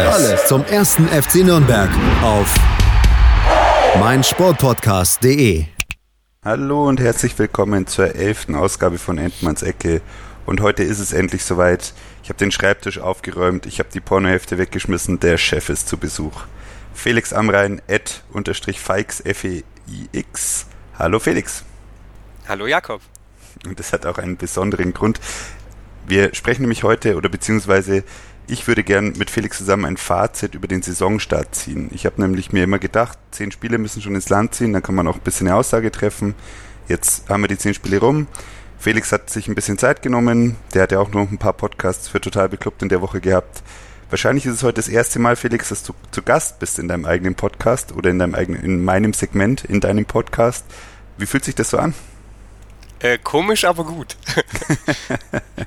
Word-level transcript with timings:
Alles, 0.00 0.46
zum 0.46 0.64
ersten 0.64 1.06
FC 1.06 1.36
Nürnberg 1.44 1.88
auf 2.20 2.52
meinsportpodcast.de. 4.00 5.66
Hallo 6.44 6.88
und 6.88 6.98
herzlich 6.98 7.38
willkommen 7.38 7.86
zur 7.86 8.12
elften 8.16 8.56
Ausgabe 8.56 8.98
von 8.98 9.18
Endmanns 9.18 9.62
Ecke. 9.62 10.02
Und 10.46 10.60
heute 10.60 10.82
ist 10.82 10.98
es 10.98 11.12
endlich 11.12 11.44
soweit. 11.44 11.94
Ich 12.24 12.28
habe 12.28 12.38
den 12.38 12.50
Schreibtisch 12.50 12.98
aufgeräumt, 12.98 13.66
ich 13.66 13.78
habe 13.78 13.88
die 13.94 14.00
Pornohefte 14.00 14.58
weggeschmissen, 14.58 15.20
der 15.20 15.38
Chef 15.38 15.68
ist 15.68 15.88
zu 15.88 15.96
Besuch. 15.96 16.42
Felix 16.92 17.32
Amrein, 17.32 17.80
Ed, 17.86 18.24
unterstrich 18.32 18.80
Feix, 18.80 19.20
F-E-I-X. 19.24 20.66
Hallo 20.98 21.20
Felix. 21.20 21.62
Hallo 22.48 22.66
Jakob. 22.66 23.00
Und 23.64 23.78
das 23.78 23.92
hat 23.92 24.06
auch 24.06 24.18
einen 24.18 24.36
besonderen 24.36 24.92
Grund. 24.92 25.20
Wir 26.06 26.34
sprechen 26.34 26.62
nämlich 26.62 26.82
heute, 26.82 27.16
oder 27.16 27.28
beziehungsweise 27.28 28.02
ich 28.46 28.66
würde 28.66 28.84
gern 28.84 29.14
mit 29.16 29.30
Felix 29.30 29.58
zusammen 29.58 29.84
ein 29.84 29.96
Fazit 29.96 30.54
über 30.54 30.68
den 30.68 30.82
Saisonstart 30.82 31.54
ziehen. 31.54 31.90
Ich 31.92 32.06
habe 32.06 32.20
nämlich 32.20 32.52
mir 32.52 32.64
immer 32.64 32.78
gedacht, 32.78 33.18
zehn 33.30 33.50
Spiele 33.50 33.78
müssen 33.78 34.02
schon 34.02 34.14
ins 34.14 34.28
Land 34.28 34.54
ziehen, 34.54 34.72
dann 34.72 34.82
kann 34.82 34.94
man 34.94 35.08
auch 35.08 35.14
ein 35.14 35.20
bisschen 35.20 35.46
eine 35.46 35.56
Aussage 35.56 35.90
treffen. 35.90 36.34
Jetzt 36.88 37.28
haben 37.28 37.42
wir 37.42 37.48
die 37.48 37.58
zehn 37.58 37.74
Spiele 37.74 37.98
rum. 37.98 38.26
Felix 38.78 39.12
hat 39.12 39.30
sich 39.30 39.48
ein 39.48 39.54
bisschen 39.54 39.78
Zeit 39.78 40.02
genommen. 40.02 40.56
Der 40.74 40.82
hat 40.82 40.92
ja 40.92 40.98
auch 40.98 41.10
noch 41.10 41.30
ein 41.30 41.38
paar 41.38 41.54
Podcasts 41.54 42.08
für 42.08 42.20
Total 42.20 42.50
Beklubbt 42.50 42.82
in 42.82 42.90
der 42.90 43.00
Woche 43.00 43.20
gehabt. 43.20 43.62
Wahrscheinlich 44.10 44.44
ist 44.44 44.56
es 44.56 44.62
heute 44.62 44.74
das 44.74 44.88
erste 44.88 45.18
Mal, 45.18 45.36
Felix, 45.36 45.70
dass 45.70 45.82
du 45.82 45.94
zu 46.10 46.22
Gast 46.22 46.58
bist 46.58 46.78
in 46.78 46.88
deinem 46.88 47.06
eigenen 47.06 47.34
Podcast 47.34 47.92
oder 47.92 48.10
in 48.10 48.18
deinem 48.18 48.34
eigenen, 48.34 48.62
in 48.62 48.84
meinem 48.84 49.14
Segment, 49.14 49.64
in 49.64 49.80
deinem 49.80 50.04
Podcast. 50.04 50.66
Wie 51.16 51.26
fühlt 51.26 51.44
sich 51.44 51.54
das 51.54 51.70
so 51.70 51.78
an? 51.78 51.94
Äh, 53.00 53.18
komisch, 53.18 53.64
aber 53.64 53.84
gut. 53.84 54.16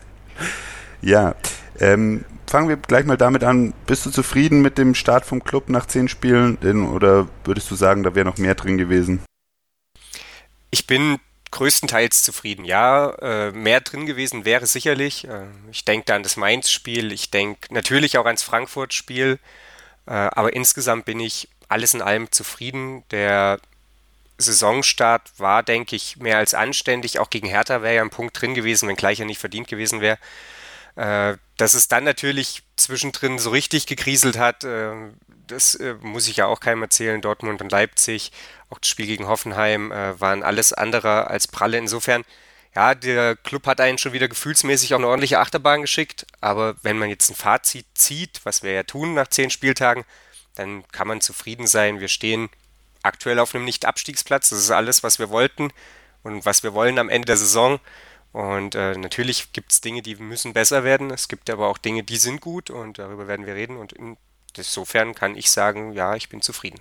ja, 1.01 1.35
ähm, 1.79 2.25
fangen 2.47 2.69
wir 2.69 2.77
gleich 2.77 3.05
mal 3.05 3.17
damit 3.17 3.43
an. 3.43 3.73
Bist 3.85 4.05
du 4.05 4.09
zufrieden 4.09 4.61
mit 4.61 4.77
dem 4.77 4.95
Start 4.95 5.25
vom 5.25 5.43
Club 5.43 5.69
nach 5.69 5.85
zehn 5.85 6.07
Spielen? 6.07 6.57
Oder 6.87 7.27
würdest 7.43 7.69
du 7.71 7.75
sagen, 7.75 8.03
da 8.03 8.15
wäre 8.15 8.25
noch 8.25 8.37
mehr 8.37 8.55
drin 8.55 8.77
gewesen? 8.77 9.21
Ich 10.69 10.87
bin 10.87 11.19
größtenteils 11.51 12.23
zufrieden. 12.23 12.65
Ja, 12.65 13.09
äh, 13.21 13.51
mehr 13.51 13.81
drin 13.81 14.05
gewesen 14.05 14.45
wäre 14.45 14.65
sicherlich. 14.65 15.27
Äh, 15.27 15.45
ich 15.71 15.85
denke 15.85 16.05
da 16.05 16.15
an 16.15 16.23
das 16.23 16.37
Mainz-Spiel, 16.37 17.11
ich 17.11 17.31
denke 17.31 17.73
natürlich 17.73 18.17
auch 18.17 18.25
ans 18.25 18.43
Frankfurt-Spiel. 18.43 19.39
Äh, 20.05 20.11
aber 20.11 20.53
insgesamt 20.53 21.05
bin 21.05 21.19
ich 21.19 21.49
alles 21.69 21.93
in 21.93 22.01
allem 22.01 22.31
zufrieden. 22.31 23.03
Der 23.11 23.59
Saisonstart 24.37 25.31
war, 25.37 25.63
denke 25.63 25.95
ich, 25.95 26.17
mehr 26.17 26.37
als 26.37 26.53
anständig. 26.53 27.19
Auch 27.19 27.29
gegen 27.29 27.47
Hertha 27.47 27.81
wäre 27.81 27.95
ja 27.95 28.01
ein 28.01 28.09
Punkt 28.09 28.39
drin 28.39 28.53
gewesen, 28.53 28.87
wenngleich 28.87 29.19
er 29.19 29.25
nicht 29.25 29.39
verdient 29.39 29.67
gewesen 29.67 30.01
wäre. 30.01 30.17
Äh, 30.97 31.37
dass 31.57 31.75
es 31.75 31.87
dann 31.87 32.03
natürlich 32.03 32.63
zwischendrin 32.75 33.37
so 33.37 33.51
richtig 33.51 33.85
gekriselt 33.85 34.37
hat, 34.37 34.63
äh, 34.63 34.93
das 35.45 35.75
äh, 35.75 35.93
muss 36.01 36.27
ich 36.27 36.37
ja 36.37 36.47
auch 36.47 36.59
keinem 36.59 36.81
erzählen. 36.81 37.21
Dortmund 37.21 37.61
und 37.61 37.71
Leipzig, 37.71 38.31
auch 38.71 38.79
das 38.79 38.89
Spiel 38.89 39.05
gegen 39.05 39.27
Hoffenheim, 39.27 39.91
waren 39.91 40.43
alles 40.43 40.73
andere 40.73 41.27
als 41.27 41.47
pralle. 41.47 41.77
Insofern, 41.77 42.25
ja, 42.75 42.95
der 42.95 43.37
Club 43.37 43.65
hat 43.65 43.79
einen 43.79 43.97
schon 43.97 44.11
wieder 44.11 44.27
gefühlsmäßig 44.27 44.93
auch 44.93 44.97
eine 44.97 45.07
ordentliche 45.07 45.39
Achterbahn 45.39 45.81
geschickt. 45.81 46.25
Aber 46.41 46.75
wenn 46.81 46.97
man 46.97 47.09
jetzt 47.09 47.29
ein 47.29 47.35
Fazit 47.35 47.85
zieht, 47.93 48.41
was 48.43 48.63
wir 48.63 48.73
ja 48.73 48.83
tun 48.83 49.13
nach 49.13 49.29
zehn 49.29 49.49
Spieltagen, 49.49 50.03
dann 50.55 50.85
kann 50.89 51.07
man 51.07 51.21
zufrieden 51.21 51.65
sein. 51.65 52.01
Wir 52.01 52.09
stehen 52.09 52.49
aktuell 53.03 53.39
auf 53.39 53.55
einem 53.55 53.63
Nicht-Abstiegsplatz. 53.63 54.49
Das 54.49 54.59
ist 54.59 54.71
alles, 54.71 55.01
was 55.01 55.17
wir 55.17 55.29
wollten 55.29 55.71
und 56.23 56.45
was 56.45 56.63
wir 56.63 56.73
wollen 56.73 56.99
am 56.99 57.07
Ende 57.07 57.27
der 57.27 57.37
Saison. 57.37 57.79
Und 58.31 58.75
äh, 58.75 58.95
natürlich 58.95 59.51
gibt 59.53 59.71
es 59.71 59.81
Dinge, 59.81 60.01
die 60.01 60.15
müssen 60.15 60.53
besser 60.53 60.83
werden. 60.83 61.11
Es 61.11 61.27
gibt 61.27 61.49
aber 61.49 61.67
auch 61.67 61.77
Dinge, 61.77 62.03
die 62.03 62.17
sind 62.17 62.41
gut 62.41 62.69
und 62.69 62.99
darüber 62.99 63.27
werden 63.27 63.45
wir 63.45 63.55
reden. 63.55 63.77
Und 63.77 63.95
insofern 64.55 65.15
kann 65.15 65.35
ich 65.35 65.49
sagen, 65.49 65.93
ja, 65.93 66.15
ich 66.15 66.29
bin 66.29 66.41
zufrieden. 66.41 66.79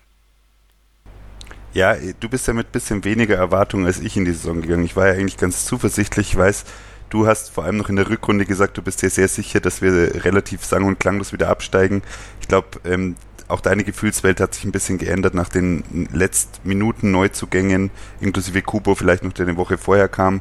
Ja, 1.72 1.94
du 1.94 2.28
bist 2.28 2.46
ja 2.46 2.54
mit 2.54 2.68
ein 2.68 2.72
bisschen 2.72 3.04
weniger 3.04 3.36
Erwartungen 3.36 3.86
als 3.86 4.00
ich 4.00 4.16
in 4.16 4.24
die 4.24 4.32
Saison 4.32 4.62
gegangen. 4.62 4.84
Ich 4.84 4.96
war 4.96 5.08
ja 5.08 5.12
eigentlich 5.12 5.36
ganz 5.36 5.66
zuversichtlich. 5.66 6.30
Ich 6.30 6.36
weiß, 6.36 6.64
du 7.10 7.26
hast 7.26 7.50
vor 7.50 7.64
allem 7.64 7.76
noch 7.76 7.88
in 7.88 7.96
der 7.96 8.08
Rückrunde 8.08 8.46
gesagt, 8.46 8.76
du 8.78 8.82
bist 8.82 9.02
dir 9.02 9.10
sehr 9.10 9.28
sicher, 9.28 9.60
dass 9.60 9.82
wir 9.82 10.24
relativ 10.24 10.64
sang- 10.64 10.84
und 10.84 10.98
klanglos 10.98 11.32
wieder 11.32 11.48
absteigen. 11.48 12.02
Ich 12.40 12.48
glaube, 12.48 12.80
ähm, 12.84 13.16
auch 13.48 13.60
deine 13.60 13.84
Gefühlswelt 13.84 14.40
hat 14.40 14.54
sich 14.54 14.64
ein 14.64 14.72
bisschen 14.72 14.98
geändert 14.98 15.34
nach 15.34 15.48
den 15.48 16.08
letzten 16.12 16.66
Minuten 16.66 17.12
Neuzugängen, 17.12 17.90
inklusive 18.20 18.62
Kubo 18.62 18.94
vielleicht 18.94 19.22
noch, 19.22 19.32
der 19.32 19.46
eine 19.46 19.56
Woche 19.56 19.78
vorher 19.78 20.08
kam 20.08 20.40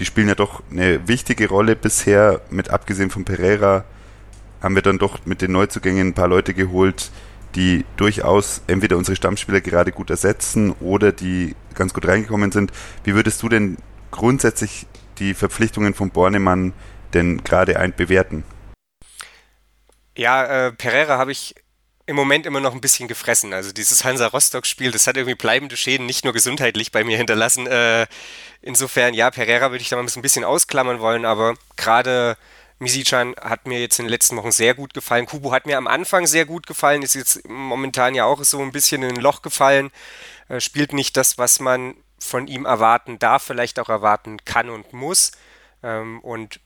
die 0.00 0.06
spielen 0.06 0.28
ja 0.28 0.34
doch 0.34 0.62
eine 0.70 1.06
wichtige 1.06 1.48
Rolle 1.48 1.76
bisher. 1.76 2.40
Mit 2.50 2.70
abgesehen 2.70 3.10
von 3.10 3.26
Pereira 3.26 3.84
haben 4.62 4.74
wir 4.74 4.82
dann 4.82 4.98
doch 4.98 5.26
mit 5.26 5.42
den 5.42 5.52
Neuzugängen 5.52 6.08
ein 6.08 6.14
paar 6.14 6.26
Leute 6.26 6.54
geholt, 6.54 7.10
die 7.54 7.84
durchaus 7.96 8.62
entweder 8.66 8.96
unsere 8.96 9.14
Stammspieler 9.14 9.60
gerade 9.60 9.92
gut 9.92 10.08
ersetzen 10.08 10.72
oder 10.80 11.12
die 11.12 11.54
ganz 11.74 11.92
gut 11.92 12.08
reingekommen 12.08 12.50
sind. 12.50 12.72
Wie 13.04 13.14
würdest 13.14 13.42
du 13.42 13.50
denn 13.50 13.76
grundsätzlich 14.10 14.86
die 15.18 15.34
Verpflichtungen 15.34 15.92
von 15.92 16.10
Bornemann 16.10 16.72
denn 17.12 17.44
gerade 17.44 17.78
ein 17.78 17.94
bewerten? 17.94 18.44
Ja, 20.16 20.66
äh, 20.66 20.72
Pereira 20.72 21.18
habe 21.18 21.32
ich 21.32 21.54
im 22.10 22.16
Moment 22.16 22.44
immer 22.44 22.58
noch 22.58 22.74
ein 22.74 22.80
bisschen 22.80 23.06
gefressen. 23.06 23.54
Also 23.54 23.70
dieses 23.70 24.02
Hansa-Rostock-Spiel, 24.02 24.90
das 24.90 25.06
hat 25.06 25.16
irgendwie 25.16 25.36
bleibende 25.36 25.76
Schäden, 25.76 26.06
nicht 26.06 26.24
nur 26.24 26.32
gesundheitlich 26.32 26.90
bei 26.90 27.04
mir 27.04 27.16
hinterlassen. 27.16 27.68
Äh, 27.68 28.08
insofern, 28.60 29.14
ja, 29.14 29.30
Pereira 29.30 29.70
würde 29.70 29.80
ich 29.80 29.90
da 29.90 29.96
mal 29.96 30.04
ein 30.04 30.22
bisschen 30.22 30.42
ausklammern 30.42 30.98
wollen, 30.98 31.24
aber 31.24 31.54
gerade 31.76 32.36
Misichan 32.80 33.36
hat 33.40 33.68
mir 33.68 33.78
jetzt 33.78 34.00
in 34.00 34.06
den 34.06 34.10
letzten 34.10 34.36
Wochen 34.36 34.50
sehr 34.50 34.74
gut 34.74 34.92
gefallen. 34.92 35.26
Kubu 35.26 35.52
hat 35.52 35.66
mir 35.66 35.78
am 35.78 35.86
Anfang 35.86 36.26
sehr 36.26 36.46
gut 36.46 36.66
gefallen, 36.66 37.02
ist 37.02 37.14
jetzt 37.14 37.48
momentan 37.48 38.16
ja 38.16 38.24
auch 38.24 38.42
so 38.42 38.60
ein 38.60 38.72
bisschen 38.72 39.04
in 39.04 39.10
ein 39.10 39.22
Loch 39.22 39.42
gefallen, 39.42 39.92
äh, 40.48 40.58
spielt 40.58 40.92
nicht 40.92 41.16
das, 41.16 41.38
was 41.38 41.60
man 41.60 41.94
von 42.18 42.48
ihm 42.48 42.64
erwarten 42.66 43.20
darf, 43.20 43.44
vielleicht 43.44 43.78
auch 43.78 43.88
erwarten 43.88 44.44
kann 44.44 44.68
und 44.68 44.92
muss. 44.92 45.30
Ähm, 45.84 46.18
und 46.22 46.58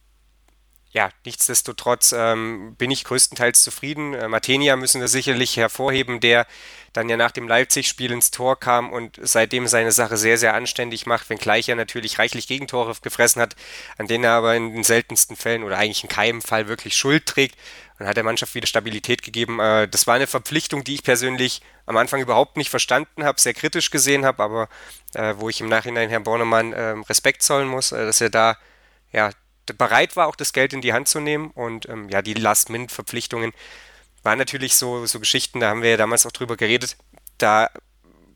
ja, 0.95 1.11
nichtsdestotrotz 1.25 2.15
ähm, 2.17 2.77
bin 2.77 2.93
ich 2.93 3.03
größtenteils 3.03 3.65
zufrieden. 3.65 4.15
Äh, 4.15 4.29
Matenia 4.29 4.77
müssen 4.77 5.01
wir 5.01 5.09
sicherlich 5.09 5.57
hervorheben, 5.57 6.21
der 6.21 6.47
dann 6.93 7.09
ja 7.09 7.17
nach 7.17 7.33
dem 7.33 7.49
Leipzig-Spiel 7.49 8.13
ins 8.13 8.31
Tor 8.31 8.61
kam 8.61 8.93
und 8.93 9.19
seitdem 9.21 9.67
seine 9.67 9.91
Sache 9.91 10.17
sehr, 10.17 10.39
sehr 10.39 10.55
anständig 10.55 11.05
macht, 11.05 11.29
wenngleich 11.31 11.69
er 11.69 11.75
natürlich 11.75 12.21
reichlich 12.21 12.47
Gegentore 12.47 12.95
gefressen 13.03 13.43
hat, 13.43 13.57
an 13.99 14.07
denen 14.07 14.23
er 14.23 14.35
aber 14.35 14.55
in 14.55 14.73
den 14.73 14.85
seltensten 14.85 15.35
Fällen 15.35 15.65
oder 15.65 15.79
eigentlich 15.79 16.05
in 16.05 16.09
keinem 16.09 16.41
Fall 16.41 16.69
wirklich 16.69 16.97
Schuld 16.97 17.27
trägt 17.27 17.59
und 17.99 18.07
hat 18.07 18.17
der 18.17 18.23
Mannschaft 18.23 18.55
wieder 18.55 18.69
Stabilität 18.69 19.23
gegeben. 19.25 19.59
Äh, 19.59 19.89
das 19.89 20.07
war 20.07 20.15
eine 20.15 20.29
Verpflichtung, 20.29 20.85
die 20.85 20.95
ich 20.95 21.03
persönlich 21.03 21.61
am 21.87 21.97
Anfang 21.97 22.21
überhaupt 22.21 22.57
nicht 22.57 22.71
verstanden 22.71 23.25
habe, 23.25 23.41
sehr 23.41 23.55
kritisch 23.55 23.91
gesehen 23.91 24.25
habe, 24.25 24.41
aber 24.41 24.69
äh, 25.15 25.35
wo 25.39 25.49
ich 25.49 25.61
im 25.61 25.69
Nachhinein 25.69 26.09
Herrn 26.09 26.23
Bornemann 26.23 26.73
äh, 26.73 26.91
Respekt 27.09 27.43
zollen 27.43 27.67
muss, 27.67 27.91
äh, 27.91 28.07
dass 28.07 28.21
er 28.21 28.31
da 28.31 28.57
ja, 29.13 29.31
bereit 29.73 30.17
war, 30.17 30.27
auch 30.27 30.37
das 30.37 30.53
Geld 30.53 30.73
in 30.73 30.81
die 30.81 30.93
Hand 30.93 31.09
zu 31.09 31.21
nehmen. 31.21 31.51
Und 31.51 31.89
ähm, 31.89 32.09
ja, 32.09 32.23
die 32.23 32.35
Last-Minute-Verpflichtungen 32.35 33.53
waren 34.23 34.39
natürlich 34.39 34.77
so, 34.77 35.07
so 35.07 35.21
Geschichten, 35.21 35.61
da 35.61 35.71
haben 35.71 35.83
wir 35.83 35.91
ja 35.91 35.97
damals 35.97 36.27
auch 36.27 36.33
drüber 36.33 36.57
geredet. 36.57 36.97
Da 37.39 37.71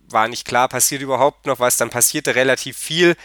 war 0.08 0.29
nicht 0.29 0.47
klar, 0.47 0.69
passiert 0.69 1.02
überhaupt 1.02 1.47
noch 1.47 1.61
was. 1.61 1.76
Dann 1.76 1.91
passierte 1.91 2.35
relativ 2.35 2.79
viel. 2.79 3.17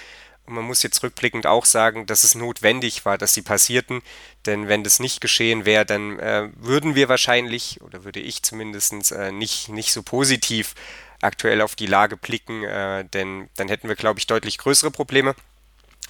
Und 0.46 0.56
man 0.56 0.66
muss 0.66 0.84
jetzt 0.84 1.02
rückblickend 1.04 1.48
auch 1.48 1.66
sagen, 1.66 2.06
dass 2.06 2.26
es 2.26 2.36
notwendig 2.36 3.06
war, 3.06 3.18
dass 3.18 3.34
sie 3.34 3.42
passierten. 3.42 4.02
Denn 4.46 4.68
wenn 4.68 4.84
das 4.84 5.00
nicht 5.00 5.22
geschehen 5.22 5.66
wäre, 5.66 5.86
dann 5.86 6.20
äh, 6.20 6.50
würden 6.56 6.96
wir 6.96 7.08
wahrscheinlich, 7.08 7.82
oder 7.82 8.04
würde 8.04 8.20
ich 8.20 8.44
zumindest, 8.44 9.12
äh, 9.14 9.32
nicht, 9.32 9.70
nicht 9.70 9.94
so 9.94 10.04
positiv 10.04 10.76
aktuell 11.22 11.62
auf 11.62 11.76
die 11.76 11.86
Lage 11.86 12.18
blicken. 12.18 12.64
Äh, 12.66 13.06
denn 13.06 13.50
dann 13.56 13.70
hätten 13.70 13.88
wir, 13.88 13.96
glaube 13.96 14.20
ich, 14.20 14.28
deutlich 14.28 14.58
größere 14.58 14.92
Probleme. 14.92 15.36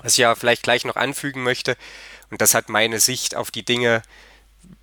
Was 0.02 0.14
ich 0.14 0.20
ja 0.20 0.36
vielleicht 0.36 0.64
gleich 0.64 0.86
noch 0.86 0.96
anfügen 0.96 1.44
möchte, 1.44 1.78
und 2.30 2.42
das 2.42 2.56
hat 2.56 2.68
meine 2.70 3.00
Sicht 3.00 3.36
auf 3.36 3.52
die 3.52 3.64
Dinge 3.64 4.02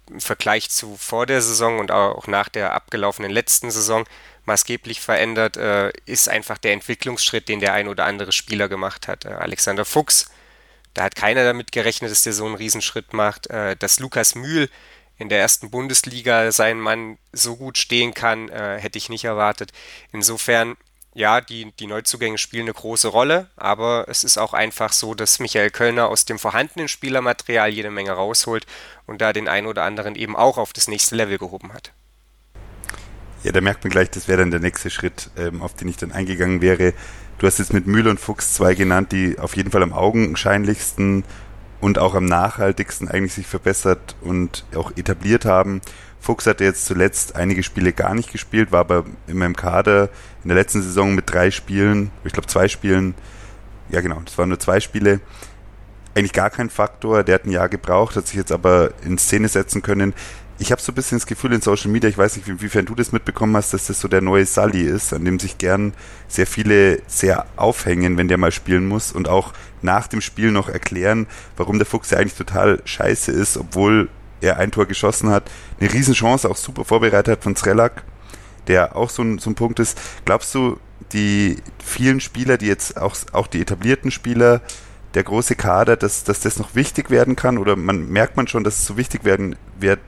im 0.09 0.21
Vergleich 0.21 0.71
zu 0.71 0.97
vor 0.97 1.27
der 1.27 1.43
Saison 1.43 1.79
und 1.79 1.91
auch 1.91 2.27
nach 2.27 2.49
der 2.49 2.75
abgelaufenen 2.75 3.31
letzten 3.31 3.71
Saison 3.71 4.05
maßgeblich 4.45 5.01
verändert, 5.01 5.57
äh, 5.57 5.93
ist 6.07 6.29
einfach 6.29 6.59
der 6.59 6.73
Entwicklungsschritt, 6.73 7.49
den 7.49 7.61
der 7.61 7.73
ein 7.75 7.89
oder 7.89 8.05
andere 8.05 8.33
Spieler 8.33 8.69
gemacht 8.69 9.09
hat. 9.09 9.25
Äh, 9.25 9.29
Alexander 9.29 9.85
Fuchs, 9.85 10.31
da 10.95 11.05
hat 11.05 11.15
keiner 11.15 11.45
damit 11.45 11.73
gerechnet, 11.73 12.11
dass 12.11 12.23
der 12.23 12.33
so 12.33 12.47
einen 12.47 12.57
Riesenschritt 12.57 13.13
macht. 13.13 13.49
Äh, 13.49 13.77
dass 13.77 14.01
Lukas 14.01 14.35
Mühl 14.35 14.69
in 15.19 15.29
der 15.29 15.41
ersten 15.41 15.71
Bundesliga 15.71 16.51
sein 16.51 16.81
Mann 16.81 17.19
so 17.33 17.57
gut 17.57 17.77
stehen 17.77 18.15
kann, 18.15 18.49
hätte 18.49 18.97
ich 18.97 19.11
nicht 19.11 19.25
erwartet. 19.25 19.71
Insofern, 20.13 20.79
ja, 21.15 21.41
die, 21.41 21.73
die 21.79 21.87
Neuzugänge 21.87 22.39
spielen 22.39 22.65
eine 22.65 22.75
große 22.75 23.09
Rolle, 23.09 23.49
aber 23.57 24.05
es 24.09 24.23
ist 24.23 24.39
auch 24.39 24.53
einfach 24.53 24.93
so, 24.93 25.15
dass 25.15 25.41
Michael 25.41 25.71
Kölner 25.71 26.09
aus 26.09 26.25
dem 26.25 26.39
vorhandenen 26.39 26.89
Spielermaterial 26.89 27.71
jede 27.71 27.91
Menge 27.91 28.13
rausholt 28.13 28.67
und 29.07 29.21
da 29.21 29.33
den 29.33 29.49
einen 29.49 29.67
oder 29.67 29.83
anderen 29.83 30.15
eben 30.15 30.37
auch 30.37 30.57
auf 30.57 30.73
das 30.73 30.87
nächste 30.87 31.17
Level 31.17 31.39
gehoben 31.39 31.73
hat. 31.73 31.93
Ja, 33.43 33.53
da 33.53 33.61
merkt 33.61 33.83
man 33.83 33.91
gleich, 33.91 34.11
das 34.11 34.29
wäre 34.29 34.41
dann 34.41 34.51
der 34.51 34.61
nächste 34.61 34.91
Schritt, 34.91 35.31
ähm, 35.37 35.63
auf 35.63 35.75
den 35.75 35.89
ich 35.89 35.97
dann 35.97 36.13
eingegangen 36.13 36.61
wäre. 36.61 36.93
Du 37.39 37.47
hast 37.47 37.59
jetzt 37.59 37.73
mit 37.73 37.87
Mühle 37.87 38.11
und 38.11 38.21
Fuchs 38.21 38.53
zwei 38.53 38.75
genannt, 38.75 39.13
die 39.13 39.39
auf 39.39 39.57
jeden 39.57 39.71
Fall 39.71 39.83
am 39.83 39.95
augenscheinlichsten 39.95 41.25
und 41.81 41.99
auch 41.99 42.15
am 42.15 42.27
nachhaltigsten 42.27 43.09
eigentlich 43.09 43.33
sich 43.33 43.47
verbessert 43.47 44.15
und 44.21 44.65
auch 44.77 44.93
etabliert 44.97 45.47
haben. 45.47 45.81
Fuchs 46.21 46.47
hatte 46.47 46.65
jetzt 46.65 46.85
zuletzt 46.85 47.35
einige 47.35 47.63
Spiele 47.63 47.95
gar 47.95 48.15
nicht 48.15 48.31
gespielt, 48.31 48.73
war 48.73 48.81
aber 48.81 49.07
in 49.27 49.39
meinem 49.39 49.57
Kader 49.57 50.11
in 50.43 50.49
der 50.49 50.57
letzten 50.57 50.83
Saison 50.83 51.15
mit 51.15 51.33
drei 51.33 51.51
Spielen, 51.51 52.11
ich 52.25 52.33
glaube 52.33 52.49
zwei 52.49 52.69
Spielen, 52.69 53.15
ja 53.91 54.01
genau, 54.01 54.21
das 54.25 54.39
waren 54.39 54.49
nur 54.49 54.59
zwei 54.59 54.81
Spiele, 54.81 55.21
eigentlich 56.15 56.33
gar 56.33 56.51
kein 56.51 56.71
Faktor. 56.71 57.23
Der 57.23 57.37
hat 57.37 57.45
ein 57.45 57.51
Jahr 57.51 57.69
gebraucht, 57.69 58.17
hat 58.17 58.27
sich 58.27 58.37
jetzt 58.37 58.53
aber 58.53 58.93
in 59.05 59.19
Szene 59.19 59.49
setzen 59.49 59.83
können. 59.83 60.15
Ich 60.59 60.71
habe 60.73 60.81
so 60.83 60.93
ein 60.93 60.95
bisschen 60.95 61.19
das 61.19 61.27
Gefühl 61.27 61.55
in 61.55 61.63
Social 61.63 61.91
Media, 61.91 62.11
ich 62.11 62.19
weiß 62.19 62.37
nicht, 62.37 62.47
inwiefern 62.47 62.85
du 62.85 62.95
das 62.95 63.13
mitbekommen 63.13 63.57
hast, 63.57 63.73
dass 63.73 63.87
das 63.87 63.99
so 63.99 64.09
der 64.09 64.21
neue 64.21 64.45
Sully 64.45 64.83
ist, 64.83 65.15
an 65.15 65.25
dem 65.25 65.39
sich 65.39 65.57
gern 65.57 65.95
sehr 66.29 66.47
viele 66.47 67.01
sehr 67.07 67.47
aufhängen, 67.57 68.19
wenn 68.19 68.29
der 68.29 68.37
mal 68.37 68.53
spielen 68.53 68.87
muss 68.87 69.11
und 69.11 69.27
auch 69.27 69.55
nach 69.81 70.07
dem 70.07 70.21
Spiel 70.21 70.51
noch 70.51 70.69
erklären, 70.69 71.27
warum 71.57 71.79
der 71.79 71.87
Fuchs 71.87 72.11
ja 72.11 72.19
eigentlich 72.19 72.35
total 72.35 72.83
scheiße 72.85 73.33
ist, 73.33 73.57
obwohl 73.57 74.11
er 74.43 74.59
ein 74.59 74.71
Tor 74.71 74.85
geschossen 74.85 75.31
hat, 75.31 75.51
eine 75.81 75.91
Riesenchance 75.91 76.49
auch 76.49 76.57
super 76.57 76.85
vorbereitet 76.85 77.33
hat 77.33 77.43
von 77.43 77.57
Zrelak, 77.57 78.03
der 78.71 78.95
auch 78.95 79.11
so 79.11 79.23
ein, 79.23 79.39
so 79.39 79.51
ein 79.51 79.57
Punkt 79.57 79.81
ist. 79.81 80.01
Glaubst 80.25 80.55
du, 80.55 80.79
die 81.13 81.57
vielen 81.85 82.21
Spieler, 82.21 82.57
die 82.57 82.67
jetzt 82.67 82.97
auch, 82.97 83.17
auch 83.33 83.49
die 83.49 83.61
etablierten 83.61 84.13
Spieler, 84.13 84.61
der 85.15 85.25
große 85.25 85.57
Kader, 85.57 85.97
dass, 85.97 86.23
dass 86.23 86.39
das 86.39 86.57
noch 86.61 86.77
wichtig 86.77 87.11
werden 87.11 87.35
kann 87.35 87.59
oder 87.59 87.75
man 87.75 88.09
merkt 88.09 88.37
man 88.37 88.47
schon, 88.47 88.63
dass 88.63 88.79
es 88.79 88.87
so 88.87 88.97
wichtig 88.97 89.25
werden 89.25 89.57
wird, 89.81 89.99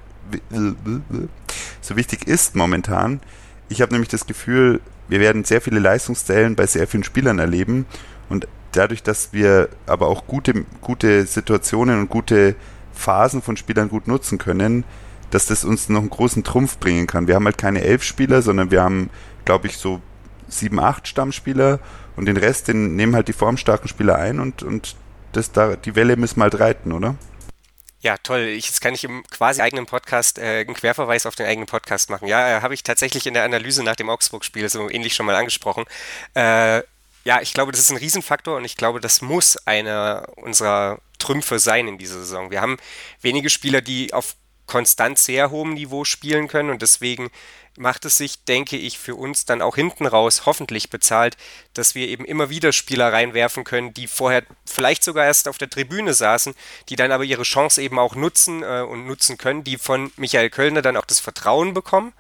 so 1.81 1.97
wichtig 1.97 2.29
ist 2.29 2.55
momentan. 2.55 3.21
Ich 3.69 3.83
habe 3.83 3.93
nämlich 3.93 4.11
das 4.11 4.27
Gefühl, 4.27 4.81
wir 5.09 5.19
werden 5.19 5.43
sehr 5.43 5.61
viele 5.61 5.81
Leistungszellen 5.81 6.55
bei 6.55 6.67
sehr 6.67 6.87
vielen 6.87 7.03
Spielern 7.03 7.41
erleben 7.41 7.87
und 8.29 8.47
dadurch, 8.71 9.03
dass 9.03 9.33
wir 9.33 9.71
aber 9.87 10.07
auch 10.07 10.29
gute, 10.29 10.65
gute 10.81 11.27
Situationen 11.27 11.99
und 11.99 12.11
gute 12.11 12.55
Phasen 12.93 13.43
von 13.43 13.57
Spielern 13.57 13.89
gut 13.89 14.07
nutzen 14.07 14.39
können, 14.39 14.85
dass 15.33 15.47
das 15.47 15.65
uns 15.65 15.89
noch 15.89 16.01
einen 16.01 16.11
großen 16.11 16.45
Trumpf 16.45 16.79
bringen 16.79 17.07
kann. 17.07 17.27
Wir 17.27 17.35
haben 17.35 17.47
halt 17.47 17.59
keine 17.59 17.83
elf 17.83 18.05
Spieler, 18.05 18.43
sondern 18.43 18.71
wir 18.71 18.83
haben, 18.83 19.11
glaube 19.45 19.67
ich, 19.67 19.79
so 19.79 20.01
sieben, 20.47 20.79
acht 20.79 21.09
Stammspieler 21.09 21.81
und 22.17 22.27
den 22.27 22.37
Rest, 22.37 22.69
den 22.69 22.95
nehmen 22.97 23.17
halt 23.17 23.29
die 23.29 23.33
formstarken 23.33 23.89
Spieler 23.89 24.17
ein 24.17 24.39
und, 24.39 24.63
und 24.63 24.95
das 25.33 25.51
da, 25.51 25.77
die 25.77 25.97
Welle 25.97 26.17
müssen 26.17 26.39
wir 26.39 26.45
halt 26.45 26.61
reiten, 26.61 26.93
oder? 26.93 27.17
Ja, 28.01 28.19
toll. 28.19 28.41
Ich, 28.41 28.67
jetzt 28.67 28.81
kann 28.83 28.95
ich 28.95 29.05
im 29.05 29.23
quasi 29.31 29.63
eigenen 29.63 29.87
Podcast 29.87 30.39
äh, 30.39 30.65
einen 30.67 30.75
Querverweis 30.75 31.25
auf 31.25 31.37
den 31.37 31.47
eigenen 31.47 31.67
Podcast 31.67 32.11
machen. 32.11 32.29
Ja, 32.29 32.59
äh, 32.59 32.61
habe 32.61 32.75
ich 32.75 32.83
tatsächlich 32.83 33.27
in 33.27 33.33
der 33.33 33.45
Analyse 33.45 33.83
nach 33.83 33.97
dem 33.97 34.11
Augsburg-Spiel 34.11 34.69
so 34.69 34.91
ähnlich 34.91 35.15
schon 35.15 35.25
mal 35.25 35.37
angesprochen. 35.37 35.85
Äh, 36.35 36.83
ja, 37.25 37.41
ich 37.41 37.55
glaube, 37.55 37.71
das 37.71 37.81
ist 37.81 37.91
ein 37.91 37.97
Riesenfaktor 37.97 38.57
und 38.57 38.65
ich 38.65 38.77
glaube, 38.77 39.01
das 39.01 39.23
muss 39.23 39.57
einer 39.67 40.27
unserer 40.37 40.99
Trümpfe 41.19 41.61
sein 41.61 41.87
in 41.87 41.97
dieser 41.97 42.19
Saison. 42.19 42.51
Wir 42.51 42.61
haben 42.61 42.77
wenige 43.21 43.49
Spieler, 43.49 43.81
die 43.81 44.13
auf 44.13 44.35
konstant 44.73 45.19
sehr 45.19 45.51
hohem 45.51 45.75
Niveau 45.75 46.05
spielen 46.05 46.49
können 46.49 46.71
und 46.71 46.81
deswegen 46.81 47.31
macht 47.77 48.07
es 48.07 48.17
sich, 48.17 48.43
denke 48.45 48.79
ich, 48.79 48.99
für 48.99 49.15
uns 49.15 49.45
dann 49.45 49.61
auch 49.61 49.77
hinten 49.77 50.07
raus 50.07 50.47
hoffentlich 50.47 50.89
bezahlt, 50.89 51.37
dass 51.75 51.95
wir 51.95 52.09
eben 52.09 52.25
immer 52.25 52.49
wieder 52.49 52.73
Spieler 52.73 53.13
reinwerfen 53.13 53.65
können, 53.65 53.93
die 53.93 54.07
vorher 54.07 54.45
vielleicht 54.65 55.05
sogar 55.05 55.27
erst 55.27 55.47
auf 55.47 55.59
der 55.59 55.69
Tribüne 55.69 56.15
saßen, 56.15 56.55
die 56.89 56.97
dann 56.97 57.13
aber 57.13 57.25
ihre 57.25 57.43
Chance 57.43 57.83
eben 57.83 57.99
auch 57.99 58.15
nutzen 58.15 58.63
äh, 58.63 58.81
und 58.81 59.07
nutzen 59.07 59.37
können, 59.37 59.63
die 59.63 59.77
von 59.77 60.11
Michael 60.17 60.49
Kölner 60.49 60.81
dann 60.81 60.97
auch 60.97 61.05
das 61.05 61.21
Vertrauen 61.21 61.75
bekommen. 61.75 62.15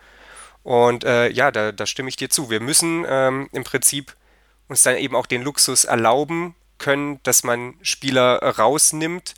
Und 0.62 1.04
äh, 1.04 1.30
ja, 1.30 1.50
da, 1.50 1.72
da, 1.72 1.86
stimme 1.86 2.10
ich 2.10 2.16
dir 2.16 2.28
zu. 2.28 2.50
Wir 2.50 2.60
müssen 2.60 3.06
ähm, 3.08 3.48
im 3.52 3.64
Prinzip 3.64 4.14
uns 4.68 4.82
dann 4.82 4.96
eben 4.96 5.16
auch 5.16 5.26
den 5.26 5.40
Luxus 5.40 5.84
erlauben 5.84 6.54
können, 6.76 7.18
dass 7.22 7.44
man 7.44 7.74
Spieler 7.80 8.38
rausnimmt, 8.58 9.34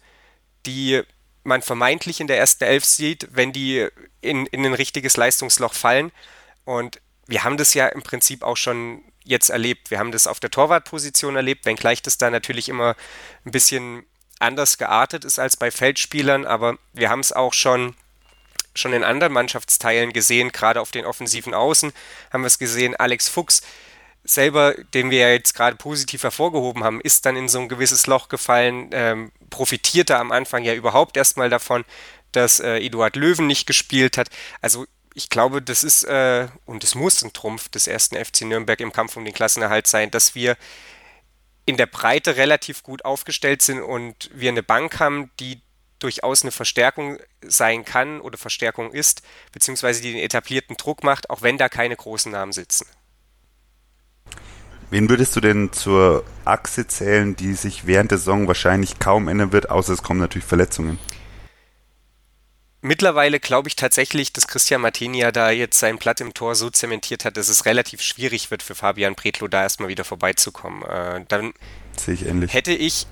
die 0.67 1.03
man 1.45 1.63
vermeintlich 1.63 2.21
in 2.21 2.27
der 2.27 2.39
ersten 2.39 2.65
Elf 2.65 2.85
sieht, 2.85 3.29
wenn 3.31 3.53
die 3.53 3.87
in, 4.21 4.47
in 4.47 4.65
ein 4.65 4.75
richtiges 4.75 5.17
Leistungsloch 5.17 5.75
fallen. 5.75 6.11
Und 6.65 7.01
wir 7.27 7.45
haben 7.45 7.57
das 7.57 7.75
ja 7.75 7.87
im 7.87 8.03
Prinzip 8.03 8.43
auch 8.43 8.57
schon 8.57 9.03
jetzt 9.23 9.51
erlebt. 9.51 9.91
Wir 9.91 9.99
haben 9.99 10.13
das 10.13 10.27
auf 10.27 10.41
der 10.41 10.51
Torwartposition 10.51 11.37
erlebt, 11.37 11.65
wenngleich 11.67 12.03
das 12.03 12.19
da 12.19 12.31
natürlich 12.31 12.69
immer 12.69 12.97
ein 13.45 13.53
bisschen 13.53 14.05
anders 14.39 14.79
geartet 14.79 15.25
ist 15.25 15.39
als 15.39 15.57
bei 15.57 15.71
Feldspielern, 15.71 16.45
aber 16.45 16.77
wir 16.93 17.09
haben 17.09 17.21
es 17.21 17.33
auch 17.33 17.55
schon 17.55 17.95
schon 18.77 18.93
in 18.93 19.05
anderen 19.05 19.33
Mannschaftsteilen 19.33 20.13
gesehen, 20.13 20.51
gerade 20.51 20.81
auf 20.81 20.91
den 20.91 21.07
offensiven 21.07 21.55
Außen 21.55 21.93
haben 22.33 22.43
wir 22.43 22.49
es 22.49 22.59
gesehen. 22.59 22.97
Alex 22.97 23.29
Fuchs 23.29 23.63
selber, 24.25 24.75
den 24.95 25.11
wir 25.11 25.19
ja 25.19 25.29
jetzt 25.31 25.55
gerade 25.55 25.77
positiv 25.77 26.23
hervorgehoben 26.23 26.83
haben, 26.83 27.01
ist 27.01 27.27
dann 27.27 27.37
in 27.37 27.49
so 27.49 27.61
ein 27.61 27.69
gewisses 27.69 28.07
Loch 28.07 28.29
gefallen, 28.29 28.89
ähm, 28.93 29.33
profitierte 29.51 30.17
am 30.17 30.33
Anfang 30.33 30.65
ja 30.65 30.75
überhaupt 30.75 31.17
erstmal 31.17 31.51
davon, 31.51 31.85
dass 32.33 32.59
äh, 32.59 32.79
Eduard 32.79 33.17
Löwen 33.17 33.47
nicht 33.47 33.67
gespielt 33.67 34.17
hat. 34.17 34.29
Also 34.61 34.87
ich 35.15 35.29
glaube, 35.29 35.63
das 35.63 35.85
ist 35.85 36.05
äh, 36.05 36.49
und 36.65 36.83
es 36.83 36.95
muss 36.95 37.23
ein 37.23 37.33
Trumpf 37.33 37.69
des 37.69 37.87
ersten 37.87 38.17
FC 38.17 38.43
Nürnberg 38.43 38.81
im 38.81 38.93
Kampf 38.93 39.17
um 39.17 39.25
den 39.25 39.35
Klassenerhalt 39.35 39.87
sein, 39.87 40.11
dass 40.11 40.35
wir 40.35 40.57
in 41.67 41.77
der 41.77 41.87
Breite 41.87 42.37
relativ 42.37 42.83
gut 42.83 43.05
aufgestellt 43.05 43.63
sind 43.63 43.81
und 43.81 44.31
wir 44.35 44.51
eine 44.51 44.63
Bank 44.63 44.99
haben, 45.01 45.31
die 45.41 45.63
durchaus 45.99 46.43
eine 46.43 46.51
Verstärkung 46.51 47.19
sein 47.43 47.85
kann 47.85 48.21
oder 48.21 48.37
Verstärkung 48.37 48.93
ist, 48.93 49.23
beziehungsweise 49.53 50.03
die 50.03 50.13
den 50.13 50.23
etablierten 50.23 50.77
Druck 50.77 51.03
macht, 51.03 51.31
auch 51.31 51.43
wenn 51.43 51.57
da 51.57 51.69
keine 51.69 51.97
großen 51.97 52.31
Namen 52.33 52.53
sitzen. 52.53 52.87
Wen 54.91 55.09
würdest 55.09 55.35
du 55.35 55.41
denn 55.41 55.73
zur 55.73 56.25
Achse 56.45 56.87
zählen, 56.87 57.35
die 57.37 57.55
sich 57.55 57.87
während 57.87 58.11
der 58.11 58.19
Saison 58.19 58.47
wahrscheinlich 58.47 58.99
kaum 58.99 59.29
ändern 59.29 59.53
wird, 59.53 59.71
außer 59.71 59.93
es 59.93 60.03
kommen 60.03 60.21
natürlich 60.21 60.47
Verletzungen? 60.47 60.99
Mittlerweile 62.81 63.41
glaube 63.41 63.69
ich 63.69 63.77
tatsächlich, 63.77 64.35
dass 64.35 64.47
Christian 64.47 64.83
Martinia 64.83 65.33
da 65.33 65.51
jetzt 65.51 65.81
sein 65.81 65.97
Blatt 65.97 66.21
im 66.21 66.35
Tor 66.35 66.55
so 66.55 66.69
zementiert 66.69 67.25
hat, 67.25 67.39
dass 67.39 67.49
es 67.49 67.65
relativ 67.65 68.03
schwierig 68.03 68.51
wird 68.51 68.63
für 68.63 68.75
Fabian 68.75 69.15
Pretlo 69.15 69.49
da 69.49 69.63
erstmal 69.63 69.89
wieder 69.89 70.05
vorbeizukommen. 70.05 70.83
Äh, 70.83 71.25
dann 71.29 71.55
Sehe 71.97 72.13
ich 72.13 72.27
ähnlich. 72.27 72.53
hätte 72.53 72.73
ich 72.73 73.07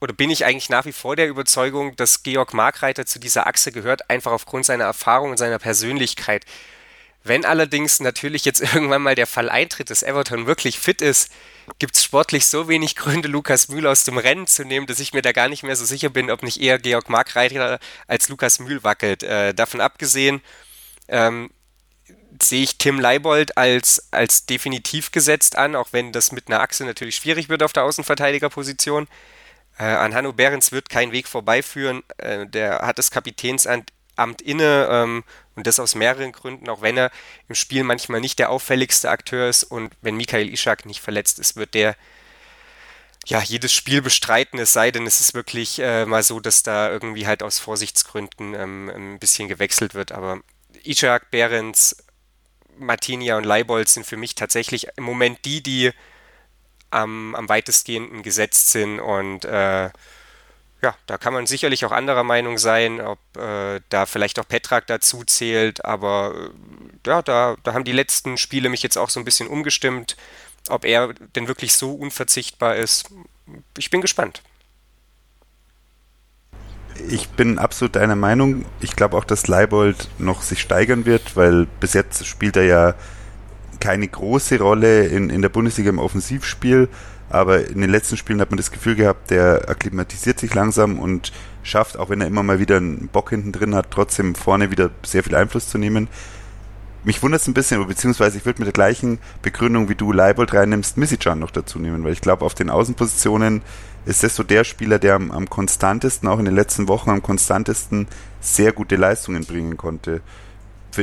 oder 0.00 0.12
bin 0.12 0.30
ich 0.30 0.44
eigentlich 0.44 0.68
nach 0.68 0.84
wie 0.84 0.92
vor 0.92 1.14
der 1.14 1.28
Überzeugung, 1.28 1.94
dass 1.94 2.24
Georg 2.24 2.54
Markreiter 2.54 3.06
zu 3.06 3.20
dieser 3.20 3.46
Achse 3.46 3.70
gehört, 3.70 4.10
einfach 4.10 4.32
aufgrund 4.32 4.64
seiner 4.66 4.84
Erfahrung 4.84 5.30
und 5.30 5.36
seiner 5.36 5.60
Persönlichkeit. 5.60 6.44
Wenn 7.24 7.44
allerdings 7.44 8.00
natürlich 8.00 8.44
jetzt 8.44 8.60
irgendwann 8.74 9.02
mal 9.02 9.14
der 9.14 9.26
Fall 9.26 9.48
eintritt, 9.48 9.90
dass 9.90 10.02
Everton 10.02 10.46
wirklich 10.46 10.78
fit 10.78 11.00
ist, 11.02 11.30
gibt 11.78 11.94
es 11.94 12.04
sportlich 12.04 12.46
so 12.46 12.68
wenig 12.68 12.96
Gründe, 12.96 13.28
Lukas 13.28 13.68
Mühl 13.68 13.86
aus 13.86 14.04
dem 14.04 14.18
Rennen 14.18 14.46
zu 14.46 14.64
nehmen, 14.64 14.86
dass 14.86 15.00
ich 15.00 15.12
mir 15.12 15.22
da 15.22 15.32
gar 15.32 15.48
nicht 15.48 15.62
mehr 15.62 15.76
so 15.76 15.84
sicher 15.84 16.10
bin, 16.10 16.30
ob 16.30 16.42
nicht 16.42 16.60
eher 16.60 16.78
Georg 16.78 17.08
Markreiter 17.08 17.78
als 18.06 18.28
Lukas 18.28 18.58
Mühl 18.58 18.82
wackelt. 18.82 19.22
Äh, 19.22 19.54
davon 19.54 19.80
abgesehen 19.80 20.40
ähm, 21.08 21.50
sehe 22.40 22.62
ich 22.62 22.78
Tim 22.78 22.98
Leibold 22.98 23.56
als, 23.56 24.08
als 24.10 24.46
definitiv 24.46 25.12
gesetzt 25.12 25.56
an, 25.56 25.76
auch 25.76 25.88
wenn 25.92 26.12
das 26.12 26.32
mit 26.32 26.48
einer 26.48 26.60
Achse 26.60 26.84
natürlich 26.84 27.16
schwierig 27.16 27.48
wird 27.48 27.62
auf 27.62 27.72
der 27.72 27.84
Außenverteidigerposition. 27.84 29.06
Äh, 29.78 29.84
an 29.84 30.14
Hanno 30.14 30.32
Behrens 30.32 30.72
wird 30.72 30.88
kein 30.88 31.12
Weg 31.12 31.28
vorbeiführen. 31.28 32.02
Äh, 32.18 32.46
der 32.46 32.80
hat 32.80 32.98
das 32.98 33.10
Kapitänsamt 33.10 33.92
inne 34.40 34.88
ähm, 34.90 35.24
und 35.54 35.66
das 35.66 35.80
aus 35.80 35.94
mehreren 35.94 36.32
Gründen, 36.32 36.68
auch 36.68 36.80
wenn 36.80 36.96
er 36.96 37.10
im 37.48 37.54
Spiel 37.54 37.84
manchmal 37.84 38.20
nicht 38.20 38.38
der 38.38 38.50
auffälligste 38.50 39.10
Akteur 39.10 39.48
ist 39.48 39.64
und 39.64 39.92
wenn 40.00 40.16
Michael 40.16 40.52
Ishak 40.52 40.86
nicht 40.86 41.00
verletzt 41.00 41.38
ist, 41.38 41.56
wird 41.56 41.74
der 41.74 41.96
ja 43.26 43.40
jedes 43.40 43.72
Spiel 43.72 44.02
bestreiten, 44.02 44.58
es 44.58 44.72
sei 44.72 44.90
denn, 44.90 45.06
es 45.06 45.20
ist 45.20 45.34
wirklich 45.34 45.78
äh, 45.78 46.06
mal 46.06 46.22
so, 46.22 46.40
dass 46.40 46.62
da 46.62 46.90
irgendwie 46.90 47.26
halt 47.26 47.42
aus 47.42 47.58
Vorsichtsgründen 47.58 48.54
ähm, 48.54 48.90
ein 48.94 49.18
bisschen 49.18 49.48
gewechselt 49.48 49.94
wird. 49.94 50.12
Aber 50.12 50.40
Ishak, 50.82 51.30
Behrens, 51.30 51.96
Martinia 52.78 53.36
und 53.36 53.44
Leibold 53.44 53.88
sind 53.88 54.06
für 54.06 54.16
mich 54.16 54.34
tatsächlich 54.34 54.88
im 54.96 55.04
Moment 55.04 55.44
die, 55.44 55.62
die 55.62 55.92
am, 56.90 57.34
am 57.34 57.48
weitestgehenden 57.48 58.22
gesetzt 58.22 58.72
sind 58.72 59.00
und 59.00 59.44
äh, 59.44 59.90
ja, 60.82 60.96
da 61.06 61.16
kann 61.16 61.32
man 61.32 61.46
sicherlich 61.46 61.84
auch 61.84 61.92
anderer 61.92 62.24
Meinung 62.24 62.58
sein, 62.58 63.00
ob 63.00 63.18
äh, 63.36 63.80
da 63.88 64.04
vielleicht 64.04 64.40
auch 64.40 64.48
Petrak 64.48 64.86
dazu 64.88 65.22
zählt, 65.24 65.84
aber 65.84 66.34
äh, 66.34 67.08
ja, 67.08 67.22
da, 67.22 67.56
da 67.62 67.74
haben 67.74 67.84
die 67.84 67.92
letzten 67.92 68.36
Spiele 68.36 68.68
mich 68.68 68.82
jetzt 68.82 68.98
auch 68.98 69.08
so 69.08 69.20
ein 69.20 69.24
bisschen 69.24 69.46
umgestimmt, 69.46 70.16
ob 70.68 70.84
er 70.84 71.14
denn 71.36 71.46
wirklich 71.46 71.74
so 71.74 71.94
unverzichtbar 71.94 72.76
ist. 72.76 73.06
Ich 73.78 73.90
bin 73.90 74.00
gespannt. 74.00 74.42
Ich 77.08 77.28
bin 77.30 77.58
absolut 77.58 77.96
deiner 77.96 78.16
Meinung. 78.16 78.64
Ich 78.80 78.96
glaube 78.96 79.16
auch, 79.16 79.24
dass 79.24 79.46
Leibold 79.46 80.08
noch 80.18 80.42
sich 80.42 80.60
steigern 80.60 81.06
wird, 81.06 81.36
weil 81.36 81.66
bis 81.80 81.94
jetzt 81.94 82.26
spielt 82.26 82.56
er 82.56 82.64
ja 82.64 82.94
keine 83.80 84.06
große 84.06 84.58
Rolle 84.58 85.06
in, 85.06 85.30
in 85.30 85.42
der 85.42 85.48
Bundesliga 85.48 85.90
im 85.90 85.98
Offensivspiel, 85.98 86.88
aber 87.32 87.66
in 87.66 87.80
den 87.80 87.90
letzten 87.90 88.18
Spielen 88.18 88.40
hat 88.40 88.50
man 88.50 88.58
das 88.58 88.70
Gefühl 88.70 88.94
gehabt, 88.94 89.30
der 89.30 89.68
akklimatisiert 89.68 90.38
sich 90.38 90.52
langsam 90.54 90.98
und 90.98 91.32
schafft, 91.62 91.98
auch 91.98 92.10
wenn 92.10 92.20
er 92.20 92.26
immer 92.26 92.42
mal 92.42 92.58
wieder 92.58 92.76
einen 92.76 93.08
Bock 93.08 93.30
hinten 93.30 93.52
drin 93.52 93.74
hat, 93.74 93.90
trotzdem 93.90 94.34
vorne 94.34 94.70
wieder 94.70 94.90
sehr 95.02 95.22
viel 95.22 95.34
Einfluss 95.34 95.68
zu 95.68 95.78
nehmen. 95.78 96.08
Mich 97.04 97.22
wundert 97.22 97.40
es 97.40 97.48
ein 97.48 97.54
bisschen, 97.54 97.84
beziehungsweise 97.86 98.36
ich 98.36 98.44
würde 98.44 98.60
mit 98.60 98.66
der 98.66 98.74
gleichen 98.74 99.18
Begründung, 99.40 99.88
wie 99.88 99.94
du 99.94 100.12
Leibold 100.12 100.52
reinnimmst, 100.52 100.98
Missicjan 100.98 101.38
noch 101.38 101.50
dazu 101.50 101.78
nehmen, 101.78 102.04
weil 102.04 102.12
ich 102.12 102.20
glaube, 102.20 102.44
auf 102.44 102.54
den 102.54 102.68
Außenpositionen 102.68 103.62
ist 104.04 104.22
das 104.22 104.36
so 104.36 104.42
der 104.42 104.64
Spieler, 104.64 104.98
der 104.98 105.14
am, 105.14 105.30
am 105.30 105.48
konstantesten, 105.48 106.28
auch 106.28 106.38
in 106.38 106.44
den 106.44 106.54
letzten 106.54 106.86
Wochen 106.86 107.10
am 107.10 107.22
konstantesten 107.22 108.08
sehr 108.40 108.72
gute 108.72 108.96
Leistungen 108.96 109.44
bringen 109.46 109.78
konnte. 109.78 110.20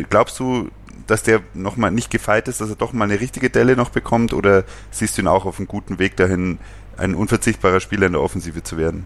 Glaubst 0.09 0.39
du, 0.39 0.69
dass 1.07 1.23
der 1.23 1.41
nochmal 1.53 1.91
nicht 1.91 2.09
gefeit 2.09 2.47
ist, 2.47 2.61
dass 2.61 2.69
er 2.69 2.75
doch 2.75 2.93
mal 2.93 3.05
eine 3.05 3.19
richtige 3.19 3.49
Delle 3.49 3.75
noch 3.75 3.89
bekommt 3.89 4.33
oder 4.33 4.63
siehst 4.91 5.17
du 5.17 5.21
ihn 5.21 5.27
auch 5.27 5.45
auf 5.45 5.57
einem 5.57 5.67
guten 5.67 5.99
Weg 5.99 6.17
dahin, 6.17 6.59
ein 6.97 7.15
unverzichtbarer 7.15 7.79
Spieler 7.79 8.07
in 8.07 8.13
der 8.13 8.21
Offensive 8.21 8.63
zu 8.63 8.77
werden? 8.77 9.05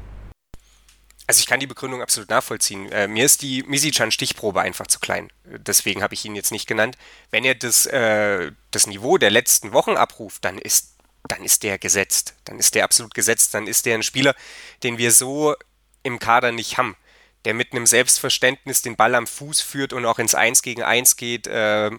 Also 1.26 1.40
ich 1.40 1.46
kann 1.46 1.62
die 1.62 1.68
Begründung 1.68 2.02
absolut 2.02 2.30
nachvollziehen. 2.30 2.92
Äh, 2.92 3.08
mir 3.08 3.24
ist 3.24 3.42
die 3.42 3.64
Misicjan-Stichprobe 3.64 4.60
einfach 4.62 4.88
zu 4.88 5.00
klein. 5.00 5.32
Deswegen 5.46 6.04
habe 6.04 6.14
ich 6.14 6.26
ihn 6.26 6.36
jetzt 6.36 6.52
nicht 6.52 6.68
genannt. 6.68 6.98
Wenn 7.32 7.46
er 7.46 7.56
das, 7.56 7.86
äh, 7.86 8.52
das 8.72 8.88
Niveau 8.88 9.18
der 9.18 9.32
letzten 9.32 9.72
Wochen 9.72 9.92
abruft, 9.92 10.44
dann 10.44 10.58
ist, 10.58 10.98
dann 11.28 11.44
ist 11.44 11.64
der 11.64 11.80
gesetzt. 11.80 12.36
Dann 12.44 12.60
ist 12.60 12.76
der 12.76 12.84
absolut 12.84 13.14
gesetzt. 13.14 13.54
Dann 13.54 13.68
ist 13.68 13.86
der 13.86 13.96
ein 13.96 14.04
Spieler, 14.04 14.36
den 14.84 14.98
wir 14.98 15.12
so 15.12 15.56
im 16.04 16.20
Kader 16.20 16.52
nicht 16.52 16.78
haben 16.78 16.98
der 17.46 17.54
mit 17.54 17.72
einem 17.72 17.86
Selbstverständnis 17.86 18.82
den 18.82 18.96
Ball 18.96 19.16
am 19.16 19.28
Fuß 19.28 19.62
führt 19.62 19.94
und 19.94 20.06
auch 20.06 20.20
ins 20.20 20.36
Eins 20.36 20.62
gegen 20.62 20.84
Eins 20.84 21.16
geht, 21.16 21.48
äh, 21.48 21.92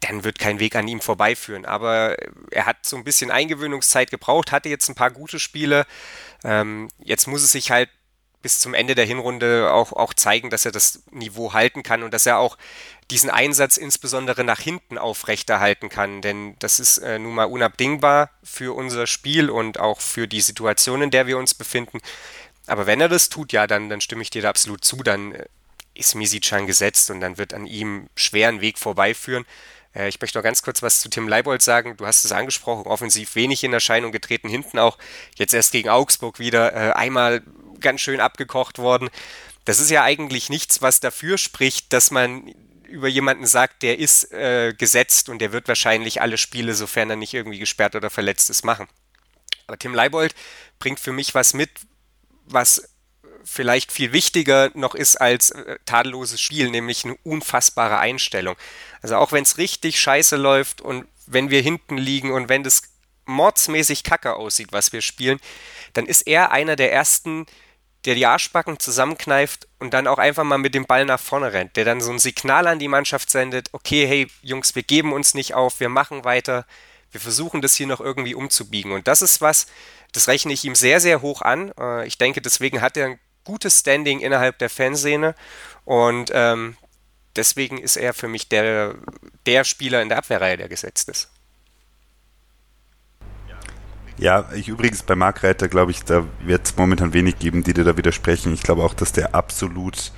dann 0.00 0.24
wird 0.24 0.38
kein 0.38 0.60
Weg 0.60 0.76
an 0.76 0.88
ihm 0.88 1.00
vorbeiführen. 1.00 1.66
Aber 1.66 2.16
er 2.50 2.66
hat 2.66 2.86
so 2.86 2.96
ein 2.96 3.04
bisschen 3.04 3.30
Eingewöhnungszeit 3.30 4.10
gebraucht, 4.10 4.52
hatte 4.52 4.68
jetzt 4.68 4.88
ein 4.88 4.94
paar 4.94 5.10
gute 5.10 5.38
Spiele. 5.38 5.86
Ähm, 6.44 6.88
jetzt 6.98 7.26
muss 7.26 7.42
es 7.42 7.52
sich 7.52 7.70
halt 7.70 7.90
bis 8.42 8.60
zum 8.60 8.72
Ende 8.72 8.94
der 8.94 9.04
Hinrunde 9.04 9.70
auch, 9.72 9.92
auch 9.92 10.14
zeigen, 10.14 10.48
dass 10.48 10.64
er 10.64 10.72
das 10.72 11.02
Niveau 11.10 11.52
halten 11.52 11.82
kann 11.82 12.02
und 12.02 12.14
dass 12.14 12.24
er 12.24 12.38
auch 12.38 12.56
diesen 13.10 13.28
Einsatz 13.28 13.76
insbesondere 13.76 14.44
nach 14.44 14.60
hinten 14.60 14.96
aufrechterhalten 14.96 15.88
kann. 15.88 16.22
Denn 16.22 16.56
das 16.58 16.80
ist 16.80 16.98
äh, 16.98 17.18
nun 17.18 17.34
mal 17.34 17.44
unabdingbar 17.44 18.30
für 18.42 18.74
unser 18.74 19.06
Spiel 19.06 19.50
und 19.50 19.78
auch 19.78 20.00
für 20.00 20.26
die 20.26 20.40
Situation, 20.40 21.02
in 21.02 21.10
der 21.10 21.26
wir 21.26 21.36
uns 21.36 21.52
befinden. 21.52 22.00
Aber 22.70 22.86
wenn 22.86 23.00
er 23.00 23.08
das 23.08 23.28
tut, 23.28 23.52
ja, 23.52 23.66
dann, 23.66 23.88
dann 23.88 24.00
stimme 24.00 24.22
ich 24.22 24.30
dir 24.30 24.42
da 24.42 24.48
absolut 24.48 24.84
zu. 24.84 24.96
Dann 25.02 25.32
äh, 25.32 25.46
ist 25.94 26.14
Misicjan 26.14 26.68
gesetzt 26.68 27.10
und 27.10 27.20
dann 27.20 27.36
wird 27.36 27.52
an 27.52 27.66
ihm 27.66 28.08
schweren 28.14 28.60
Weg 28.60 28.78
vorbeiführen. 28.78 29.44
Äh, 29.92 30.08
ich 30.08 30.20
möchte 30.20 30.38
noch 30.38 30.44
ganz 30.44 30.62
kurz 30.62 30.80
was 30.80 31.00
zu 31.00 31.10
Tim 31.10 31.26
Leibold 31.26 31.62
sagen. 31.62 31.96
Du 31.96 32.06
hast 32.06 32.24
es 32.24 32.30
angesprochen, 32.30 32.86
offensiv 32.86 33.34
wenig 33.34 33.64
in 33.64 33.72
Erscheinung 33.72 34.12
getreten, 34.12 34.48
hinten 34.48 34.78
auch. 34.78 34.98
Jetzt 35.34 35.52
erst 35.52 35.72
gegen 35.72 35.88
Augsburg 35.88 36.38
wieder 36.38 36.72
äh, 36.72 36.92
einmal 36.92 37.42
ganz 37.80 38.02
schön 38.02 38.20
abgekocht 38.20 38.78
worden. 38.78 39.10
Das 39.64 39.80
ist 39.80 39.90
ja 39.90 40.04
eigentlich 40.04 40.48
nichts, 40.48 40.80
was 40.80 41.00
dafür 41.00 41.38
spricht, 41.38 41.92
dass 41.92 42.12
man 42.12 42.54
über 42.84 43.08
jemanden 43.08 43.46
sagt, 43.46 43.82
der 43.82 43.98
ist 43.98 44.32
äh, 44.32 44.74
gesetzt 44.78 45.28
und 45.28 45.40
der 45.40 45.50
wird 45.50 45.66
wahrscheinlich 45.66 46.22
alle 46.22 46.38
Spiele, 46.38 46.74
sofern 46.74 47.10
er 47.10 47.16
nicht 47.16 47.34
irgendwie 47.34 47.58
gesperrt 47.58 47.96
oder 47.96 48.10
verletzt 48.10 48.48
ist, 48.48 48.64
machen. 48.64 48.86
Aber 49.66 49.76
Tim 49.76 49.92
Leibold 49.92 50.36
bringt 50.78 51.00
für 51.00 51.12
mich 51.12 51.34
was 51.34 51.52
mit, 51.52 51.70
was 52.52 52.82
vielleicht 53.44 53.92
viel 53.92 54.12
wichtiger 54.12 54.70
noch 54.74 54.94
ist 54.94 55.16
als 55.16 55.50
äh, 55.50 55.78
tadelloses 55.86 56.40
Spiel, 56.40 56.70
nämlich 56.70 57.04
eine 57.04 57.16
unfassbare 57.24 57.98
Einstellung. 57.98 58.56
Also 59.02 59.16
auch 59.16 59.32
wenn 59.32 59.42
es 59.42 59.58
richtig 59.58 60.00
scheiße 60.00 60.36
läuft 60.36 60.80
und 60.80 61.06
wenn 61.26 61.50
wir 61.50 61.62
hinten 61.62 61.96
liegen 61.96 62.32
und 62.32 62.48
wenn 62.48 62.62
das 62.62 62.82
mordsmäßig 63.26 64.04
kacke 64.04 64.34
aussieht, 64.34 64.72
was 64.72 64.92
wir 64.92 65.02
spielen, 65.02 65.40
dann 65.92 66.06
ist 66.06 66.22
er 66.22 66.50
einer 66.50 66.76
der 66.76 66.92
ersten, 66.92 67.46
der 68.04 68.14
die 68.14 68.26
Arschbacken 68.26 68.78
zusammenkneift 68.78 69.68
und 69.78 69.94
dann 69.94 70.06
auch 70.06 70.18
einfach 70.18 70.44
mal 70.44 70.58
mit 70.58 70.74
dem 70.74 70.86
Ball 70.86 71.04
nach 71.04 71.20
vorne 71.20 71.52
rennt, 71.52 71.76
der 71.76 71.84
dann 71.84 72.00
so 72.00 72.10
ein 72.10 72.18
Signal 72.18 72.66
an 72.66 72.78
die 72.78 72.88
Mannschaft 72.88 73.30
sendet, 73.30 73.68
okay, 73.72 74.06
hey 74.06 74.28
Jungs, 74.42 74.74
wir 74.74 74.82
geben 74.82 75.12
uns 75.12 75.34
nicht 75.34 75.54
auf, 75.54 75.80
wir 75.80 75.88
machen 75.88 76.24
weiter, 76.24 76.66
wir 77.12 77.20
versuchen 77.20 77.62
das 77.62 77.74
hier 77.74 77.86
noch 77.86 78.00
irgendwie 78.00 78.34
umzubiegen. 78.34 78.92
Und 78.92 79.08
das 79.08 79.22
ist 79.22 79.40
was, 79.40 79.66
das 80.12 80.28
rechne 80.28 80.52
ich 80.52 80.64
ihm 80.64 80.74
sehr, 80.74 81.00
sehr 81.00 81.22
hoch 81.22 81.42
an. 81.42 81.72
Äh, 81.78 82.06
ich 82.06 82.18
denke, 82.18 82.40
deswegen 82.40 82.80
hat 82.80 82.96
er 82.96 83.06
ein 83.06 83.18
gutes 83.44 83.80
Standing 83.80 84.20
innerhalb 84.20 84.58
der 84.58 84.70
Fanszene 84.70 85.34
und 85.84 86.30
ähm, 86.34 86.76
deswegen 87.36 87.78
ist 87.78 87.96
er 87.96 88.14
für 88.14 88.28
mich 88.28 88.48
der, 88.48 88.94
der 89.46 89.64
Spieler 89.64 90.02
in 90.02 90.08
der 90.08 90.18
Abwehrreihe, 90.18 90.56
der 90.56 90.68
gesetzt 90.68 91.08
ist. 91.08 91.30
Ja, 94.18 94.50
ich 94.52 94.68
übrigens 94.68 95.02
bei 95.02 95.14
Mark 95.14 95.42
Reiter 95.42 95.68
glaube 95.68 95.92
ich, 95.92 96.04
da 96.04 96.26
wird 96.40 96.66
es 96.66 96.76
momentan 96.76 97.14
wenig 97.14 97.38
geben, 97.38 97.64
die 97.64 97.72
dir 97.72 97.84
da 97.84 97.96
widersprechen. 97.96 98.52
Ich 98.52 98.62
glaube 98.62 98.84
auch, 98.84 98.92
dass 98.92 99.12
der 99.12 99.34
absolut 99.34 100.12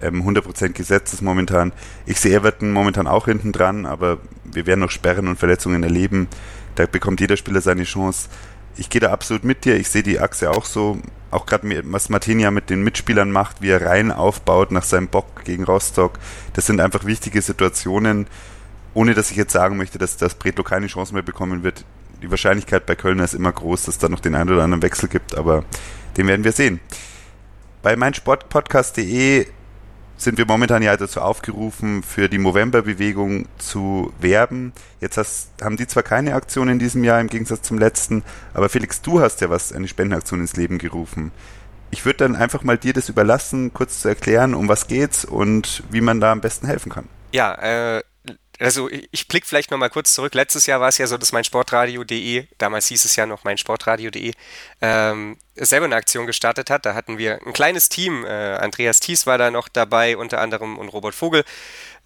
ähm, 0.00 0.22
100% 0.22 0.70
gesetzt 0.70 1.12
ist 1.12 1.22
momentan. 1.22 1.72
Ich 2.06 2.20
sehe 2.20 2.34
Everton 2.34 2.72
momentan 2.72 3.06
auch 3.06 3.26
hinten 3.26 3.52
dran, 3.52 3.86
aber 3.86 4.18
wir 4.44 4.66
werden 4.66 4.80
noch 4.80 4.90
Sperren 4.90 5.28
und 5.28 5.38
Verletzungen 5.38 5.82
erleben. 5.82 6.28
Da 6.74 6.86
bekommt 6.86 7.20
jeder 7.20 7.36
Spieler 7.36 7.60
seine 7.60 7.84
Chance 7.84 8.28
ich 8.76 8.88
gehe 8.88 9.00
da 9.00 9.12
absolut 9.12 9.44
mit 9.44 9.64
dir. 9.64 9.76
Ich 9.76 9.88
sehe 9.88 10.02
die 10.02 10.20
Achse 10.20 10.50
auch 10.50 10.64
so. 10.64 10.98
Auch 11.30 11.46
gerade 11.46 11.82
was 11.90 12.08
Martinia 12.08 12.50
mit 12.50 12.68
den 12.70 12.82
Mitspielern 12.82 13.30
macht, 13.30 13.62
wie 13.62 13.70
er 13.70 13.86
rein 13.86 14.12
aufbaut 14.12 14.70
nach 14.70 14.82
seinem 14.82 15.08
Bock 15.08 15.44
gegen 15.44 15.64
Rostock. 15.64 16.18
Das 16.52 16.66
sind 16.66 16.80
einfach 16.80 17.04
wichtige 17.04 17.40
Situationen. 17.40 18.26
Ohne 18.94 19.14
dass 19.14 19.30
ich 19.30 19.36
jetzt 19.36 19.52
sagen 19.52 19.78
möchte, 19.78 19.98
dass 19.98 20.18
das 20.18 20.34
Bretlo 20.34 20.62
keine 20.64 20.86
Chance 20.86 21.14
mehr 21.14 21.22
bekommen 21.22 21.62
wird. 21.62 21.84
Die 22.20 22.30
Wahrscheinlichkeit 22.30 22.84
bei 22.84 22.94
Kölner 22.94 23.24
ist 23.24 23.34
immer 23.34 23.52
groß, 23.52 23.84
dass 23.84 23.98
da 23.98 24.08
noch 24.08 24.20
den 24.20 24.34
einen 24.34 24.50
oder 24.50 24.62
anderen 24.62 24.82
Wechsel 24.82 25.08
gibt, 25.08 25.36
aber 25.36 25.64
den 26.16 26.28
werden 26.28 26.44
wir 26.44 26.52
sehen. 26.52 26.78
Bei 27.82 27.96
meinsportpodcast.de 27.96 29.46
sind 30.24 30.38
wir 30.38 30.46
momentan 30.46 30.82
ja 30.82 30.96
dazu 30.96 31.20
aufgerufen, 31.20 32.02
für 32.02 32.28
die 32.28 32.38
Movember-Bewegung 32.38 33.46
zu 33.58 34.12
werben. 34.20 34.72
Jetzt 35.00 35.16
hast, 35.16 35.50
haben 35.62 35.76
die 35.76 35.86
zwar 35.86 36.02
keine 36.02 36.34
Aktion 36.34 36.68
in 36.68 36.78
diesem 36.78 37.04
Jahr 37.04 37.20
im 37.20 37.28
Gegensatz 37.28 37.62
zum 37.62 37.78
letzten, 37.78 38.22
aber 38.54 38.68
Felix, 38.68 39.02
du 39.02 39.20
hast 39.20 39.40
ja 39.40 39.50
was, 39.50 39.72
eine 39.72 39.88
Spendenaktion 39.88 40.40
ins 40.40 40.56
Leben 40.56 40.78
gerufen. 40.78 41.32
Ich 41.90 42.04
würde 42.06 42.18
dann 42.18 42.36
einfach 42.36 42.62
mal 42.62 42.78
dir 42.78 42.92
das 42.92 43.08
überlassen, 43.08 43.72
kurz 43.72 44.00
zu 44.00 44.08
erklären, 44.08 44.54
um 44.54 44.68
was 44.68 44.86
geht's 44.86 45.24
und 45.24 45.82
wie 45.90 46.00
man 46.00 46.20
da 46.20 46.32
am 46.32 46.40
besten 46.40 46.66
helfen 46.66 46.90
kann. 46.90 47.08
Ja, 47.32 47.54
äh, 47.54 48.02
also 48.62 48.88
ich 48.90 49.28
blicke 49.28 49.46
vielleicht 49.46 49.70
nochmal 49.70 49.90
kurz 49.90 50.14
zurück. 50.14 50.34
Letztes 50.34 50.66
Jahr 50.66 50.80
war 50.80 50.88
es 50.88 50.98
ja 50.98 51.06
so, 51.06 51.18
dass 51.18 51.32
mein 51.32 51.44
Sportradio.de, 51.44 52.46
damals 52.58 52.86
hieß 52.86 53.04
es 53.04 53.16
ja 53.16 53.26
noch 53.26 53.44
mein 53.44 53.58
Sportradio.de, 53.58 54.32
ähm, 54.80 55.36
selber 55.56 55.86
eine 55.86 55.96
Aktion 55.96 56.26
gestartet 56.26 56.70
hat. 56.70 56.86
Da 56.86 56.94
hatten 56.94 57.18
wir 57.18 57.40
ein 57.44 57.52
kleines 57.52 57.88
Team. 57.88 58.24
Äh, 58.24 58.28
Andreas 58.28 59.00
Thies 59.00 59.26
war 59.26 59.38
da 59.38 59.50
noch 59.50 59.68
dabei, 59.68 60.16
unter 60.16 60.40
anderem 60.40 60.78
und 60.78 60.88
Robert 60.88 61.14
Vogel, 61.14 61.44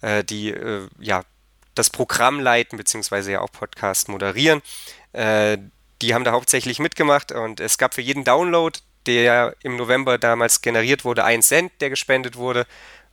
äh, 0.01 0.23
die 0.23 0.49
äh, 0.49 0.87
ja 0.99 1.23
das 1.75 1.89
Programm 1.89 2.39
leiten, 2.39 2.77
beziehungsweise 2.77 3.33
ja 3.33 3.41
auch 3.41 3.51
Podcast 3.51 4.09
moderieren. 4.09 4.61
Äh, 5.13 5.59
die 6.01 6.13
haben 6.13 6.23
da 6.23 6.31
hauptsächlich 6.31 6.79
mitgemacht 6.79 7.31
und 7.31 7.59
es 7.59 7.77
gab 7.77 7.93
für 7.93 8.01
jeden 8.01 8.23
Download, 8.23 8.79
der 9.05 9.55
im 9.63 9.77
November 9.77 10.17
damals 10.17 10.61
generiert 10.61 11.05
wurde, 11.05 11.23
ein 11.23 11.41
Cent, 11.41 11.71
der 11.81 11.89
gespendet 11.89 12.35
wurde. 12.35 12.65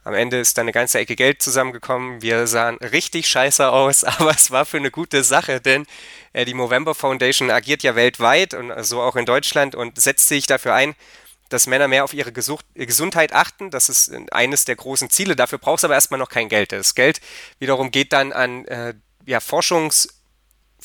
Am 0.05 0.13
Ende 0.15 0.39
ist 0.39 0.59
da 0.59 0.63
eine 0.63 0.73
ganze 0.73 0.99
Ecke 0.99 1.17
Geld 1.17 1.43
zusammengekommen. 1.43 2.21
Wir 2.21 2.47
sahen 2.47 2.77
richtig 2.77 3.27
scheiße 3.27 3.71
aus, 3.71 4.05
aber 4.05 4.31
es 4.31 4.51
war 4.51 4.67
für 4.67 4.77
eine 4.77 4.91
gute 4.91 5.25
Sache, 5.25 5.61
denn 5.61 5.87
äh, 6.35 6.45
die 6.45 6.55
Movember 6.55 6.95
Foundation 6.95 7.51
agiert 7.51 7.83
ja 7.83 7.97
weltweit 7.97 8.55
und 8.55 8.73
so 8.85 9.01
auch 9.01 9.17
in 9.17 9.25
Deutschland 9.25 9.75
und 9.75 10.01
setzt 10.01 10.29
sich 10.29 10.47
dafür 10.47 10.75
ein, 10.75 10.95
dass 11.49 11.67
Männer 11.67 11.89
mehr 11.89 12.05
auf 12.05 12.13
ihre 12.13 12.33
Gesucht, 12.33 12.67
Gesundheit 12.75 13.33
achten. 13.33 13.71
Das 13.71 13.89
ist 13.89 14.13
eines 14.31 14.65
der 14.65 14.77
großen 14.77 15.11
Ziele. 15.11 15.37
Dafür 15.37 15.59
brauchst 15.59 15.85
du 15.85 15.87
aber 15.87 15.95
erstmal 15.95 16.21
noch 16.21 16.29
kein 16.29 16.49
Geld. 16.49 16.73
Das 16.73 16.95
Geld 16.95 17.21
wiederum 17.59 17.91
geht 17.91 18.13
dann 18.13 18.33
an 18.33 18.67
äh, 18.67 18.95
ja, 19.27 19.39
Forschungs- 19.39 20.09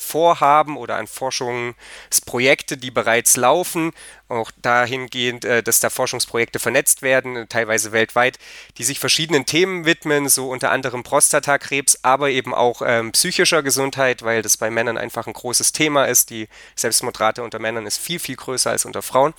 Vorhaben 0.00 0.78
oder 0.78 0.96
an 0.96 1.06
Forschungsprojekte, 1.06 2.78
die 2.78 2.90
bereits 2.90 3.36
laufen, 3.36 3.92
auch 4.28 4.50
dahingehend, 4.62 5.44
äh, 5.44 5.62
dass 5.62 5.80
da 5.80 5.90
Forschungsprojekte 5.90 6.58
vernetzt 6.58 7.02
werden, 7.02 7.46
teilweise 7.48 7.92
weltweit, 7.92 8.38
die 8.78 8.84
sich 8.84 8.98
verschiedenen 8.98 9.44
Themen 9.44 9.84
widmen, 9.84 10.28
so 10.30 10.48
unter 10.48 10.70
anderem 10.70 11.02
Prostatakrebs, 11.02 11.98
aber 12.02 12.30
eben 12.30 12.54
auch 12.54 12.80
ähm, 12.84 13.12
psychischer 13.12 13.62
Gesundheit, 13.62 14.22
weil 14.22 14.40
das 14.40 14.56
bei 14.56 14.70
Männern 14.70 14.96
einfach 14.96 15.26
ein 15.26 15.34
großes 15.34 15.72
Thema 15.72 16.06
ist. 16.06 16.30
Die 16.30 16.48
Selbstmordrate 16.76 17.42
unter 17.42 17.58
Männern 17.58 17.86
ist 17.86 17.98
viel, 17.98 18.18
viel 18.18 18.36
größer 18.36 18.70
als 18.70 18.86
unter 18.86 19.02
Frauen. 19.02 19.34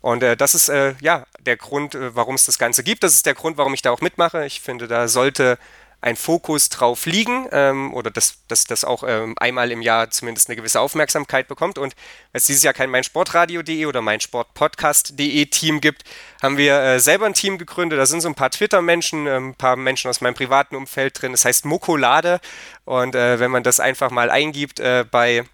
Und 0.00 0.22
äh, 0.22 0.36
das 0.38 0.54
ist 0.54 0.70
äh, 0.70 0.94
ja 1.00 1.26
der 1.38 1.58
Grund, 1.58 1.94
äh, 1.94 2.14
warum 2.16 2.34
es 2.34 2.46
das 2.46 2.58
Ganze 2.58 2.82
gibt. 2.82 3.02
Das 3.02 3.14
ist 3.14 3.26
der 3.26 3.34
Grund, 3.34 3.58
warum 3.58 3.74
ich 3.74 3.82
da 3.82 3.90
auch 3.90 4.00
mitmache. 4.00 4.46
Ich 4.46 4.60
finde, 4.60 4.88
da 4.88 5.06
sollte 5.08 5.58
ein 6.00 6.14
Fokus 6.14 6.68
drauf 6.68 7.06
liegen 7.06 7.48
ähm, 7.50 7.92
oder 7.92 8.10
dass, 8.10 8.44
dass 8.46 8.64
das 8.64 8.84
auch 8.84 9.02
ähm, 9.06 9.34
einmal 9.38 9.72
im 9.72 9.82
Jahr 9.82 10.10
zumindest 10.10 10.48
eine 10.48 10.54
gewisse 10.56 10.80
Aufmerksamkeit 10.80 11.48
bekommt. 11.48 11.76
Und 11.76 11.96
weil 12.32 12.38
es 12.38 12.46
dieses 12.46 12.62
Jahr 12.62 12.72
kein 12.72 12.90
meinsportradio.de 12.90 13.84
oder 13.86 14.00
meinsportpodcast.de 14.00 15.46
Team 15.46 15.80
gibt, 15.80 16.04
haben 16.40 16.56
wir 16.56 16.80
äh, 16.80 17.00
selber 17.00 17.26
ein 17.26 17.34
Team 17.34 17.58
gegründet. 17.58 17.98
Da 17.98 18.06
sind 18.06 18.20
so 18.20 18.28
ein 18.28 18.36
paar 18.36 18.50
Twitter-Menschen, 18.50 19.26
äh, 19.26 19.36
ein 19.36 19.54
paar 19.54 19.74
Menschen 19.74 20.08
aus 20.08 20.20
meinem 20.20 20.34
privaten 20.34 20.76
Umfeld 20.76 21.20
drin. 21.20 21.32
Das 21.32 21.44
heißt 21.44 21.64
Mokolade. 21.64 22.40
Und 22.84 23.16
äh, 23.16 23.40
wenn 23.40 23.50
man 23.50 23.64
das 23.64 23.80
einfach 23.80 24.12
mal 24.12 24.30
eingibt 24.30 24.78
äh, 24.78 25.04
bei, 25.10 25.44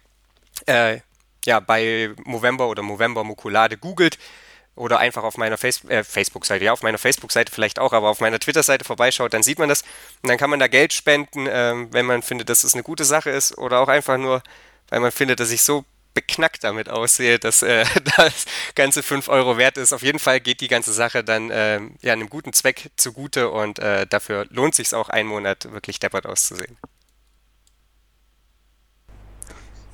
äh, 0.67 0.99
ja, 1.45 1.59
bei 1.59 2.11
Movember 2.23 2.67
oder 2.67 2.83
Movember 2.83 3.23
Mokolade 3.23 3.77
googelt, 3.77 4.19
oder 4.75 4.99
einfach 4.99 5.23
auf 5.23 5.37
meiner 5.37 5.57
Face 5.57 5.83
äh, 5.85 6.03
Facebook-Seite, 6.03 6.65
ja, 6.65 6.73
auf 6.73 6.83
meiner 6.83 6.97
Facebook-Seite 6.97 7.51
vielleicht 7.51 7.79
auch, 7.79 7.93
aber 7.93 8.09
auf 8.09 8.19
meiner 8.19 8.39
Twitter-Seite 8.39 8.85
vorbeischaut, 8.85 9.33
dann 9.33 9.43
sieht 9.43 9.59
man 9.59 9.69
das 9.69 9.83
und 10.21 10.29
dann 10.29 10.37
kann 10.37 10.49
man 10.49 10.59
da 10.59 10.67
Geld 10.67 10.93
spenden, 10.93 11.47
ähm, 11.49 11.87
wenn 11.91 12.05
man 12.05 12.21
findet, 12.21 12.49
dass 12.49 12.63
es 12.63 12.73
eine 12.73 12.83
gute 12.83 13.05
Sache 13.05 13.29
ist 13.29 13.57
oder 13.57 13.79
auch 13.79 13.87
einfach 13.87 14.17
nur, 14.17 14.43
weil 14.89 14.99
man 14.99 15.11
findet, 15.11 15.39
dass 15.39 15.51
ich 15.51 15.63
so 15.63 15.85
beknackt 16.13 16.63
damit 16.63 16.89
aussehe, 16.89 17.37
dass 17.37 17.61
äh, 17.61 17.85
das 18.17 18.45
ganze 18.73 19.03
5 19.03 19.27
Euro 19.27 19.57
wert 19.57 19.77
ist. 19.77 19.93
Auf 19.93 20.01
jeden 20.01 20.19
Fall 20.19 20.39
geht 20.39 20.61
die 20.61 20.67
ganze 20.67 20.93
Sache 20.93 21.23
dann 21.23 21.51
äh, 21.51 21.79
ja, 22.01 22.13
einem 22.13 22.29
guten 22.29 22.53
Zweck 22.53 22.89
zugute 22.95 23.49
und 23.49 23.77
äh, 23.79 24.07
dafür 24.07 24.47
lohnt 24.49 24.73
sich 24.73 24.93
auch, 24.95 25.09
einen 25.09 25.29
Monat 25.29 25.71
wirklich 25.71 25.99
deppert 25.99 26.25
auszusehen. 26.25 26.77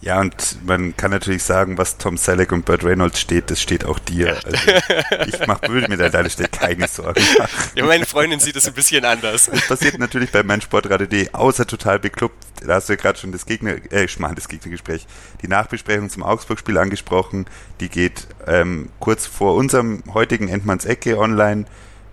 Ja, 0.01 0.19
und 0.19 0.57
man 0.65 0.97
kann 0.97 1.11
natürlich 1.11 1.43
sagen, 1.43 1.77
was 1.77 1.99
Tom 1.99 2.17
Selleck 2.17 2.51
und 2.51 2.65
Burt 2.65 2.83
Reynolds 2.83 3.19
steht, 3.19 3.51
das 3.51 3.61
steht 3.61 3.85
auch 3.85 3.99
dir. 3.99 4.37
Also 4.41 5.37
ich 5.39 5.47
mach, 5.47 5.61
würde 5.67 5.87
mir 5.89 5.97
da 5.97 6.09
deine 6.09 6.29
Stelle 6.29 6.49
keine 6.49 6.87
Sorgen 6.87 7.21
machen. 7.37 7.71
Ja, 7.75 7.85
meine 7.85 8.05
Freundin 8.05 8.39
sieht 8.39 8.55
es 8.55 8.67
ein 8.67 8.73
bisschen 8.73 9.05
anders. 9.05 9.49
Das 9.51 9.67
passiert 9.67 9.99
natürlich 9.99 10.31
bei 10.31 10.41
meinsportradio.de, 10.41 11.33
außer 11.33 11.67
total 11.67 11.99
beklubbt. 11.99 12.43
Da 12.65 12.75
hast 12.75 12.89
du 12.89 12.93
ja 12.93 12.97
gerade 12.97 13.19
schon 13.19 13.31
das 13.31 13.45
Gegner, 13.45 13.75
äh, 13.91 14.07
meine 14.17 14.35
das 14.35 14.47
Gegnergespräch, 14.47 15.05
die 15.41 15.47
Nachbesprechung 15.47 16.09
zum 16.09 16.23
Augsburg-Spiel 16.23 16.77
angesprochen. 16.77 17.45
Die 17.79 17.89
geht 17.89 18.27
ähm, 18.47 18.89
kurz 18.99 19.27
vor 19.27 19.55
unserem 19.55 20.03
heutigen 20.13 20.47
Endmanns 20.47 20.85
Ecke 20.85 21.17
online. 21.19 21.65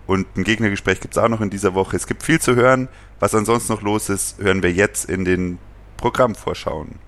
Und 0.06 0.26
ein 0.36 0.44
Gegnergespräch 0.44 1.00
gibt 1.00 1.16
es 1.16 1.22
auch 1.22 1.28
noch 1.28 1.40
in 1.40 1.50
dieser 1.50 1.74
Woche. 1.74 1.96
Es 1.96 2.06
gibt 2.06 2.22
viel 2.22 2.40
zu 2.40 2.54
hören. 2.54 2.88
Was 3.20 3.34
ansonsten 3.34 3.72
noch 3.72 3.82
los 3.82 4.08
ist, 4.08 4.38
hören 4.38 4.62
wir 4.62 4.72
jetzt 4.72 5.06
in 5.06 5.24
den 5.24 5.58
Programmvorschauen. 5.96 7.07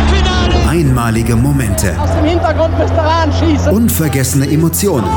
Einmalige 0.71 1.35
Momente. 1.35 1.99
Aus 1.99 2.13
dem 2.15 2.23
Hintergrund 2.23 2.79
müsst 2.79 2.93
ihr 2.93 3.03
anschießen. 3.03 3.73
Unvergessene 3.73 4.49
Emotionen. 4.49 5.09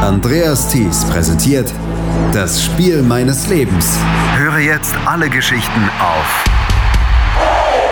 Andreas 0.00 0.68
Thies 0.68 1.04
präsentiert 1.06 1.74
das 2.32 2.62
Spiel 2.62 3.02
meines 3.02 3.48
Lebens. 3.48 3.98
Höre 4.36 4.58
jetzt 4.58 4.94
alle 5.06 5.28
Geschichten 5.28 5.90
auf 5.98 6.44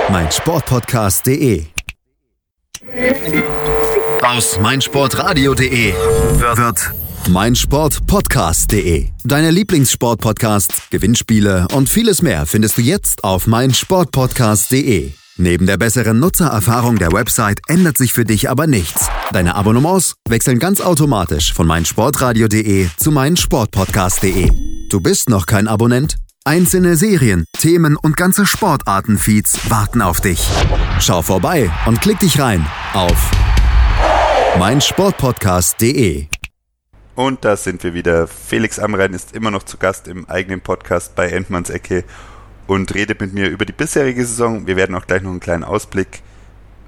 meinsportpodcast.de. 0.08 1.64
Aus 4.23 4.61
meinsportradio.de 4.61 5.94
wird 6.54 6.92
meinsportpodcast.de. 7.28 9.08
Deine 9.25 9.50
Lieblingssportpodcasts, 9.50 10.90
Gewinnspiele 10.90 11.66
und 11.73 11.88
vieles 11.88 12.23
mehr 12.23 12.46
findest 12.46 12.78
du 12.78 12.82
jetzt 12.82 13.25
auf 13.25 13.49
meinsportpodcast.de. 13.49 15.11
Neben 15.38 15.66
der 15.66 15.76
besseren 15.76 16.19
Nutzererfahrung 16.19 16.97
der 16.97 17.12
Website 17.12 17.61
ändert 17.69 17.99
sich 17.99 18.14
für 18.14 18.25
dich 18.25 18.49
aber 18.49 18.66
nichts. 18.66 19.11
Deine 19.33 19.55
Abonnements 19.55 20.14
wechseln 20.26 20.59
ganz 20.59 20.81
automatisch 20.81 21.52
von 21.52 21.66
meinsportradio.de 21.66 22.88
zu 22.97 23.11
meinsportpodcast.de. 23.11 24.51
Du 24.88 25.01
bist 25.01 25.29
noch 25.29 25.44
kein 25.44 25.68
Abonnent? 25.68 26.16
Einzelne 26.46 26.96
Serien, 26.96 27.44
Themen 27.59 27.96
und 27.96 28.16
ganze 28.16 28.46
Sportartenfeeds 28.46 29.68
warten 29.68 30.01
auf 30.01 30.22
dich. 30.22 30.40
Schau 31.01 31.20
vorbei 31.20 31.70
und 31.85 32.01
klick 32.01 32.18
dich 32.20 32.40
rein 32.40 32.64
auf 32.94 33.31
meinsportpodcast.de. 34.59 36.29
Und 37.14 37.44
da 37.44 37.59
sind 37.59 37.85
wir 37.85 37.92
wieder. 37.92 38.27
Felix 38.27 38.79
Amrein 38.79 39.12
ist 39.12 39.35
immer 39.35 39.51
noch 39.51 39.64
zu 39.64 39.77
Gast 39.77 40.09
im 40.09 40.27
eigenen 40.31 40.62
Podcast 40.62 41.14
bei 41.14 41.29
Endmanns 41.29 41.68
Ecke 41.68 42.05
und 42.66 42.94
redet 42.94 43.20
mit 43.20 43.33
mir 43.33 43.48
über 43.48 43.64
die 43.64 43.72
bisherige 43.72 44.24
Saison. 44.24 44.66
Wir 44.66 44.76
werden 44.76 44.94
auch 44.94 45.07
gleich 45.07 45.22
noch 45.22 45.31
einen 45.31 45.40
kleinen 45.40 45.64
Ausblick 45.64 46.22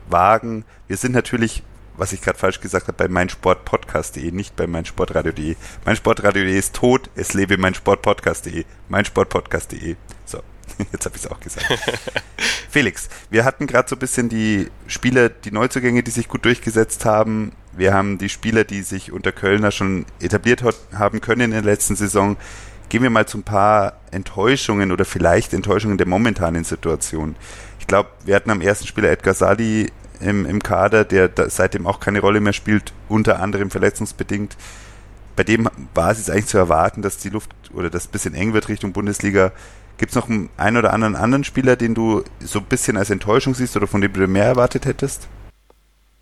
wagen. 0.09 0.65
Wir 0.87 0.97
sind 0.97 1.13
natürlich, 1.13 1.63
was 1.97 2.13
ich 2.13 2.21
gerade 2.21 2.39
falsch 2.39 2.61
gesagt 2.61 2.89
habe, 2.89 2.97
bei 2.97 3.09
meinsportpodcast.de, 3.09 4.31
nicht 4.31 4.57
bei 4.57 4.67
meinsportradio.de. 4.67 5.57
Meinsportradio.de 5.85 6.59
ist 6.59 6.75
tot, 6.75 7.11
es 7.15 7.35
lebe 7.35 7.59
meinsportpodcast.de. 7.59 8.65
Meinsportpodcast.de. 8.89 9.97
So, 10.25 10.43
jetzt 10.93 11.07
habe 11.07 11.17
ich 11.17 11.25
es 11.25 11.31
auch 11.31 11.41
gesagt. 11.41 11.67
Felix, 12.71 13.09
wir 13.31 13.45
hatten 13.45 13.67
gerade 13.67 13.89
so 13.89 13.97
ein 13.97 14.01
bisschen 14.01 14.29
die 14.29 14.69
Spieler, 14.87 15.29
die 15.29 15.51
Neuzugänge, 15.51 16.03
die 16.03 16.11
sich 16.11 16.29
gut 16.29 16.45
durchgesetzt 16.45 17.05
haben. 17.05 17.53
Wir 17.73 17.95
haben 17.95 18.19
die 18.19 18.29
Spieler, 18.29 18.65
die 18.65 18.83
sich 18.83 19.13
unter 19.13 19.33
Kölner 19.33 19.71
schon 19.71 20.05
etabliert 20.21 20.63
haben 20.93 21.21
können 21.21 21.43
in 21.43 21.51
der 21.53 21.63
letzten 21.63 21.97
Saison. 21.97 22.37
Gehen 22.89 23.03
wir 23.03 23.11
mal 23.11 23.27
zu 23.27 23.39
ein 23.39 23.43
paar 23.43 23.95
Enttäuschungen 24.11 24.93
oder 24.93 25.05
vielleicht 25.05 25.53
Enttäuschungen 25.53 25.99
der 25.99 26.07
momentanen 26.07 26.65
Situation. 26.65 27.37
Ich 27.81 27.87
glaube, 27.87 28.09
wir 28.25 28.35
hatten 28.35 28.51
am 28.51 28.61
ersten 28.61 28.87
Spieler 28.87 29.11
Edgar 29.11 29.35
Sali 29.35 29.91
im, 30.21 30.47
im 30.47 30.63
Kader, 30.63 31.05
der 31.05 31.31
seitdem 31.49 31.87
auch 31.87 32.01
keine 32.01 32.21
Rolle 32.21 32.41
mehr 32.41 32.53
spielt, 32.53 32.93
unter 33.09 33.41
anderem 33.41 33.71
verletzungsbedingt. 33.71 34.57
Bei 35.37 35.45
dem 35.45 35.69
war 35.95 36.11
es 36.11 36.19
jetzt 36.19 36.31
eigentlich 36.31 36.47
zu 36.47 36.59
erwarten, 36.59 37.03
dass 37.03 37.19
die 37.19 37.29
Luft 37.29 37.51
oder 37.73 37.91
das 37.91 38.07
bisschen 38.07 38.35
eng 38.35 38.55
wird 38.55 38.69
Richtung 38.69 38.93
Bundesliga. 38.93 39.53
Gibt 39.99 40.11
es 40.11 40.17
noch 40.17 40.29
einen 40.57 40.77
oder 40.77 40.93
anderen 40.93 41.17
anderen 41.17 41.45
Spieler, 41.45 41.77
den 41.77 41.95
du 41.95 42.23
so 42.41 42.61
ein 42.61 42.65
bisschen 42.65 42.97
als 42.97 43.11
Enttäuschung 43.11 43.55
siehst 43.55 43.77
oder 43.77 43.87
von 43.87 44.01
dem 44.01 44.13
du 44.13 44.27
mehr 44.27 44.45
erwartet 44.45 44.87
hättest? 44.87 45.29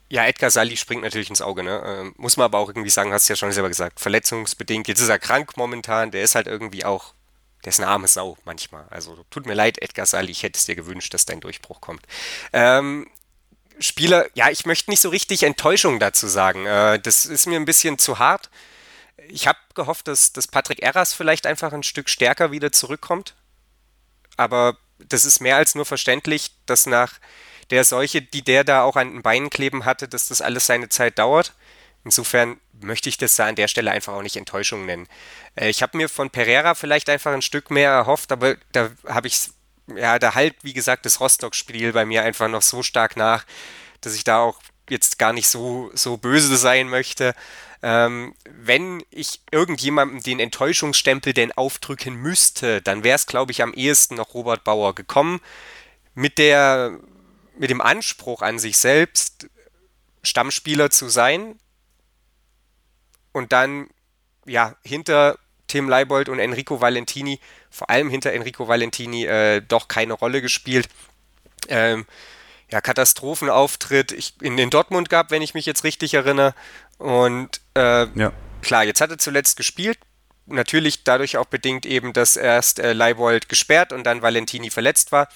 Ja, 0.08 0.24
Edgar 0.24 0.50
Sali 0.50 0.76
springt 0.76 1.02
natürlich 1.02 1.30
ins 1.30 1.42
Auge, 1.42 1.64
ne? 1.64 1.82
Ähm, 1.84 2.14
muss 2.16 2.36
man 2.36 2.44
aber 2.44 2.58
auch 2.58 2.68
irgendwie 2.68 2.90
sagen, 2.90 3.12
hast 3.12 3.28
du 3.28 3.32
ja 3.32 3.36
schon 3.36 3.50
selber 3.50 3.68
gesagt, 3.68 3.98
verletzungsbedingt. 3.98 4.86
Jetzt 4.86 5.00
ist 5.00 5.08
er 5.08 5.18
krank 5.18 5.56
momentan, 5.56 6.12
der 6.12 6.22
ist 6.22 6.36
halt 6.36 6.46
irgendwie 6.46 6.84
auch, 6.84 7.12
der 7.64 7.70
ist 7.70 7.80
eine 7.80 7.88
arme 7.88 8.06
Sau 8.06 8.36
manchmal. 8.44 8.86
Also 8.90 9.24
tut 9.30 9.46
mir 9.46 9.54
leid, 9.54 9.82
Edgar 9.82 10.06
Sali, 10.06 10.30
ich 10.30 10.44
hätte 10.44 10.58
es 10.58 10.66
dir 10.66 10.76
gewünscht, 10.76 11.12
dass 11.12 11.26
dein 11.26 11.40
Durchbruch 11.40 11.80
kommt. 11.80 12.02
Ähm, 12.52 13.08
Spieler, 13.80 14.26
ja, 14.34 14.48
ich 14.48 14.64
möchte 14.64 14.90
nicht 14.90 15.00
so 15.00 15.08
richtig 15.08 15.42
Enttäuschung 15.42 15.98
dazu 15.98 16.28
sagen. 16.28 16.66
Äh, 16.66 17.00
das 17.00 17.26
ist 17.26 17.46
mir 17.46 17.58
ein 17.58 17.64
bisschen 17.64 17.98
zu 17.98 18.20
hart. 18.20 18.48
Ich 19.28 19.48
habe 19.48 19.58
gehofft, 19.74 20.06
dass, 20.06 20.32
dass 20.32 20.46
Patrick 20.46 20.82
Erras 20.82 21.14
vielleicht 21.14 21.46
einfach 21.46 21.72
ein 21.72 21.82
Stück 21.82 22.08
stärker 22.08 22.52
wieder 22.52 22.70
zurückkommt. 22.70 23.34
Aber 24.36 24.76
das 24.98 25.24
ist 25.24 25.40
mehr 25.40 25.56
als 25.56 25.74
nur 25.74 25.84
verständlich, 25.84 26.52
dass 26.66 26.86
nach 26.86 27.14
der 27.70 27.84
Seuche, 27.84 28.22
die 28.22 28.42
der 28.42 28.64
da 28.64 28.82
auch 28.82 28.96
an 28.96 29.12
den 29.12 29.22
Beinen 29.22 29.50
kleben 29.50 29.84
hatte, 29.84 30.08
dass 30.08 30.28
das 30.28 30.40
alles 30.40 30.66
seine 30.66 30.88
Zeit 30.88 31.18
dauert. 31.18 31.52
Insofern 32.04 32.60
möchte 32.80 33.08
ich 33.08 33.18
das 33.18 33.34
da 33.36 33.46
an 33.46 33.56
der 33.56 33.68
Stelle 33.68 33.90
einfach 33.90 34.12
auch 34.12 34.22
nicht 34.22 34.36
Enttäuschung 34.36 34.86
nennen. 34.86 35.08
Äh, 35.56 35.70
ich 35.70 35.82
habe 35.82 35.96
mir 35.96 36.08
von 36.08 36.30
Pereira 36.30 36.74
vielleicht 36.74 37.08
einfach 37.08 37.32
ein 37.32 37.42
Stück 37.42 37.70
mehr 37.70 37.90
erhofft, 37.90 38.30
aber 38.32 38.56
da 38.72 38.90
habe 39.08 39.26
ich, 39.26 39.50
ja, 39.94 40.18
da 40.18 40.34
halt, 40.34 40.54
wie 40.62 40.72
gesagt, 40.72 41.04
das 41.06 41.20
Rostock-Spiel 41.20 41.92
bei 41.92 42.04
mir 42.04 42.22
einfach 42.22 42.48
noch 42.48 42.62
so 42.62 42.82
stark 42.82 43.16
nach, 43.16 43.44
dass 44.00 44.14
ich 44.14 44.24
da 44.24 44.38
auch 44.38 44.60
jetzt 44.88 45.18
gar 45.18 45.32
nicht 45.32 45.48
so, 45.48 45.90
so 45.94 46.16
böse 46.16 46.56
sein 46.56 46.88
möchte. 46.88 47.34
Ähm, 47.82 48.34
wenn 48.44 49.02
ich 49.10 49.40
irgendjemandem 49.50 50.22
den 50.22 50.40
Enttäuschungsstempel 50.40 51.32
denn 51.32 51.52
aufdrücken 51.52 52.14
müsste, 52.14 52.82
dann 52.82 53.04
wäre 53.04 53.16
es, 53.16 53.26
glaube 53.26 53.52
ich, 53.52 53.62
am 53.62 53.74
ehesten 53.74 54.14
noch 54.14 54.34
Robert 54.34 54.64
Bauer 54.64 54.94
gekommen. 54.94 55.40
Mit 56.14 56.38
der 56.38 56.98
mit 57.58 57.70
dem 57.70 57.80
Anspruch 57.80 58.42
an 58.42 58.58
sich 58.58 58.76
selbst, 58.76 59.48
Stammspieler 60.22 60.90
zu 60.90 61.08
sein 61.08 61.58
und 63.32 63.52
dann 63.52 63.88
ja 64.46 64.74
hinter 64.84 65.38
Tim 65.66 65.88
Leibold 65.88 66.28
und 66.28 66.38
Enrico 66.38 66.80
Valentini, 66.80 67.40
vor 67.70 67.90
allem 67.90 68.10
hinter 68.10 68.32
Enrico 68.32 68.68
Valentini, 68.68 69.24
äh, 69.24 69.60
doch 69.60 69.88
keine 69.88 70.12
Rolle 70.12 70.42
gespielt. 70.42 70.88
Ähm, 71.68 72.06
ja, 72.70 72.80
Katastrophenauftritt 72.80 74.12
ich, 74.12 74.34
in, 74.40 74.58
in 74.58 74.70
Dortmund 74.70 75.08
gab, 75.08 75.30
wenn 75.30 75.42
ich 75.42 75.54
mich 75.54 75.66
jetzt 75.66 75.84
richtig 75.84 76.14
erinnere. 76.14 76.54
Und 76.98 77.60
äh, 77.74 78.06
ja. 78.18 78.32
klar, 78.62 78.84
jetzt 78.84 79.00
hat 79.00 79.10
er 79.10 79.18
zuletzt 79.18 79.56
gespielt. 79.56 79.98
Natürlich 80.46 81.02
dadurch 81.02 81.36
auch 81.36 81.46
bedingt 81.46 81.86
eben, 81.86 82.12
dass 82.12 82.36
erst 82.36 82.78
äh, 82.78 82.92
Leibold 82.92 83.48
gesperrt 83.48 83.92
und 83.92 84.04
dann 84.04 84.22
Valentini 84.22 84.70
verletzt 84.70 85.10
war 85.10 85.28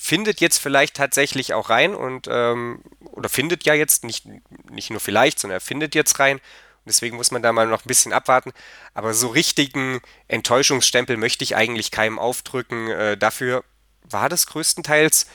findet 0.00 0.40
jetzt 0.40 0.58
vielleicht 0.58 0.96
tatsächlich 0.96 1.54
auch 1.54 1.70
rein 1.70 1.94
und 1.94 2.28
ähm, 2.30 2.82
oder 3.00 3.28
findet 3.28 3.64
ja 3.64 3.74
jetzt 3.74 4.04
nicht, 4.04 4.26
nicht 4.70 4.90
nur 4.90 5.00
vielleicht, 5.00 5.40
sondern 5.40 5.56
er 5.56 5.60
findet 5.60 5.96
jetzt 5.96 6.20
rein. 6.20 6.36
Und 6.36 6.86
deswegen 6.86 7.16
muss 7.16 7.32
man 7.32 7.42
da 7.42 7.52
mal 7.52 7.66
noch 7.66 7.84
ein 7.84 7.88
bisschen 7.88 8.12
abwarten. 8.12 8.52
Aber 8.94 9.12
so 9.12 9.26
richtigen 9.26 10.00
Enttäuschungsstempel 10.28 11.16
möchte 11.16 11.42
ich 11.42 11.56
eigentlich 11.56 11.90
keinem 11.90 12.18
aufdrücken. 12.20 12.90
Äh, 12.90 13.16
dafür 13.16 13.64
war 14.08 14.28
das 14.28 14.46
größtenteils 14.46 15.26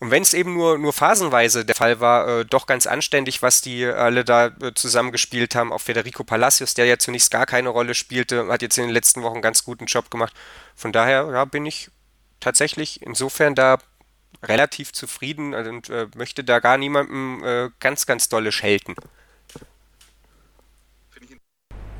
und 0.00 0.10
wenn 0.10 0.22
es 0.22 0.34
eben 0.34 0.54
nur, 0.54 0.76
nur 0.76 0.92
phasenweise 0.92 1.64
der 1.64 1.76
Fall 1.76 2.00
war, 2.00 2.28
äh, 2.28 2.44
doch 2.44 2.66
ganz 2.66 2.86
anständig, 2.86 3.42
was 3.42 3.60
die 3.60 3.86
alle 3.86 4.24
da 4.24 4.46
äh, 4.46 4.74
zusammengespielt 4.74 5.54
haben. 5.54 5.72
Auch 5.72 5.80
Federico 5.80 6.24
Palacios, 6.24 6.74
der 6.74 6.86
ja 6.86 6.98
zunächst 6.98 7.30
gar 7.30 7.46
keine 7.46 7.68
Rolle 7.68 7.94
spielte, 7.94 8.48
hat 8.48 8.62
jetzt 8.62 8.76
in 8.76 8.84
den 8.84 8.92
letzten 8.92 9.22
Wochen 9.22 9.40
ganz 9.40 9.64
guten 9.64 9.86
Job 9.86 10.10
gemacht. 10.10 10.34
Von 10.74 10.92
daher 10.92 11.30
ja, 11.32 11.44
bin 11.44 11.64
ich 11.64 11.90
tatsächlich 12.44 13.00
insofern 13.02 13.54
da 13.54 13.78
relativ 14.42 14.92
zufrieden 14.92 15.54
und 15.54 15.88
äh, 15.88 16.06
möchte 16.14 16.44
da 16.44 16.60
gar 16.60 16.76
niemandem 16.76 17.42
äh, 17.42 17.70
ganz, 17.80 18.04
ganz 18.04 18.28
dolle 18.28 18.52
schelten. 18.52 18.94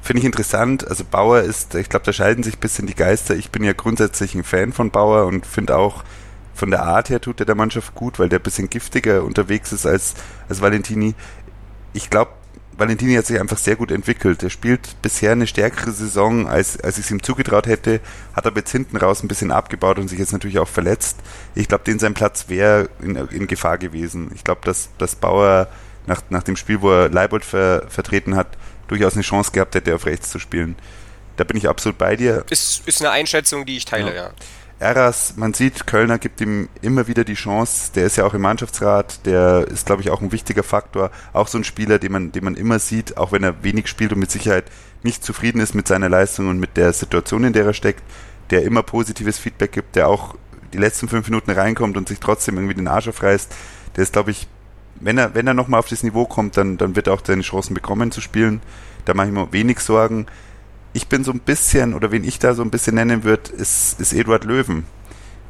Finde 0.02 0.20
ich 0.20 0.26
interessant. 0.26 0.86
Also 0.86 1.02
Bauer 1.04 1.40
ist, 1.40 1.74
ich 1.74 1.88
glaube, 1.88 2.04
da 2.04 2.12
scheiden 2.12 2.44
sich 2.44 2.56
ein 2.56 2.60
bisschen 2.60 2.86
die 2.86 2.94
Geister. 2.94 3.34
Ich 3.34 3.50
bin 3.50 3.64
ja 3.64 3.72
grundsätzlich 3.72 4.34
ein 4.34 4.44
Fan 4.44 4.74
von 4.74 4.90
Bauer 4.90 5.24
und 5.24 5.46
finde 5.46 5.76
auch, 5.78 6.04
von 6.52 6.70
der 6.70 6.82
Art 6.82 7.08
her 7.08 7.20
tut 7.20 7.40
er 7.40 7.46
der 7.46 7.54
Mannschaft 7.54 7.94
gut, 7.94 8.18
weil 8.18 8.28
der 8.28 8.38
ein 8.38 8.42
bisschen 8.42 8.68
giftiger 8.68 9.24
unterwegs 9.24 9.72
ist 9.72 9.86
als, 9.86 10.14
als 10.48 10.60
Valentini. 10.60 11.14
Ich 11.94 12.10
glaube, 12.10 12.32
Valentini 12.76 13.14
hat 13.14 13.26
sich 13.26 13.38
einfach 13.38 13.58
sehr 13.58 13.76
gut 13.76 13.90
entwickelt. 13.90 14.42
Er 14.42 14.50
spielt 14.50 15.00
bisher 15.02 15.32
eine 15.32 15.46
stärkere 15.46 15.92
Saison, 15.92 16.48
als, 16.48 16.80
als 16.80 16.98
ich 16.98 17.04
es 17.04 17.10
ihm 17.10 17.22
zugetraut 17.22 17.66
hätte, 17.66 18.00
hat 18.34 18.46
aber 18.46 18.58
jetzt 18.58 18.72
hinten 18.72 18.96
raus 18.96 19.22
ein 19.22 19.28
bisschen 19.28 19.52
abgebaut 19.52 19.98
und 19.98 20.08
sich 20.08 20.18
jetzt 20.18 20.32
natürlich 20.32 20.58
auch 20.58 20.68
verletzt. 20.68 21.18
Ich 21.54 21.68
glaube, 21.68 21.84
den 21.84 21.98
sein 21.98 22.14
Platz 22.14 22.46
wäre 22.48 22.88
in, 23.00 23.16
in 23.16 23.46
Gefahr 23.46 23.78
gewesen. 23.78 24.30
Ich 24.34 24.44
glaube, 24.44 24.62
dass, 24.64 24.88
dass 24.98 25.14
Bauer 25.14 25.68
nach, 26.06 26.22
nach 26.30 26.42
dem 26.42 26.56
Spiel, 26.56 26.82
wo 26.82 26.90
er 26.90 27.08
Leibold 27.08 27.44
ver, 27.44 27.86
vertreten 27.88 28.34
hat, 28.36 28.58
durchaus 28.88 29.14
eine 29.14 29.22
Chance 29.22 29.52
gehabt 29.52 29.74
hätte, 29.74 29.94
auf 29.94 30.06
rechts 30.06 30.30
zu 30.30 30.38
spielen. 30.38 30.76
Da 31.36 31.44
bin 31.44 31.56
ich 31.56 31.68
absolut 31.68 31.98
bei 31.98 32.16
dir. 32.16 32.44
Ist, 32.50 32.86
ist 32.86 33.00
eine 33.00 33.10
Einschätzung, 33.10 33.66
die 33.66 33.76
ich 33.76 33.84
teile, 33.84 34.14
ja. 34.14 34.24
ja. 34.24 34.30
Eras, 34.84 35.34
man 35.36 35.54
sieht, 35.54 35.86
Kölner 35.86 36.18
gibt 36.18 36.42
ihm 36.42 36.68
immer 36.82 37.08
wieder 37.08 37.24
die 37.24 37.34
Chance. 37.34 37.90
Der 37.94 38.04
ist 38.04 38.16
ja 38.16 38.26
auch 38.26 38.34
im 38.34 38.42
Mannschaftsrat, 38.42 39.24
der 39.24 39.66
ist, 39.66 39.86
glaube 39.86 40.02
ich, 40.02 40.10
auch 40.10 40.20
ein 40.20 40.30
wichtiger 40.30 40.62
Faktor. 40.62 41.10
Auch 41.32 41.48
so 41.48 41.56
ein 41.56 41.64
Spieler, 41.64 41.98
den 41.98 42.12
man, 42.12 42.32
den 42.32 42.44
man 42.44 42.54
immer 42.54 42.78
sieht, 42.78 43.16
auch 43.16 43.32
wenn 43.32 43.42
er 43.42 43.64
wenig 43.64 43.88
spielt 43.88 44.12
und 44.12 44.18
mit 44.18 44.30
Sicherheit 44.30 44.64
nicht 45.02 45.24
zufrieden 45.24 45.60
ist 45.60 45.74
mit 45.74 45.88
seiner 45.88 46.10
Leistung 46.10 46.48
und 46.48 46.60
mit 46.60 46.76
der 46.76 46.92
Situation, 46.92 47.44
in 47.44 47.54
der 47.54 47.64
er 47.64 47.72
steckt, 47.72 48.02
der 48.50 48.62
immer 48.64 48.82
positives 48.82 49.38
Feedback 49.38 49.72
gibt, 49.72 49.96
der 49.96 50.06
auch 50.06 50.34
die 50.74 50.78
letzten 50.78 51.08
fünf 51.08 51.28
Minuten 51.28 51.50
reinkommt 51.50 51.96
und 51.96 52.06
sich 52.08 52.20
trotzdem 52.20 52.56
irgendwie 52.56 52.74
den 52.74 52.88
Arsch 52.88 53.08
aufreißt. 53.08 53.54
Der 53.96 54.02
ist, 54.02 54.12
glaube 54.12 54.32
ich, 54.32 54.48
wenn 55.00 55.16
er, 55.16 55.34
wenn 55.34 55.46
er 55.46 55.54
nochmal 55.54 55.80
auf 55.80 55.88
das 55.88 56.02
Niveau 56.02 56.26
kommt, 56.26 56.58
dann, 56.58 56.76
dann 56.76 56.94
wird 56.94 57.06
er 57.06 57.14
auch 57.14 57.22
seine 57.24 57.42
Chancen 57.42 57.72
bekommen 57.72 58.10
zu 58.10 58.20
spielen. 58.20 58.60
Da 59.06 59.14
mache 59.14 59.28
ich 59.28 59.32
mir 59.32 59.50
wenig 59.50 59.80
Sorgen 59.80 60.26
ich 60.94 61.08
bin 61.08 61.24
so 61.24 61.32
ein 61.32 61.40
bisschen, 61.40 61.92
oder 61.92 62.12
wen 62.12 62.24
ich 62.24 62.38
da 62.38 62.54
so 62.54 62.62
ein 62.62 62.70
bisschen 62.70 62.94
nennen 62.94 63.24
würde, 63.24 63.52
ist, 63.52 64.00
ist 64.00 64.14
Eduard 64.14 64.44
Löwen. 64.44 64.86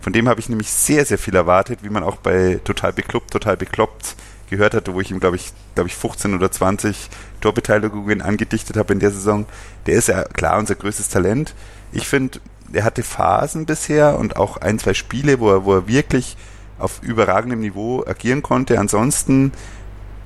Von 0.00 0.12
dem 0.12 0.28
habe 0.28 0.40
ich 0.40 0.48
nämlich 0.48 0.70
sehr, 0.70 1.04
sehr 1.04 1.18
viel 1.18 1.36
erwartet, 1.36 1.80
wie 1.82 1.90
man 1.90 2.02
auch 2.02 2.16
bei 2.16 2.60
Total 2.64 2.92
Bekloppt, 2.92 3.30
Total 3.30 3.56
Bekloppt 3.56 4.16
gehört 4.48 4.74
hatte, 4.74 4.94
wo 4.94 5.00
ich 5.00 5.10
ihm, 5.10 5.20
glaube 5.20 5.36
ich, 5.36 5.52
glaube 5.74 5.88
ich, 5.88 5.96
15 5.96 6.34
oder 6.34 6.50
20 6.50 7.10
Torbeteiligungen 7.40 8.22
angedichtet 8.22 8.76
habe 8.76 8.94
in 8.94 9.00
der 9.00 9.10
Saison. 9.10 9.46
Der 9.86 9.94
ist 9.94 10.08
ja 10.08 10.24
klar 10.24 10.58
unser 10.58 10.76
größtes 10.76 11.10
Talent. 11.10 11.54
Ich 11.92 12.08
finde, 12.08 12.40
er 12.72 12.84
hatte 12.84 13.02
Phasen 13.02 13.66
bisher 13.66 14.18
und 14.18 14.36
auch 14.36 14.56
ein, 14.56 14.78
zwei 14.78 14.94
Spiele, 14.94 15.40
wo 15.40 15.50
er, 15.50 15.64
wo 15.66 15.74
er 15.74 15.88
wirklich 15.88 16.38
auf 16.78 17.02
überragendem 17.02 17.60
Niveau 17.60 18.02
agieren 18.06 18.42
konnte. 18.42 18.78
Ansonsten, 18.78 19.52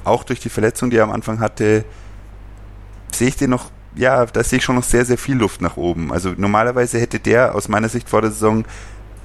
auch 0.04 0.22
durch 0.22 0.38
die 0.38 0.48
Verletzung, 0.48 0.90
die 0.90 0.96
er 0.96 1.04
am 1.04 1.12
Anfang 1.12 1.40
hatte, 1.40 1.84
sehe 3.12 3.28
ich 3.28 3.36
den 3.36 3.50
noch 3.50 3.70
ja, 3.94 4.26
da 4.26 4.44
sehe 4.44 4.58
ich 4.58 4.64
schon 4.64 4.76
noch 4.76 4.84
sehr, 4.84 5.04
sehr 5.04 5.18
viel 5.18 5.36
Luft 5.36 5.60
nach 5.60 5.76
oben. 5.76 6.12
Also 6.12 6.34
normalerweise 6.36 6.98
hätte 6.98 7.18
der 7.18 7.54
aus 7.54 7.68
meiner 7.68 7.88
Sicht 7.88 8.08
vor 8.08 8.22
der 8.22 8.30
Saison 8.30 8.64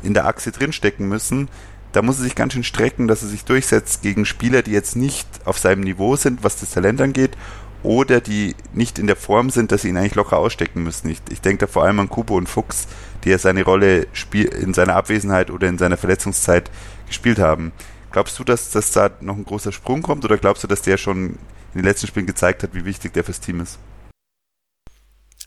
in 0.01 0.13
der 0.13 0.25
Achse 0.25 0.51
drinstecken 0.51 1.07
müssen. 1.07 1.49
Da 1.91 2.01
muss 2.01 2.17
er 2.17 2.23
sich 2.23 2.35
ganz 2.35 2.53
schön 2.53 2.63
strecken, 2.63 3.07
dass 3.07 3.21
er 3.21 3.29
sich 3.29 3.45
durchsetzt 3.45 4.01
gegen 4.01 4.25
Spieler, 4.25 4.61
die 4.61 4.71
jetzt 4.71 4.95
nicht 4.95 5.27
auf 5.45 5.59
seinem 5.59 5.81
Niveau 5.81 6.15
sind, 6.15 6.43
was 6.43 6.59
das 6.59 6.71
Talent 6.71 7.01
angeht, 7.01 7.37
oder 7.83 8.21
die 8.21 8.55
nicht 8.73 8.97
in 8.97 9.07
der 9.07 9.15
Form 9.15 9.49
sind, 9.49 9.71
dass 9.71 9.83
sie 9.83 9.89
ihn 9.89 9.97
eigentlich 9.97 10.15
locker 10.15 10.37
ausstecken 10.37 10.83
müssen. 10.83 11.09
Ich, 11.09 11.21
ich 11.29 11.41
denke 11.41 11.65
da 11.65 11.71
vor 11.71 11.83
allem 11.83 11.99
an 11.99 12.09
Kubo 12.09 12.35
und 12.35 12.47
Fuchs, 12.47 12.87
die 13.23 13.29
ja 13.29 13.37
seine 13.37 13.63
Rolle 13.63 14.07
in 14.33 14.73
seiner 14.73 14.95
Abwesenheit 14.95 15.51
oder 15.51 15.67
in 15.67 15.77
seiner 15.77 15.97
Verletzungszeit 15.97 16.71
gespielt 17.07 17.39
haben. 17.39 17.73
Glaubst 18.11 18.39
du, 18.39 18.43
dass, 18.43 18.71
dass 18.71 18.91
da 18.91 19.09
noch 19.21 19.35
ein 19.35 19.45
großer 19.45 19.71
Sprung 19.71 20.01
kommt 20.01 20.23
oder 20.23 20.37
glaubst 20.37 20.63
du, 20.63 20.67
dass 20.67 20.81
der 20.81 20.97
schon 20.97 21.37
in 21.73 21.81
den 21.81 21.83
letzten 21.83 22.07
Spielen 22.07 22.25
gezeigt 22.25 22.63
hat, 22.63 22.73
wie 22.73 22.85
wichtig 22.85 23.13
der 23.13 23.23
fürs 23.23 23.39
Team 23.39 23.59
ist? 23.59 23.79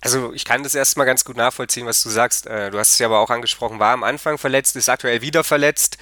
Also 0.07 0.33
ich 0.33 0.45
kann 0.45 0.63
das 0.63 0.75
erstmal 0.75 1.07
ganz 1.07 1.25
gut 1.25 1.37
nachvollziehen, 1.37 1.87
was 1.87 2.03
du 2.03 2.11
sagst. 2.11 2.47
Äh, 2.47 2.71
du 2.71 2.79
hast 2.79 2.93
es 2.93 2.99
ja 2.99 3.07
aber 3.07 3.19
auch 3.19 3.31
angesprochen, 3.31 3.79
war 3.79 3.93
am 3.93 4.05
Anfang 4.05 4.39
verletzt, 4.39 4.77
ist 4.77 4.89
aktuell 4.89 5.21
wieder 5.21 5.43
verletzt, 5.43 5.99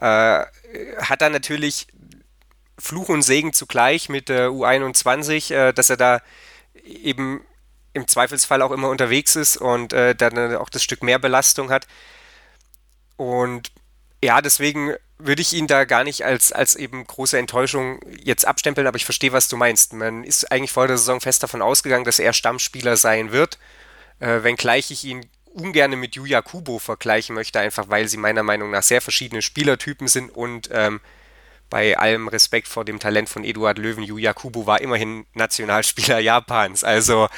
äh, 0.00 0.44
hat 0.98 1.20
dann 1.20 1.32
natürlich 1.32 1.88
Fluch 2.78 3.08
und 3.08 3.22
Segen 3.22 3.52
zugleich 3.52 4.08
mit 4.08 4.28
der 4.28 4.50
U21, 4.50 5.52
äh, 5.52 5.72
dass 5.72 5.90
er 5.90 5.96
da 5.96 6.20
eben 6.84 7.44
im 7.94 8.06
Zweifelsfall 8.06 8.62
auch 8.62 8.70
immer 8.70 8.88
unterwegs 8.90 9.34
ist 9.34 9.56
und 9.56 9.92
dann 9.92 10.54
auch 10.56 10.68
das 10.68 10.84
Stück 10.84 11.02
mehr 11.02 11.18
Belastung 11.18 11.70
hat. 11.70 11.88
Und 13.16 13.72
ja, 14.22 14.40
deswegen 14.40 14.94
würde 15.18 15.42
ich 15.42 15.52
ihn 15.52 15.66
da 15.66 15.84
gar 15.84 16.04
nicht 16.04 16.24
als, 16.24 16.52
als 16.52 16.76
eben 16.76 17.06
große 17.06 17.38
Enttäuschung 17.38 18.00
jetzt 18.22 18.46
abstempeln, 18.46 18.86
aber 18.86 18.96
ich 18.96 19.04
verstehe, 19.04 19.32
was 19.32 19.48
du 19.48 19.56
meinst. 19.56 19.92
Man 19.92 20.24
ist 20.24 20.50
eigentlich 20.50 20.72
vor 20.72 20.86
der 20.86 20.98
Saison 20.98 21.20
fest 21.20 21.42
davon 21.42 21.62
ausgegangen, 21.62 22.04
dass 22.04 22.18
er 22.18 22.32
Stammspieler 22.32 22.96
sein 22.96 23.32
wird, 23.32 23.58
äh, 24.20 24.42
wenngleich 24.42 24.90
ich 24.90 25.04
ihn 25.04 25.26
ungern 25.54 25.98
mit 25.98 26.14
Yuya 26.14 26.42
Kubo 26.42 26.78
vergleichen 26.78 27.34
möchte, 27.34 27.58
einfach 27.58 27.88
weil 27.88 28.08
sie 28.08 28.16
meiner 28.16 28.42
Meinung 28.42 28.70
nach 28.70 28.82
sehr 28.82 29.00
verschiedene 29.00 29.42
Spielertypen 29.42 30.06
sind 30.06 30.30
und 30.30 30.68
ähm, 30.72 31.00
bei 31.70 31.98
allem 31.98 32.28
Respekt 32.28 32.68
vor 32.68 32.84
dem 32.84 32.98
Talent 32.98 33.28
von 33.28 33.44
Eduard 33.44 33.78
Löwen, 33.78 34.04
Yuya 34.04 34.32
Kubo 34.32 34.66
war 34.66 34.80
immerhin 34.80 35.26
Nationalspieler 35.34 36.18
Japans. 36.20 36.84
Also 36.84 37.28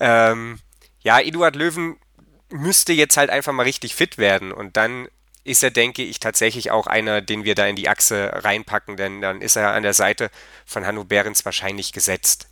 ähm, 0.00 0.58
ja, 1.00 1.20
Eduard 1.20 1.56
Löwen 1.56 1.96
müsste 2.50 2.92
jetzt 2.92 3.16
halt 3.16 3.30
einfach 3.30 3.52
mal 3.52 3.62
richtig 3.62 3.94
fit 3.94 4.18
werden 4.18 4.52
und 4.52 4.76
dann 4.76 5.08
ist 5.48 5.62
er, 5.62 5.70
denke 5.70 6.02
ich, 6.02 6.20
tatsächlich 6.20 6.70
auch 6.70 6.86
einer, 6.86 7.20
den 7.20 7.44
wir 7.44 7.54
da 7.54 7.66
in 7.66 7.76
die 7.76 7.88
Achse 7.88 8.30
reinpacken, 8.34 8.96
denn 8.96 9.20
dann 9.20 9.40
ist 9.40 9.56
er 9.56 9.72
an 9.72 9.82
der 9.82 9.94
Seite 9.94 10.30
von 10.66 10.86
Hanno 10.86 11.04
Behrens 11.04 11.44
wahrscheinlich 11.44 11.92
gesetzt. 11.92 12.48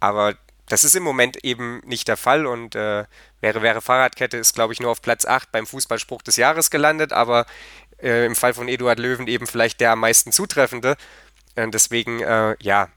Aber 0.00 0.34
das 0.66 0.84
ist 0.84 0.96
im 0.96 1.02
Moment 1.02 1.44
eben 1.44 1.80
nicht 1.84 2.08
der 2.08 2.16
Fall 2.16 2.46
und 2.46 2.74
äh, 2.74 3.04
wäre, 3.40 3.62
wäre 3.62 3.80
Fahrradkette 3.82 4.36
ist, 4.38 4.54
glaube 4.54 4.72
ich, 4.72 4.80
nur 4.80 4.90
auf 4.90 5.02
Platz 5.02 5.26
8 5.26 5.52
beim 5.52 5.66
Fußballspruch 5.66 6.22
des 6.22 6.36
Jahres 6.36 6.70
gelandet, 6.70 7.12
aber 7.12 7.46
äh, 8.02 8.24
im 8.26 8.34
Fall 8.34 8.54
von 8.54 8.68
Eduard 8.68 8.98
Löwen 8.98 9.26
eben 9.26 9.46
vielleicht 9.46 9.80
der 9.80 9.92
am 9.92 10.00
meisten 10.00 10.32
zutreffende. 10.32 10.96
Äh, 11.54 11.68
deswegen, 11.68 12.20
ja, 12.60 12.88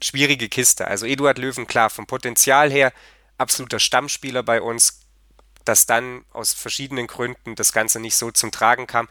schwierige 0.00 0.48
Kiste. 0.48 0.86
Also 0.86 1.06
Eduard 1.06 1.38
Löwen, 1.38 1.66
klar, 1.66 1.88
vom 1.88 2.06
Potenzial 2.06 2.70
her 2.70 2.92
absoluter 3.38 3.80
Stammspieler 3.80 4.42
bei 4.42 4.60
uns, 4.60 5.03
dass 5.64 5.86
dann 5.86 6.24
aus 6.32 6.52
verschiedenen 6.52 7.06
Gründen 7.06 7.54
das 7.54 7.72
Ganze 7.72 8.00
nicht 8.00 8.16
so 8.16 8.30
zum 8.30 8.50
Tragen 8.50 8.86
kam, 8.86 9.08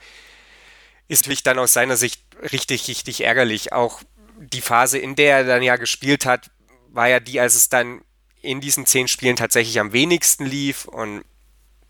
ist 1.07 1.23
natürlich 1.23 1.43
dann 1.43 1.59
aus 1.59 1.73
seiner 1.73 1.97
Sicht 1.97 2.21
richtig, 2.51 2.87
richtig 2.87 3.21
ärgerlich. 3.21 3.73
Auch 3.73 4.01
die 4.37 4.61
Phase, 4.61 4.97
in 4.97 5.15
der 5.15 5.37
er 5.37 5.43
dann 5.43 5.63
ja 5.63 5.75
gespielt 5.75 6.25
hat, 6.25 6.49
war 6.89 7.07
ja 7.07 7.19
die, 7.19 7.39
als 7.39 7.55
es 7.55 7.69
dann 7.69 8.01
in 8.41 8.61
diesen 8.61 8.85
zehn 8.85 9.07
Spielen 9.07 9.35
tatsächlich 9.35 9.79
am 9.79 9.93
wenigsten 9.93 10.45
lief 10.45 10.85
und 10.85 11.23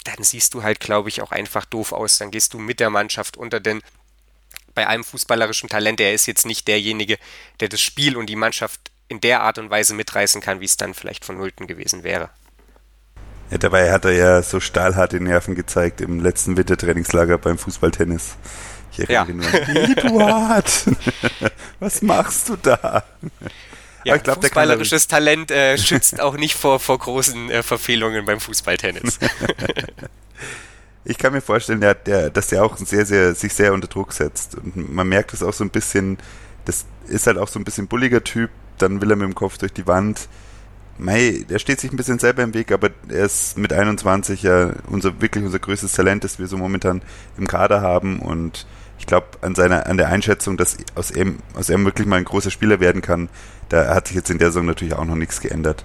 dann 0.04 0.24
siehst 0.24 0.54
du 0.54 0.64
halt, 0.64 0.80
glaube 0.80 1.10
ich, 1.10 1.22
auch 1.22 1.32
einfach 1.32 1.66
doof 1.66 1.94
aus. 1.94 2.18
Dann 2.18 2.32
gehst 2.32 2.54
du 2.54 2.60
mit 2.60 2.80
der 2.80 2.90
Mannschaft 2.90 3.38
unter, 3.38 3.60
denn 3.60 3.82
bei 4.76 4.88
allem 4.88 5.04
fußballerischen 5.04 5.70
Talent, 5.70 6.00
er 6.00 6.14
ist 6.14 6.26
jetzt 6.26 6.46
nicht 6.46 6.68
derjenige, 6.68 7.18
der 7.60 7.70
das 7.70 7.82
Spiel 7.82 8.18
und 8.18 8.28
die 8.28 8.36
Mannschaft 8.36 8.92
in 9.08 9.22
der 9.22 9.42
Art 9.42 9.58
und 9.58 9.70
Weise 9.70 9.94
mitreißen 9.94 10.42
kann, 10.42 10.60
wie 10.60 10.66
es 10.66 10.78
dann 10.78 10.94
vielleicht 10.94 11.26
von 11.26 11.38
Nulten 11.38 11.68
gewesen 11.68 12.04
wäre. 12.04 12.30
Ja, 13.54 13.60
dabei 13.60 13.92
hat 13.92 14.04
er 14.04 14.14
ja 14.14 14.42
so 14.42 14.60
stahlharte 14.60 15.20
Nerven 15.20 15.54
gezeigt 15.54 16.02
im 16.02 16.20
letzten 16.20 16.58
Wintertrainingslager 16.58 17.38
beim 17.38 17.60
Fußballtennis. 17.60 18.36
Ich 18.92 19.08
erinnere 19.08 19.48
ja. 19.48 19.92
Eduard, 19.92 20.86
was 21.80 22.02
machst 22.02 22.50
du 22.50 22.56
da? 22.56 23.04
Ja, 24.06 24.16
ich 24.16 24.24
glaub, 24.24 24.42
fußballerisches 24.42 25.06
Talent 25.08 25.52
äh, 25.52 25.78
schützt 25.78 26.20
auch 26.20 26.36
nicht 26.36 26.56
vor, 26.56 26.80
vor 26.80 26.98
großen 26.98 27.52
äh, 27.52 27.62
Verfehlungen 27.62 28.26
beim 28.26 28.40
Fußballtennis. 28.40 29.20
ich 31.06 31.20
kann 31.20 31.32
mir 31.32 31.42
vorstellen, 31.42 31.80
der, 31.80 31.94
der, 31.94 32.32
dass 32.32 32.48
der 32.48 32.66
auch 32.66 32.76
sehr, 32.78 33.06
sehr, 33.06 33.36
sich 33.36 33.54
sehr 33.54 33.74
unter 33.74 33.88
Druck 33.88 34.14
setzt. 34.14 34.56
Und 34.56 34.92
man 34.92 35.08
merkt 35.08 35.32
es 35.32 35.44
auch 35.44 35.54
so 35.54 35.64
ein 35.64 35.70
bisschen, 35.70 36.18
das 36.66 36.86
ist 37.06 37.28
halt 37.28 37.38
auch 37.38 37.50
so 37.50 37.60
ein 37.60 37.66
bisschen 37.66 37.88
bulliger 37.88 38.24
Typ, 38.24 38.50
dann 38.80 39.00
will 39.00 39.12
er 39.12 39.16
mit 39.16 39.28
dem 39.28 39.36
Kopf 39.36 39.60
durch 39.60 39.74
die 39.74 39.86
Wand. 39.86 40.28
Mei, 40.98 41.44
der 41.50 41.60
steht 41.60 41.80
sich 41.80 41.92
ein 41.92 41.98
bisschen 41.98 42.20
selber 42.20 42.44
im 42.44 42.54
Weg, 42.54 42.72
aber 42.72 42.90
er 43.10 43.26
ist 43.26 43.58
mit 43.58 43.74
21 43.74 44.44
ja 44.44 44.74
unser, 44.88 45.22
wirklich 45.22 45.44
unser 45.44 45.60
größtes 45.60 45.94
Talent, 45.94 46.24
das 46.24 46.40
wir 46.40 46.48
so 46.48 46.58
momentan 46.58 47.02
im 47.38 47.48
Kader 47.48 47.82
haben 47.82 48.20
und 48.20 48.68
ich 49.00 49.08
glaube, 49.08 49.28
an 49.42 49.56
seiner, 49.56 49.88
an 49.88 49.98
der 49.98 50.08
Einschätzung, 50.10 50.56
dass 50.56 50.78
aus 50.96 51.12
ihm, 51.12 51.40
aus 51.56 51.70
ihm 51.70 51.84
wirklich 51.84 52.08
mal 52.08 52.18
ein 52.18 52.26
großer 52.26 52.52
Spieler 52.52 52.80
werden 52.80 53.02
kann, 53.02 53.28
da 53.70 53.94
hat 53.94 54.08
sich 54.08 54.16
jetzt 54.16 54.30
in 54.30 54.38
der 54.38 54.50
Saison 54.50 54.66
natürlich 54.66 54.94
auch 54.94 55.06
noch 55.06 55.16
nichts 55.16 55.42
geändert. 55.42 55.84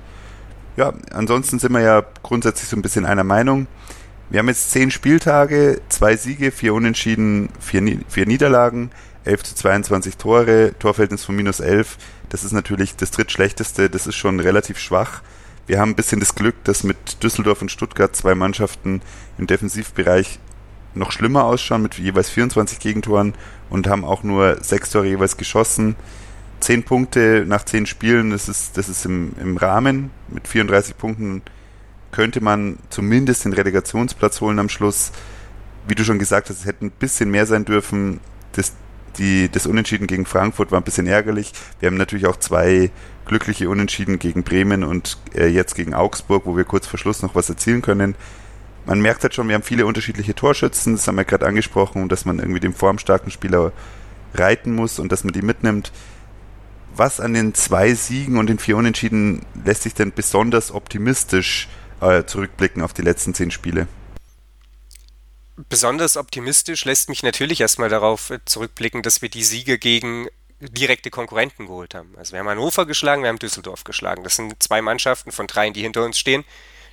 Ja, 0.77 0.93
ansonsten 1.13 1.59
sind 1.59 1.73
wir 1.73 1.81
ja 1.81 2.05
grundsätzlich 2.23 2.69
so 2.69 2.77
ein 2.77 2.83
bisschen 2.83 3.07
einer 3.07 3.25
Meinung. 3.25 3.67
Wir 4.31 4.39
haben 4.39 4.49
jetzt 4.49 4.71
zehn 4.71 4.91
Spieltage, 4.91 5.81
zwei 5.89 6.17
Siege, 6.17 6.53
vier 6.53 6.75
Unentschieden, 6.75 7.49
vier, 7.59 7.99
vier 8.09 8.27
Niederlagen, 8.27 8.91
11 9.25 9.43
zu 9.43 9.55
22 9.57 10.17
Tore, 10.17 10.75
Torverhältnis 10.79 11.25
von 11.25 11.35
minus 11.35 11.61
11. 11.61 11.97
Das 12.29 12.45
ist 12.45 12.53
natürlich 12.53 12.97
das 12.97 13.11
drittschlechteste, 13.11 13.89
das 13.89 14.07
ist 14.07 14.17
schon 14.17 14.41
relativ 14.41 14.79
schwach. 14.79 15.23
Wir 15.67 15.81
haben 15.81 15.91
ein 15.91 15.97
bisschen 15.97 16.21
das 16.21 16.35
Glück, 16.35 16.63
dass 16.65 16.83
mit 16.83 17.23
Düsseldorf 17.23 17.61
und 17.63 17.71
Stuttgart 17.71 18.15
zwei 18.15 18.35
Mannschaften 18.35 19.03
im 19.37 19.47
Defensivbereich 19.47 20.39
noch 20.95 21.13
schlimmer 21.13 21.45
ausschauen, 21.45 21.83
mit 21.83 21.95
jeweils 21.95 22.31
24 22.31 22.79
Gegentoren 22.79 23.35
und 23.71 23.87
haben 23.87 24.05
auch 24.05 24.23
nur 24.23 24.63
sechs 24.63 24.91
Tore 24.91 25.07
jeweils 25.07 25.37
geschossen. 25.37 25.97
Zehn 26.61 26.83
Punkte 26.83 27.45
nach 27.47 27.65
zehn 27.65 27.87
Spielen, 27.87 28.31
das 28.31 28.49
ist, 28.49 28.77
das 28.77 28.89
ist 28.89 29.05
im, 29.05 29.33
im 29.41 29.57
Rahmen. 29.57 30.11
Mit 30.29 30.49
34 30.49 30.97
Punkten 30.97 31.43
könnte 32.11 32.41
man 32.41 32.79
zumindest 32.91 33.45
den 33.45 33.53
Relegationsplatz 33.53 34.41
holen 34.41 34.59
am 34.59 34.69
Schluss. 34.69 35.13
Wie 35.87 35.95
du 35.95 36.05
schon 36.05 36.19
gesagt 36.19 36.51
hast, 36.51 36.61
es 36.61 36.67
hätte 36.67 36.87
ein 36.87 36.91
bisschen 36.91 37.31
mehr 37.31 37.47
sein 37.47 37.65
dürfen. 37.65 38.21
Das, 38.53 38.73
die, 39.19 39.49
das 39.49 39.67
Unentschieden 39.67 40.07
gegen 40.07 40.27
Frankfurt 40.27 40.71
war 40.71 40.81
ein 40.81 40.85
bisschen 40.85 41.07
ärgerlich. 41.07 41.53
Wir 41.81 41.89
haben 41.89 41.97
natürlich 41.97 42.27
auch 42.27 42.37
zwei 42.37 42.91
glückliche 43.27 43.69
Unentschieden 43.69 44.19
gegen 44.19 44.43
Bremen 44.43 44.85
und 44.85 45.19
äh, 45.35 45.47
jetzt 45.47 45.75
gegen 45.75 45.95
Augsburg, 45.95 46.47
wo 46.47 46.57
wir 46.57 46.65
kurz 46.65 46.87
vor 46.87 46.99
Schluss 46.99 47.23
noch 47.23 47.35
was 47.35 47.49
erzielen 47.49 47.83
können. 47.83 48.15
Man 48.87 49.01
merkt 49.01 49.23
halt 49.23 49.35
schon, 49.35 49.49
wir 49.49 49.55
haben 49.55 49.63
viele 49.63 49.85
unterschiedliche 49.85 50.35
Torschützen, 50.35 50.95
das 50.95 51.07
haben 51.07 51.17
wir 51.17 51.25
gerade 51.25 51.47
angesprochen, 51.47 52.09
dass 52.09 52.25
man 52.25 52.39
irgendwie 52.39 52.61
den 52.61 52.73
formstarken 52.73 53.31
Spieler 53.31 53.73
reiten 54.35 54.75
muss 54.75 54.99
und 54.99 55.13
dass 55.13 55.25
man 55.25 55.35
die 55.35 55.43
mitnimmt. 55.43 55.93
Was 56.97 57.21
an 57.21 57.35
den 57.35 57.55
zwei 57.55 57.93
Siegen 57.95 58.39
und 58.39 58.49
den 58.49 58.59
vier 58.59 58.77
Unentschieden 58.77 59.43
lässt 59.65 59.83
sich 59.83 59.95
denn 59.95 60.13
besonders 60.13 60.73
optimistisch 60.73 61.69
äh, 62.01 62.25
zurückblicken 62.25 62.83
auf 62.83 62.93
die 62.93 63.03
letzten 63.03 63.35
zehn 63.35 63.51
Spiele? 63.51 63.89
Besonders 65.69 66.17
optimistisch 66.17 66.85
lässt 66.85 67.09
mich 67.09 67.25
natürlich 67.25 67.61
erstmal 67.61 67.89
darauf 67.89 68.31
äh, 68.31 68.39
zurückblicken, 68.45 69.03
dass 69.03 69.23
wir 69.23 69.29
die 69.29 69.43
Siege 69.43 69.79
gegen 69.79 70.29
direkte 70.61 71.11
Konkurrenten 71.11 71.67
geholt 71.67 71.95
haben. 71.95 72.15
Also 72.17 72.33
wir 72.33 72.41
haben 72.41 72.49
Hannover 72.49 72.87
geschlagen, 72.87 73.23
wir 73.23 73.29
haben 73.29 73.39
Düsseldorf 73.41 73.83
geschlagen. 73.83 74.23
Das 74.23 74.37
sind 74.37 74.63
zwei 74.63 74.83
Mannschaften 74.83 75.33
von 75.33 75.49
dreien, 75.49 75.73
die 75.73 75.83
hinter 75.83 76.05
uns 76.05 76.19
stehen. 76.19 76.45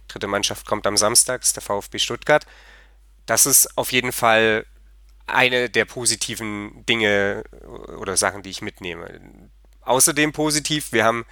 Dritte 0.07 0.27
Mannschaft 0.27 0.65
kommt 0.65 0.87
am 0.87 0.97
Samstag, 0.97 1.43
ist 1.43 1.55
der 1.55 1.63
VfB 1.63 1.99
Stuttgart. 1.99 2.45
Das 3.25 3.45
ist 3.45 3.77
auf 3.77 3.91
jeden 3.91 4.11
Fall 4.11 4.65
eine 5.27 5.69
der 5.69 5.85
positiven 5.85 6.85
Dinge 6.85 7.43
oder 7.99 8.17
Sachen, 8.17 8.43
die 8.43 8.51
ich 8.51 8.61
mitnehme. 8.61 9.19
Außerdem 9.81 10.31
positiv, 10.31 10.91
wir 10.91 11.03
haben 11.03 11.25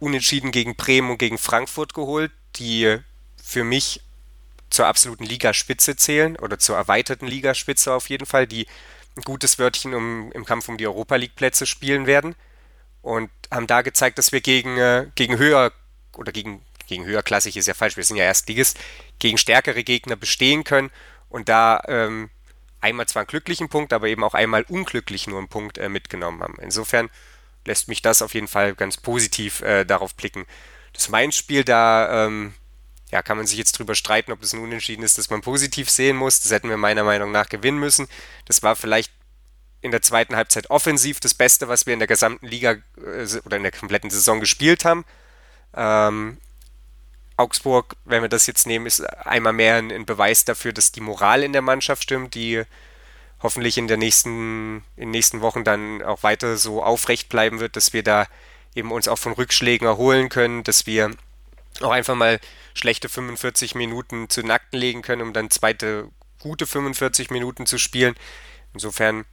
Unentschieden 0.00 0.50
gegen 0.50 0.74
Bremen 0.74 1.10
und 1.10 1.18
gegen 1.18 1.38
Frankfurt 1.38 1.94
geholt, 1.94 2.32
die 2.56 2.98
für 3.40 3.62
mich 3.62 4.00
zur 4.72 4.86
absoluten 4.86 5.24
Ligaspitze 5.24 5.96
zählen 5.96 6.36
oder 6.36 6.58
zur 6.58 6.76
erweiterten 6.76 7.26
Ligaspitze 7.26 7.92
auf 7.92 8.08
jeden 8.08 8.26
Fall, 8.26 8.46
die 8.46 8.66
ein 9.16 9.22
gutes 9.22 9.58
Wörtchen 9.58 9.94
um, 9.94 10.32
im 10.32 10.44
Kampf 10.44 10.68
um 10.68 10.78
die 10.78 10.86
Europa 10.86 11.16
League 11.16 11.36
Plätze 11.36 11.66
spielen 11.66 12.06
werden 12.06 12.34
und 13.02 13.30
haben 13.50 13.66
da 13.66 13.82
gezeigt, 13.82 14.18
dass 14.18 14.32
wir 14.32 14.40
gegen, 14.40 14.78
äh, 14.78 15.06
gegen 15.14 15.36
höher 15.36 15.72
oder 16.16 16.32
gegen, 16.32 16.64
gegen 16.86 17.04
höherklassig 17.04 17.56
ist 17.56 17.68
ja 17.68 17.74
falsch, 17.74 17.96
wir 17.96 18.04
sind 18.04 18.16
ja 18.16 18.24
Erstligist, 18.24 18.78
gegen 19.18 19.38
stärkere 19.38 19.84
Gegner 19.84 20.16
bestehen 20.16 20.64
können 20.64 20.90
und 21.28 21.48
da 21.48 21.82
ähm, 21.88 22.30
einmal 22.80 23.06
zwar 23.06 23.20
einen 23.20 23.28
glücklichen 23.28 23.68
Punkt, 23.68 23.92
aber 23.92 24.08
eben 24.08 24.24
auch 24.24 24.34
einmal 24.34 24.64
unglücklich 24.68 25.26
nur 25.26 25.38
einen 25.38 25.48
Punkt 25.48 25.78
äh, 25.78 25.88
mitgenommen 25.88 26.42
haben. 26.42 26.56
Insofern 26.60 27.10
lässt 27.64 27.88
mich 27.88 28.02
das 28.02 28.22
auf 28.22 28.34
jeden 28.34 28.48
Fall 28.48 28.74
ganz 28.74 28.96
positiv 28.96 29.62
äh, 29.62 29.84
darauf 29.84 30.14
blicken. 30.14 30.46
Das 30.92 31.08
Mainz-Spiel, 31.08 31.64
da 31.64 32.26
ähm, 32.26 32.54
ja, 33.12 33.22
kann 33.22 33.36
man 33.36 33.46
sich 33.46 33.58
jetzt 33.58 33.78
drüber 33.78 33.94
streiten, 33.94 34.32
ob 34.32 34.42
es 34.42 34.54
ein 34.54 34.60
Unentschieden 34.60 35.02
ist, 35.02 35.18
das 35.18 35.28
man 35.28 35.42
positiv 35.42 35.90
sehen 35.90 36.16
muss. 36.16 36.40
Das 36.40 36.50
hätten 36.50 36.70
wir 36.70 36.78
meiner 36.78 37.04
Meinung 37.04 37.30
nach 37.30 37.48
gewinnen 37.48 37.78
müssen. 37.78 38.08
Das 38.46 38.62
war 38.62 38.74
vielleicht 38.74 39.12
in 39.82 39.90
der 39.90 40.00
zweiten 40.00 40.34
Halbzeit 40.34 40.70
offensiv 40.70 41.20
das 41.20 41.34
Beste, 41.34 41.68
was 41.68 41.84
wir 41.84 41.92
in 41.92 41.98
der 41.98 42.08
gesamten 42.08 42.46
Liga 42.46 42.76
äh, 42.96 43.26
oder 43.44 43.58
in 43.58 43.64
der 43.64 43.72
kompletten 43.72 44.08
Saison 44.08 44.40
gespielt 44.40 44.86
haben. 44.86 45.04
Ähm, 45.74 46.38
Augsburg, 47.36 47.96
wenn 48.04 48.22
wir 48.22 48.28
das 48.28 48.46
jetzt 48.46 48.66
nehmen, 48.66 48.86
ist 48.86 49.00
einmal 49.26 49.52
mehr 49.52 49.76
ein, 49.76 49.92
ein, 49.92 50.06
Beweis 50.06 50.44
dafür, 50.44 50.72
dass 50.72 50.92
die 50.92 51.00
Moral 51.00 51.42
in 51.42 51.52
der 51.52 51.62
Mannschaft 51.62 52.04
stimmt, 52.04 52.34
die 52.34 52.62
hoffentlich 53.42 53.76
in, 53.76 53.88
der 53.88 53.96
nächsten, 53.98 54.76
in 54.96 55.02
den 55.02 55.10
nächsten 55.10 55.40
Wochen 55.42 55.64
dann 55.64 56.02
auch 56.02 56.22
weiter 56.22 56.56
so 56.56 56.82
aufrecht 56.82 57.28
bleiben 57.28 57.60
wird, 57.60 57.76
dass 57.76 57.92
wir 57.92 58.02
da 58.02 58.26
eben 58.74 58.92
uns 58.92 59.08
auch 59.08 59.18
von 59.18 59.32
Rückschlägen 59.32 59.86
erholen 59.86 60.28
können, 60.28 60.62
dass 60.64 60.86
wir 60.86 61.10
auch 61.84 61.90
einfach 61.90 62.14
mal 62.14 62.40
schlechte 62.74 63.08
45 63.08 63.74
Minuten 63.74 64.28
zu 64.28 64.42
Nackten 64.42 64.78
legen 64.78 65.02
können, 65.02 65.22
um 65.22 65.32
dann 65.32 65.50
zweite 65.50 66.08
gute 66.38 66.66
45 66.66 67.30
Minuten 67.30 67.66
zu 67.66 67.78
spielen. 67.78 68.14
Insofern 68.74 69.24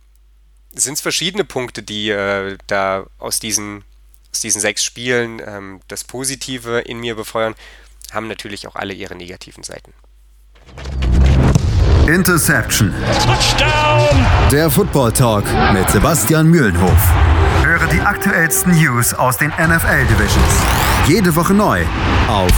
sind 0.73 0.93
es 0.95 1.01
verschiedene 1.01 1.43
Punkte, 1.43 1.83
die 1.83 2.09
äh, 2.09 2.57
da 2.67 3.05
aus 3.17 3.39
diesen, 3.39 3.83
aus 4.31 4.41
diesen 4.41 4.61
sechs 4.61 4.83
Spielen 4.83 5.41
ähm, 5.45 5.81
das 5.87 6.03
Positive 6.03 6.79
in 6.79 6.99
mir 6.99 7.15
befeuern, 7.15 7.55
haben 8.11 8.27
natürlich 8.27 8.67
auch 8.67 8.75
alle 8.75 8.93
ihre 8.93 9.15
negativen 9.15 9.63
Seiten. 9.63 9.93
Interception. 12.07 12.93
Touchdown. 13.23 14.25
Der 14.51 14.71
Football 14.71 15.13
Talk 15.13 15.45
mit 15.73 15.89
Sebastian 15.89 16.47
Mühlenhof. 16.47 17.11
Höre 17.63 17.87
die 17.87 18.01
aktuellsten 18.01 18.71
News 18.73 19.13
aus 19.13 19.37
den 19.37 19.49
NFL 19.49 20.05
Divisions. 20.07 20.88
Jede 21.07 21.35
Woche 21.35 21.53
neu 21.53 21.81
auf 22.27 22.51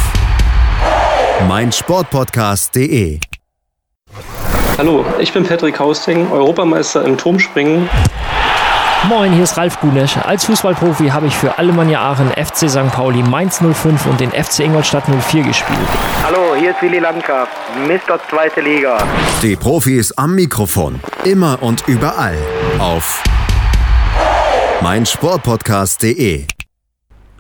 meinsportpodcast.de. 1.47 3.19
Hallo, 4.77 5.06
ich 5.19 5.32
bin 5.32 5.45
Patrick 5.45 5.80
Hausting, 5.80 6.30
Europameister 6.32 7.06
im 7.06 7.17
Turmspringen. 7.17 7.89
Moin, 9.08 9.34
hier 9.34 9.43
ist 9.43 9.58
Ralf 9.58 9.80
Gunesch. 9.80 10.17
Als 10.17 10.45
Fußballprofi 10.45 11.08
habe 11.10 11.27
ich 11.27 11.36
für 11.36 11.58
Alemannia 11.58 12.01
Aachen, 12.01 12.30
FC 12.32 12.69
St. 12.69 12.91
Pauli, 12.91 13.23
Mainz 13.23 13.60
05 13.60 14.06
und 14.06 14.19
den 14.19 14.32
FC 14.32 14.60
Ingolstadt 14.60 15.06
04 15.08 15.43
gespielt. 15.43 15.80
Hallo, 16.23 16.56
hier 16.56 16.71
ist 16.71 16.82
Willi 16.82 16.99
Landgraf, 16.99 17.49
Mr. 17.88 18.19
Zweite 18.30 18.62
Liga. 18.62 18.97
Die 19.41 19.56
Profis 19.56 20.12
am 20.17 20.36
Mikrofon, 20.36 20.99
immer 21.23 21.58
und 21.62 21.84
überall 21.88 22.38
auf 22.80 23.23
meinsportpodcast.de. 24.82 26.45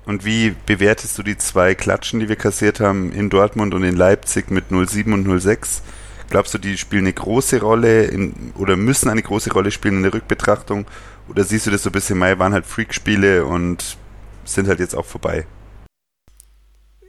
Und 0.05 0.25
wie 0.25 0.55
bewertest 0.65 1.17
du 1.17 1.23
die 1.23 1.37
zwei 1.37 1.75
Klatschen, 1.75 2.19
die 2.19 2.29
wir 2.29 2.35
kassiert 2.35 2.79
haben 2.79 3.11
in 3.11 3.29
Dortmund 3.29 3.73
und 3.73 3.83
in 3.83 3.95
Leipzig 3.95 4.49
mit 4.49 4.65
07 4.69 5.13
und 5.13 5.39
06? 5.39 5.83
Glaubst 6.29 6.53
du, 6.53 6.57
die 6.57 6.77
spielen 6.77 7.03
eine 7.03 7.13
große 7.13 7.61
Rolle 7.61 8.05
in, 8.05 8.53
oder 8.57 8.77
müssen 8.77 9.09
eine 9.09 9.21
große 9.21 9.51
Rolle 9.51 9.69
spielen 9.69 9.97
in 9.97 10.03
der 10.03 10.13
Rückbetrachtung? 10.13 10.87
Oder 11.27 11.43
siehst 11.43 11.67
du 11.67 11.71
das 11.71 11.83
so 11.83 11.89
ein 11.89 11.93
bisschen, 11.93 12.17
Mai 12.17 12.39
waren 12.39 12.53
halt 12.53 12.65
Freakspiele 12.65 13.45
und 13.45 13.97
sind 14.45 14.67
halt 14.67 14.79
jetzt 14.79 14.95
auch 14.95 15.05
vorbei? 15.05 15.45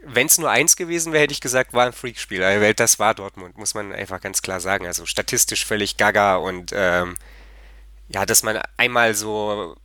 Wenn 0.04 0.26
es 0.26 0.38
nur 0.38 0.50
eins 0.50 0.76
gewesen 0.76 1.12
wäre, 1.12 1.22
hätte 1.22 1.32
ich 1.32 1.40
gesagt, 1.40 1.72
war 1.72 1.86
ein 1.86 1.92
Freakspiel. 1.92 2.74
Das 2.74 2.98
war 2.98 3.14
Dortmund, 3.14 3.56
muss 3.56 3.74
man 3.74 3.92
einfach 3.92 4.20
ganz 4.20 4.42
klar 4.42 4.60
sagen. 4.60 4.86
Also 4.86 5.06
statistisch 5.06 5.64
völlig 5.64 5.96
gaga 5.96 6.36
und 6.36 6.72
ähm, 6.74 7.14
ja, 8.08 8.26
dass 8.26 8.42
man 8.42 8.60
einmal 8.76 9.14
so 9.14 9.76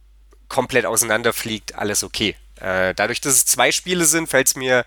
komplett 0.49 0.85
auseinanderfliegt, 0.85 1.75
alles 1.75 2.03
okay. 2.03 2.35
Äh, 2.61 2.93
dadurch, 2.95 3.21
dass 3.21 3.33
es 3.33 3.45
zwei 3.45 3.71
Spiele 3.71 4.05
sind, 4.05 4.27
fällt 4.27 4.47
es 4.47 4.55
mir, 4.55 4.85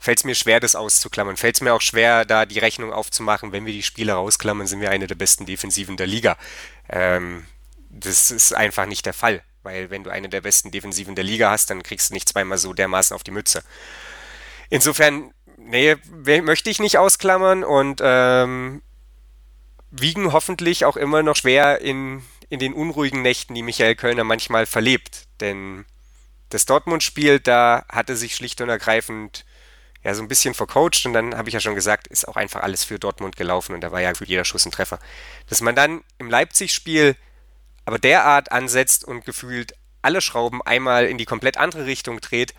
fällt's 0.00 0.24
mir 0.24 0.34
schwer, 0.34 0.60
das 0.60 0.74
auszuklammern. 0.74 1.36
Fällt 1.36 1.56
es 1.56 1.60
mir 1.60 1.74
auch 1.74 1.80
schwer, 1.80 2.24
da 2.24 2.46
die 2.46 2.58
Rechnung 2.58 2.92
aufzumachen. 2.92 3.52
Wenn 3.52 3.66
wir 3.66 3.72
die 3.72 3.82
Spiele 3.82 4.12
rausklammern, 4.12 4.66
sind 4.66 4.80
wir 4.80 4.90
eine 4.90 5.06
der 5.06 5.14
besten 5.14 5.46
Defensiven 5.46 5.96
der 5.96 6.06
Liga. 6.06 6.36
Ähm, 6.88 7.46
das 7.90 8.30
ist 8.30 8.54
einfach 8.54 8.86
nicht 8.86 9.06
der 9.06 9.14
Fall. 9.14 9.42
Weil 9.62 9.90
wenn 9.90 10.04
du 10.04 10.10
eine 10.10 10.28
der 10.28 10.40
besten 10.40 10.70
Defensiven 10.70 11.14
der 11.14 11.24
Liga 11.24 11.50
hast, 11.50 11.70
dann 11.70 11.82
kriegst 11.82 12.10
du 12.10 12.14
nicht 12.14 12.28
zweimal 12.28 12.58
so 12.58 12.72
dermaßen 12.72 13.14
auf 13.14 13.24
die 13.24 13.32
Mütze. 13.32 13.62
Insofern, 14.70 15.32
nee, 15.56 15.96
möchte 16.42 16.70
ich 16.70 16.78
nicht 16.78 16.98
ausklammern 16.98 17.64
und 17.64 18.00
ähm, 18.02 18.82
wiegen 19.90 20.32
hoffentlich 20.32 20.84
auch 20.84 20.96
immer 20.96 21.22
noch 21.22 21.36
schwer 21.36 21.80
in, 21.80 22.22
in 22.48 22.58
den 22.58 22.72
unruhigen 22.72 23.22
Nächten, 23.22 23.54
die 23.54 23.62
Michael 23.62 23.96
Kölner 23.96 24.24
manchmal 24.24 24.66
verlebt. 24.66 25.26
Denn 25.40 25.84
das 26.50 26.66
Dortmund-Spiel, 26.66 27.40
da 27.40 27.84
hatte 27.88 28.16
sich 28.16 28.34
schlicht 28.34 28.60
und 28.60 28.68
ergreifend 28.68 29.44
ja 30.02 30.14
so 30.14 30.22
ein 30.22 30.28
bisschen 30.28 30.54
vercoacht 30.54 31.04
und 31.06 31.12
dann 31.12 31.36
habe 31.36 31.48
ich 31.48 31.54
ja 31.54 31.60
schon 31.60 31.74
gesagt, 31.74 32.06
ist 32.06 32.28
auch 32.28 32.36
einfach 32.36 32.62
alles 32.62 32.84
für 32.84 32.98
Dortmund 32.98 33.36
gelaufen 33.36 33.74
und 33.74 33.80
da 33.80 33.92
war 33.92 34.00
ja 34.00 34.14
für 34.14 34.24
jeder 34.24 34.44
Schuss 34.44 34.64
ein 34.64 34.70
Treffer. 34.70 34.98
Dass 35.48 35.60
man 35.60 35.74
dann 35.74 36.02
im 36.18 36.30
Leipzig-Spiel 36.30 37.16
aber 37.84 37.98
derart 37.98 38.52
ansetzt 38.52 39.04
und 39.04 39.24
gefühlt 39.24 39.74
alle 40.02 40.20
Schrauben 40.20 40.62
einmal 40.62 41.06
in 41.06 41.18
die 41.18 41.24
komplett 41.24 41.56
andere 41.56 41.86
Richtung 41.86 42.20
dreht 42.20 42.54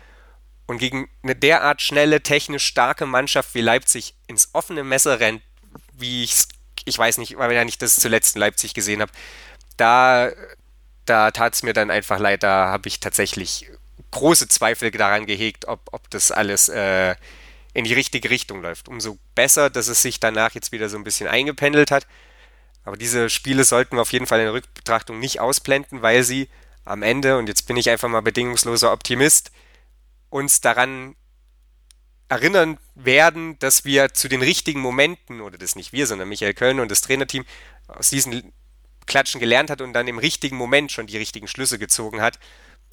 und 0.66 0.78
gegen 0.78 1.08
eine 1.22 1.34
derart 1.34 1.82
schnelle, 1.82 2.22
technisch 2.22 2.66
starke 2.66 3.06
Mannschaft 3.06 3.54
wie 3.54 3.60
Leipzig 3.60 4.14
ins 4.26 4.50
offene 4.52 4.84
Messer 4.84 5.18
rennt, 5.18 5.42
wie 5.92 6.24
ich 6.24 6.46
ich 6.84 6.98
weiß 6.98 7.18
nicht, 7.18 7.36
weil 7.38 7.52
ja 7.52 7.64
nicht 7.64 7.82
das 7.82 7.96
zuletzt 7.96 8.36
in 8.36 8.40
Leipzig 8.40 8.74
gesehen 8.74 9.00
habe, 9.00 9.12
da, 9.76 10.30
da 11.04 11.30
tat 11.30 11.54
es 11.54 11.62
mir 11.62 11.72
dann 11.72 11.90
einfach 11.90 12.18
leid, 12.18 12.42
da 12.42 12.68
habe 12.68 12.88
ich 12.88 13.00
tatsächlich 13.00 13.70
große 14.10 14.48
Zweifel 14.48 14.90
daran 14.90 15.26
gehegt, 15.26 15.68
ob, 15.68 15.88
ob 15.92 16.10
das 16.10 16.32
alles 16.32 16.68
äh, 16.68 17.14
in 17.72 17.84
die 17.84 17.94
richtige 17.94 18.30
Richtung 18.30 18.62
läuft. 18.62 18.88
Umso 18.88 19.18
besser, 19.34 19.70
dass 19.70 19.88
es 19.88 20.02
sich 20.02 20.20
danach 20.20 20.54
jetzt 20.54 20.72
wieder 20.72 20.88
so 20.88 20.96
ein 20.96 21.04
bisschen 21.04 21.28
eingependelt 21.28 21.90
hat. 21.90 22.06
Aber 22.84 22.96
diese 22.96 23.30
Spiele 23.30 23.64
sollten 23.64 23.96
wir 23.96 24.02
auf 24.02 24.12
jeden 24.12 24.26
Fall 24.26 24.40
in 24.40 24.46
der 24.46 24.54
Rückbetrachtung 24.54 25.18
nicht 25.18 25.40
ausblenden, 25.40 26.02
weil 26.02 26.24
sie 26.24 26.48
am 26.84 27.02
Ende, 27.02 27.38
und 27.38 27.48
jetzt 27.48 27.66
bin 27.66 27.76
ich 27.76 27.90
einfach 27.90 28.08
mal 28.08 28.22
bedingungsloser 28.22 28.92
Optimist, 28.92 29.52
uns 30.30 30.60
daran 30.60 31.14
erinnern 32.28 32.78
werden, 32.94 33.58
dass 33.58 33.84
wir 33.84 34.14
zu 34.14 34.28
den 34.28 34.40
richtigen 34.40 34.80
Momenten, 34.80 35.40
oder 35.40 35.58
das 35.58 35.76
nicht 35.76 35.92
wir, 35.92 36.06
sondern 36.06 36.28
Michael 36.28 36.54
Köln 36.54 36.80
und 36.80 36.90
das 36.90 37.02
Trainerteam, 37.02 37.44
aus 37.88 38.10
diesen 38.10 38.52
Klatschen 39.06 39.40
gelernt 39.40 39.70
hat 39.70 39.80
und 39.80 39.92
dann 39.92 40.08
im 40.08 40.18
richtigen 40.18 40.56
Moment 40.56 40.92
schon 40.92 41.06
die 41.06 41.16
richtigen 41.16 41.48
Schlüsse 41.48 41.78
gezogen 41.78 42.20
hat 42.20 42.38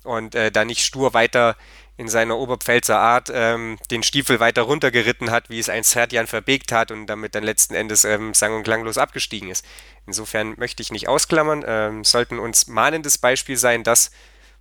und 0.08 0.36
äh, 0.36 0.52
da 0.52 0.66
nicht 0.66 0.84
stur 0.84 1.14
weiter 1.14 1.56
in 1.98 2.08
seiner 2.08 2.38
Oberpfälzer 2.38 2.98
Art 2.98 3.32
ähm, 3.34 3.78
den 3.90 4.04
Stiefel 4.04 4.40
weiter 4.40 4.62
runtergeritten 4.62 5.32
hat, 5.32 5.50
wie 5.50 5.60
es 5.60 5.68
ein 5.68 5.84
Serdian 5.84 6.28
verbegt 6.28 6.72
hat 6.72 6.92
und 6.92 7.08
damit 7.08 7.34
dann 7.34 7.44
letzten 7.44 7.74
Endes 7.74 8.06
ähm, 8.06 8.36
sang- 8.36 8.56
und 8.56 8.64
klanglos 8.64 9.00
abgestiegen 9.00 9.50
ist. 9.50 9.66
Insofern 10.06 10.54
möchte 10.58 10.84
ich 10.84 10.92
nicht 10.92 11.08
ausklammern, 11.08 11.66
ähm, 11.68 12.04
sollten 12.04 12.38
uns 12.38 12.68
mahnendes 12.68 13.18
Beispiel 13.18 13.58
sein, 13.58 13.84
dass 13.84 14.12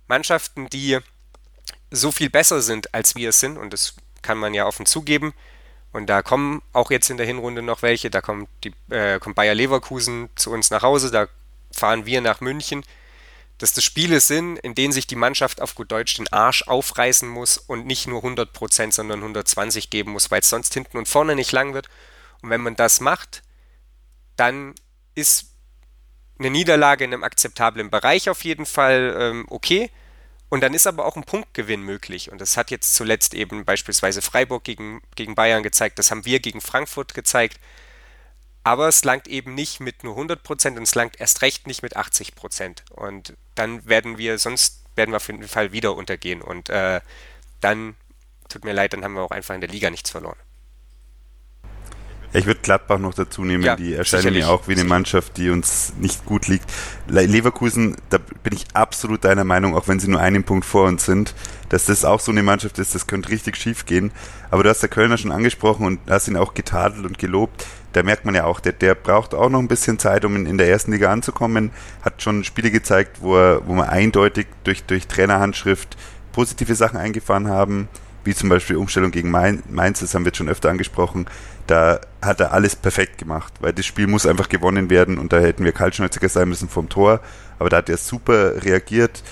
Mannschaften, 0.07 0.67
die 0.69 0.97
so 1.91 2.11
viel 2.11 2.29
besser 2.29 2.61
sind, 2.61 2.93
als 2.93 3.15
wir 3.15 3.29
es 3.29 3.39
sind, 3.39 3.57
und 3.57 3.71
das 3.71 3.95
kann 4.23 4.39
man 4.39 4.53
ja 4.55 4.65
offen 4.65 4.87
zugeben, 4.87 5.33
und 5.93 6.07
da 6.07 6.21
kommen 6.21 6.61
auch 6.73 6.91
jetzt 6.91 7.09
in 7.09 7.17
der 7.17 7.25
Hinrunde 7.25 7.61
noch 7.61 7.81
welche, 7.81 8.09
da 8.09 8.21
kommt, 8.21 8.49
die, 8.63 8.73
äh, 8.89 9.19
kommt 9.19 9.35
Bayer 9.35 9.55
Leverkusen 9.55 10.29
zu 10.35 10.51
uns 10.51 10.69
nach 10.69 10.81
Hause, 10.81 11.11
da 11.11 11.27
fahren 11.71 12.05
wir 12.05 12.21
nach 12.21 12.41
München, 12.41 12.83
dass 13.57 13.73
das 13.73 13.83
Spiele 13.83 14.19
sind, 14.19 14.57
in 14.59 14.75
denen 14.75 14.93
sich 14.93 15.07
die 15.07 15.15
Mannschaft 15.15 15.61
auf 15.61 15.75
gut 15.75 15.91
Deutsch 15.91 16.15
den 16.15 16.31
Arsch 16.31 16.63
aufreißen 16.67 17.27
muss 17.27 17.57
und 17.57 17.87
nicht 17.87 18.07
nur 18.07 18.23
100%, 18.23 18.91
sondern 18.91 19.19
120 19.19 19.89
geben 19.89 20.11
muss, 20.11 20.29
weil 20.29 20.41
es 20.41 20.49
sonst 20.49 20.73
hinten 20.73 20.97
und 20.97 21.07
vorne 21.07 21.35
nicht 21.35 21.51
lang 21.51 21.73
wird. 21.73 21.87
Und 22.41 22.49
wenn 22.49 22.61
man 22.61 22.75
das 22.75 22.99
macht, 22.99 23.41
dann 24.35 24.75
ist 25.15 25.47
eine 26.37 26.51
Niederlage 26.51 27.03
in 27.03 27.13
einem 27.13 27.23
akzeptablen 27.23 27.89
Bereich 27.89 28.29
auf 28.29 28.43
jeden 28.43 28.65
Fall 28.65 29.15
ähm, 29.19 29.45
okay. 29.49 29.89
Und 30.49 30.61
dann 30.61 30.73
ist 30.73 30.87
aber 30.87 31.05
auch 31.05 31.17
ein 31.17 31.23
Punktgewinn 31.23 31.81
möglich. 31.81 32.31
Und 32.31 32.39
das 32.39 32.55
hat 32.55 32.71
jetzt 32.71 32.95
zuletzt 32.95 33.33
eben 33.33 33.65
beispielsweise 33.65 34.21
Freiburg 34.21 34.63
gegen, 34.63 35.01
gegen 35.15 35.35
Bayern 35.35 35.63
gezeigt. 35.63 35.99
Das 35.99 36.11
haben 36.11 36.25
wir 36.25 36.39
gegen 36.39 36.61
Frankfurt 36.61 37.13
gezeigt. 37.13 37.59
Aber 38.67 38.89
es 38.89 39.05
langt 39.05 39.29
eben 39.29 39.55
nicht 39.55 39.79
mit 39.79 40.03
nur 40.03 40.15
100 40.15 40.43
Prozent 40.43 40.75
und 40.75 40.83
es 40.83 40.93
langt 40.93 41.21
erst 41.21 41.41
recht 41.41 41.67
nicht 41.67 41.83
mit 41.83 41.95
80 41.95 42.35
Prozent. 42.35 42.83
Und 42.89 43.33
dann 43.55 43.87
werden 43.87 44.17
wir, 44.17 44.37
sonst 44.39 44.83
werden 44.97 45.13
wir 45.13 45.15
auf 45.15 45.27
jeden 45.27 45.47
Fall 45.47 45.71
wieder 45.71 45.95
untergehen. 45.95 46.41
Und 46.41 46.67
äh, 46.67 46.99
dann, 47.61 47.95
tut 48.49 48.65
mir 48.65 48.73
leid, 48.73 48.91
dann 48.91 49.05
haben 49.05 49.13
wir 49.13 49.21
auch 49.21 49.31
einfach 49.31 49.55
in 49.55 49.61
der 49.61 49.69
Liga 49.69 49.89
nichts 49.89 50.09
verloren. 50.09 50.35
Ich 52.33 52.45
würde 52.45 52.59
Gladbach 52.61 52.99
noch 52.99 53.13
dazu 53.13 53.45
nehmen, 53.45 53.63
ja, 53.63 53.77
die 53.77 53.93
erscheinen 53.93 54.33
mir 54.33 54.49
auch 54.49 54.67
wie 54.67 54.73
eine 54.73 54.83
Mannschaft, 54.83 55.37
die 55.37 55.49
uns 55.49 55.93
nicht 55.97 56.25
gut 56.25 56.49
liegt. 56.49 56.65
Leverkusen, 57.07 57.95
da 58.09 58.17
bin 58.17 58.53
ich 58.53 58.65
absolut 58.73 59.23
deiner 59.23 59.45
Meinung, 59.45 59.77
auch 59.77 59.87
wenn 59.87 60.01
sie 60.01 60.09
nur 60.09 60.19
einen 60.19 60.43
Punkt 60.43 60.65
vor 60.65 60.87
uns 60.87 61.05
sind, 61.05 61.33
dass 61.69 61.85
das 61.85 62.03
auch 62.03 62.19
so 62.19 62.33
eine 62.33 62.43
Mannschaft 62.43 62.79
ist, 62.79 62.95
das 62.95 63.07
könnte 63.07 63.29
richtig 63.29 63.55
schief 63.55 63.85
gehen. 63.85 64.11
Aber 64.51 64.63
du 64.63 64.69
hast 64.69 64.81
der 64.81 64.89
Kölner 64.89 65.17
schon 65.17 65.31
angesprochen 65.31 65.85
und 65.85 66.01
hast 66.09 66.27
ihn 66.27 66.35
auch 66.35 66.53
getadelt 66.53 67.05
und 67.05 67.17
gelobt. 67.17 67.65
Da 67.97 68.03
merkt 68.03 68.25
man 68.25 68.35
ja 68.35 68.43
auch, 68.43 68.59
der, 68.59 68.73
der 68.73 68.93
braucht 68.93 69.33
auch 69.33 69.49
noch 69.49 69.57
ein 69.57 69.67
bisschen 69.67 69.97
Zeit, 69.97 70.23
um 70.23 70.35
in, 70.35 70.45
in 70.45 70.59
der 70.59 70.69
ersten 70.69 70.91
Liga 70.91 71.11
anzukommen. 71.11 71.71
Hat 72.03 72.21
schon 72.21 72.43
Spiele 72.43 72.69
gezeigt, 72.69 73.17
wo, 73.21 73.35
er, 73.35 73.67
wo 73.67 73.73
man 73.73 73.89
eindeutig 73.89 74.45
durch, 74.63 74.83
durch 74.83 75.07
Trainerhandschrift 75.07 75.97
positive 76.31 76.75
Sachen 76.75 76.99
eingefahren 76.99 77.47
haben 77.47 77.87
wie 78.27 78.35
zum 78.35 78.49
Beispiel 78.49 78.75
Umstellung 78.75 79.09
gegen 79.09 79.31
Mainz, 79.31 80.01
das 80.01 80.13
haben 80.13 80.25
wir 80.25 80.29
jetzt 80.29 80.37
schon 80.37 80.49
öfter 80.49 80.69
angesprochen, 80.69 81.27
da 81.65 82.01
hat 82.21 82.41
er 82.41 82.51
alles 82.51 82.75
perfekt 82.75 83.17
gemacht, 83.17 83.53
weil 83.61 83.71
das 83.71 83.85
Spiel 83.85 84.05
muss 84.05 84.25
einfach 84.25 84.49
gewonnen 84.49 84.89
werden 84.89 85.17
und 85.17 85.31
da 85.31 85.39
hätten 85.39 85.63
wir 85.63 85.71
kaltschnäuziger 85.71 86.27
sein 86.27 86.49
müssen 86.49 86.67
vom 86.67 86.89
Tor, 86.89 87.21
aber 87.57 87.69
da 87.69 87.77
hat 87.77 87.89
er 87.89 87.95
super 87.95 88.63
reagiert. 88.65 89.23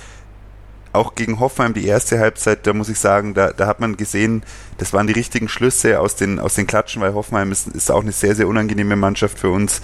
Auch 0.95 1.15
gegen 1.15 1.39
Hoffenheim 1.39 1.73
die 1.73 1.85
erste 1.85 2.19
Halbzeit, 2.19 2.65
da 2.65 2.73
muss 2.73 2.89
ich 2.89 2.99
sagen, 2.99 3.33
da, 3.33 3.51
da 3.51 3.67
hat 3.67 3.79
man 3.79 3.97
gesehen, 3.97 4.43
das 4.77 4.93
waren 4.93 5.07
die 5.07 5.13
richtigen 5.13 5.47
Schlüsse 5.47 5.99
aus 5.99 6.15
den, 6.15 6.39
aus 6.39 6.55
den 6.55 6.67
Klatschen, 6.67 7.01
weil 7.01 7.13
Hoffenheim 7.13 7.51
ist, 7.51 7.67
ist 7.67 7.91
auch 7.91 8.01
eine 8.01 8.11
sehr, 8.11 8.35
sehr 8.35 8.47
unangenehme 8.47 8.95
Mannschaft 8.95 9.39
für 9.39 9.49
uns 9.49 9.81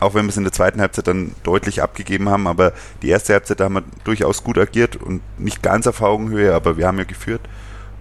auch 0.00 0.14
wenn 0.14 0.26
wir 0.26 0.30
es 0.30 0.36
in 0.36 0.44
der 0.44 0.52
zweiten 0.52 0.80
Halbzeit 0.80 1.06
dann 1.06 1.32
deutlich 1.42 1.82
abgegeben 1.82 2.28
haben, 2.28 2.46
aber 2.46 2.72
die 3.02 3.08
erste 3.08 3.32
Halbzeit, 3.32 3.60
da 3.60 3.64
haben 3.64 3.74
wir 3.74 3.84
durchaus 4.04 4.44
gut 4.44 4.58
agiert 4.58 4.96
und 4.96 5.22
nicht 5.38 5.62
ganz 5.62 5.86
auf 5.86 6.02
Augenhöhe, 6.02 6.54
aber 6.54 6.76
wir 6.76 6.86
haben 6.86 6.98
ja 6.98 7.04
geführt. 7.04 7.40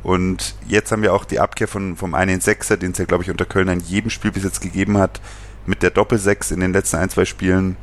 Und 0.04 0.56
jetzt 0.68 0.92
haben 0.92 1.02
wir 1.02 1.14
auch 1.14 1.24
die 1.24 1.40
Abkehr 1.40 1.68
von, 1.68 1.96
vom 1.96 2.14
einen 2.14 2.42
Sechser, 2.42 2.76
den 2.76 2.92
es 2.92 2.98
ja, 2.98 3.06
glaube 3.06 3.24
ich, 3.24 3.30
unter 3.30 3.46
Köln 3.46 3.70
in 3.70 3.80
jedem 3.80 4.10
Spiel 4.10 4.32
bis 4.32 4.44
jetzt 4.44 4.60
gegeben 4.60 4.98
hat, 4.98 5.22
mit 5.66 5.82
der 5.82 5.92
Doppelsechs 5.92 6.52
in 6.52 6.60
den 6.60 6.74
letzten 6.74 6.98
ein, 6.98 7.10
zwei 7.10 7.24
Spielen. 7.24 7.78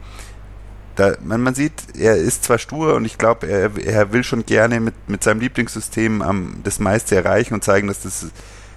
Da, 1.01 1.15
man, 1.25 1.41
man 1.41 1.55
sieht, 1.55 1.97
er 1.99 2.17
ist 2.17 2.45
zwar 2.45 2.59
stur 2.59 2.95
und 2.95 3.07
ich 3.07 3.17
glaube, 3.17 3.47
er, 3.47 3.71
er 3.83 4.13
will 4.13 4.23
schon 4.23 4.45
gerne 4.45 4.81
mit, 4.81 5.09
mit 5.09 5.25
seinem 5.25 5.41
Lieblingssystem 5.41 6.21
am, 6.21 6.61
das 6.63 6.79
meiste 6.79 7.17
erreichen 7.17 7.55
und 7.55 7.65
zeigen, 7.65 7.89
dass 7.89 8.03
das 8.03 8.27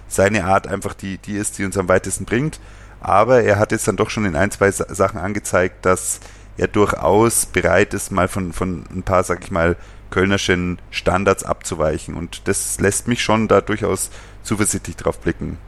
seine 0.08 0.46
Art 0.46 0.66
einfach 0.66 0.94
die, 0.94 1.18
die 1.18 1.36
ist, 1.36 1.58
die 1.58 1.66
uns 1.66 1.76
am 1.76 1.86
weitesten 1.86 2.24
bringt. 2.24 2.60
Aber 3.02 3.42
er 3.42 3.58
hat 3.58 3.72
jetzt 3.72 3.86
dann 3.88 3.98
doch 3.98 4.08
schon 4.08 4.24
in 4.24 4.36
ein, 4.36 4.50
zwei 4.50 4.70
Sachen 4.70 5.20
angezeigt, 5.20 5.84
dass 5.84 6.20
er 6.56 6.66
durchaus 6.66 7.44
bereit 7.44 7.92
ist, 7.92 8.10
mal 8.10 8.28
von, 8.28 8.54
von 8.54 8.86
ein 8.90 9.02
paar, 9.02 9.22
sag 9.22 9.44
ich 9.44 9.50
mal, 9.50 9.76
kölnerschen 10.08 10.78
Standards 10.90 11.44
abzuweichen. 11.44 12.14
Und 12.14 12.48
das 12.48 12.80
lässt 12.80 13.06
mich 13.06 13.22
schon 13.22 13.48
da 13.48 13.60
durchaus 13.60 14.08
zuversichtlich 14.42 14.96
drauf 14.96 15.20
blicken, 15.20 15.58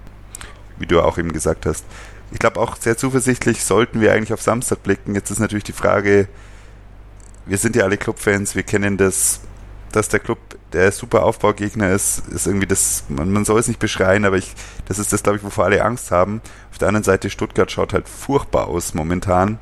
wie 0.78 0.86
du 0.86 1.02
auch 1.02 1.18
eben 1.18 1.34
gesagt 1.34 1.66
hast. 1.66 1.84
Ich 2.32 2.38
glaube 2.38 2.60
auch 2.60 2.76
sehr 2.76 2.96
zuversichtlich 2.96 3.62
sollten 3.62 4.00
wir 4.00 4.14
eigentlich 4.14 4.32
auf 4.32 4.40
Samstag 4.40 4.82
blicken. 4.82 5.14
Jetzt 5.14 5.30
ist 5.30 5.38
natürlich 5.38 5.64
die 5.64 5.72
Frage, 5.72 6.28
wir 7.46 7.58
sind 7.58 7.76
ja 7.76 7.84
alle 7.84 7.96
Clubfans, 7.96 8.54
wir 8.54 8.62
kennen 8.62 8.96
das, 8.96 9.40
dass 9.92 10.08
der 10.08 10.20
Club 10.20 10.38
der 10.72 10.92
super 10.92 11.22
Aufbaugegner 11.22 11.90
ist, 11.92 12.26
ist 12.28 12.46
irgendwie 12.46 12.66
das, 12.66 13.04
man, 13.08 13.30
man 13.30 13.44
soll 13.44 13.60
es 13.60 13.68
nicht 13.68 13.80
beschreien, 13.80 14.24
aber 14.24 14.36
ich, 14.36 14.52
das 14.86 14.98
ist 14.98 15.12
das, 15.12 15.22
glaube 15.22 15.38
ich, 15.38 15.44
wovor 15.44 15.64
alle 15.64 15.82
Angst 15.82 16.10
haben. 16.10 16.42
Auf 16.70 16.78
der 16.78 16.88
anderen 16.88 17.04
Seite, 17.04 17.30
Stuttgart 17.30 17.70
schaut 17.70 17.92
halt 17.92 18.08
furchtbar 18.08 18.66
aus 18.66 18.94
momentan. 18.94 19.58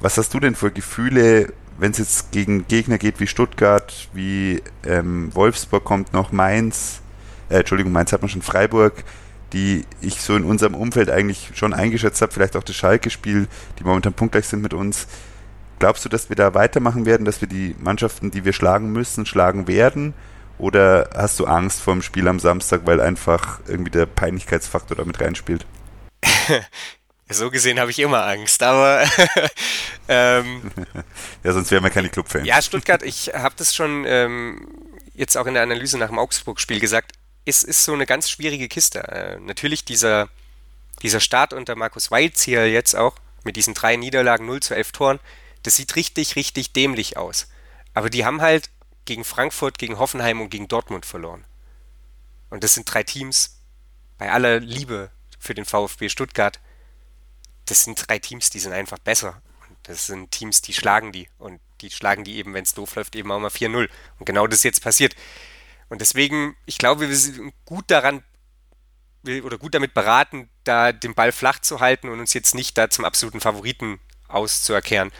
Was 0.00 0.16
hast 0.16 0.32
du 0.32 0.40
denn 0.40 0.54
für 0.54 0.70
Gefühle, 0.70 1.52
wenn 1.78 1.90
es 1.90 1.98
jetzt 1.98 2.30
gegen 2.30 2.66
Gegner 2.68 2.96
geht 2.96 3.20
wie 3.20 3.26
Stuttgart, 3.26 4.08
wie 4.14 4.62
ähm, 4.86 5.34
Wolfsburg 5.34 5.84
kommt 5.84 6.12
noch, 6.12 6.32
Mainz, 6.32 7.02
äh, 7.50 7.58
Entschuldigung, 7.58 7.92
Mainz 7.92 8.12
hat 8.12 8.22
man 8.22 8.30
schon 8.30 8.42
Freiburg, 8.42 9.04
die 9.52 9.84
ich 10.00 10.22
so 10.22 10.36
in 10.36 10.44
unserem 10.44 10.74
Umfeld 10.74 11.10
eigentlich 11.10 11.50
schon 11.54 11.74
eingeschätzt 11.74 12.22
habe, 12.22 12.32
vielleicht 12.32 12.56
auch 12.56 12.62
das 12.62 12.76
Schalke-Spiel, 12.76 13.48
die 13.78 13.84
momentan 13.84 14.12
punktgleich 14.12 14.46
sind 14.46 14.62
mit 14.62 14.72
uns. 14.72 15.06
Glaubst 15.80 16.04
du, 16.04 16.10
dass 16.10 16.28
wir 16.28 16.36
da 16.36 16.52
weitermachen 16.52 17.06
werden, 17.06 17.24
dass 17.24 17.40
wir 17.40 17.48
die 17.48 17.74
Mannschaften, 17.78 18.30
die 18.30 18.44
wir 18.44 18.52
schlagen 18.52 18.92
müssen, 18.92 19.24
schlagen 19.24 19.66
werden? 19.66 20.12
Oder 20.58 21.08
hast 21.14 21.40
du 21.40 21.46
Angst 21.46 21.80
vor 21.80 21.94
dem 21.94 22.02
Spiel 22.02 22.28
am 22.28 22.38
Samstag, 22.38 22.82
weil 22.84 23.00
einfach 23.00 23.60
irgendwie 23.66 23.90
der 23.90 24.04
Peinlichkeitsfaktor 24.04 24.96
damit 24.96 25.20
reinspielt? 25.20 25.66
So 27.32 27.48
gesehen 27.48 27.78
habe 27.78 27.92
ich 27.92 28.00
immer 28.00 28.26
Angst, 28.26 28.60
aber 28.60 29.04
ähm, 30.08 30.62
ja, 31.44 31.52
sonst 31.52 31.70
wären 31.70 31.84
wir 31.84 31.90
keine 31.90 32.08
Clubfans. 32.08 32.44
Ja, 32.44 32.60
Stuttgart, 32.60 33.04
ich 33.04 33.28
habe 33.32 33.54
das 33.56 33.72
schon 33.72 34.04
ähm, 34.04 34.66
jetzt 35.14 35.36
auch 35.36 35.46
in 35.46 35.54
der 35.54 35.62
Analyse 35.62 35.96
nach 35.96 36.08
dem 36.08 36.18
Augsburg-Spiel 36.18 36.80
gesagt, 36.80 37.12
es 37.44 37.62
ist 37.62 37.84
so 37.84 37.92
eine 37.92 38.04
ganz 38.04 38.28
schwierige 38.28 38.66
Kiste. 38.66 39.06
Äh, 39.06 39.38
natürlich 39.38 39.84
dieser, 39.84 40.28
dieser 41.02 41.20
Start 41.20 41.52
unter 41.52 41.76
Markus 41.76 42.10
Weilzieher 42.10 42.68
jetzt 42.68 42.96
auch 42.96 43.14
mit 43.44 43.54
diesen 43.54 43.74
drei 43.74 43.94
Niederlagen 43.94 44.46
0 44.46 44.58
zu 44.58 44.74
11 44.74 44.90
Toren, 44.90 45.20
das 45.62 45.76
sieht 45.76 45.96
richtig, 45.96 46.36
richtig 46.36 46.72
dämlich 46.72 47.16
aus. 47.16 47.48
Aber 47.94 48.10
die 48.10 48.24
haben 48.24 48.40
halt 48.40 48.70
gegen 49.04 49.24
Frankfurt, 49.24 49.78
gegen 49.78 49.98
Hoffenheim 49.98 50.40
und 50.40 50.50
gegen 50.50 50.68
Dortmund 50.68 51.06
verloren. 51.06 51.44
Und 52.48 52.64
das 52.64 52.74
sind 52.74 52.92
drei 52.92 53.02
Teams, 53.02 53.60
bei 54.18 54.30
aller 54.30 54.60
Liebe 54.60 55.10
für 55.38 55.54
den 55.54 55.64
VfB 55.64 56.08
Stuttgart, 56.08 56.60
das 57.66 57.84
sind 57.84 58.06
drei 58.06 58.18
Teams, 58.18 58.50
die 58.50 58.58
sind 58.58 58.72
einfach 58.72 58.98
besser. 58.98 59.40
Das 59.84 60.06
sind 60.06 60.30
Teams, 60.30 60.60
die 60.60 60.74
schlagen 60.74 61.12
die. 61.12 61.28
Und 61.38 61.60
die 61.80 61.90
schlagen 61.90 62.24
die 62.24 62.36
eben, 62.36 62.52
wenn 62.52 62.64
es 62.64 62.74
doof 62.74 62.96
läuft, 62.96 63.16
eben 63.16 63.30
auch 63.32 63.38
mal 63.38 63.48
4-0. 63.48 63.88
Und 64.18 64.26
genau 64.26 64.46
das 64.46 64.58
ist 64.58 64.64
jetzt 64.64 64.82
passiert. 64.82 65.14
Und 65.88 66.00
deswegen, 66.00 66.56
ich 66.66 66.78
glaube, 66.78 67.08
wir 67.08 67.16
sind 67.16 67.52
gut 67.64 67.90
daran 67.90 68.22
oder 69.24 69.58
gut 69.58 69.74
damit 69.74 69.94
beraten, 69.94 70.48
da 70.64 70.92
den 70.92 71.14
Ball 71.14 71.32
flach 71.32 71.58
zu 71.60 71.80
halten 71.80 72.08
und 72.08 72.20
uns 72.20 72.34
jetzt 72.34 72.54
nicht 72.54 72.76
da 72.78 72.90
zum 72.90 73.04
absoluten 73.04 73.40
Favoriten 73.40 74.00
auszuerkehren. 74.28 75.12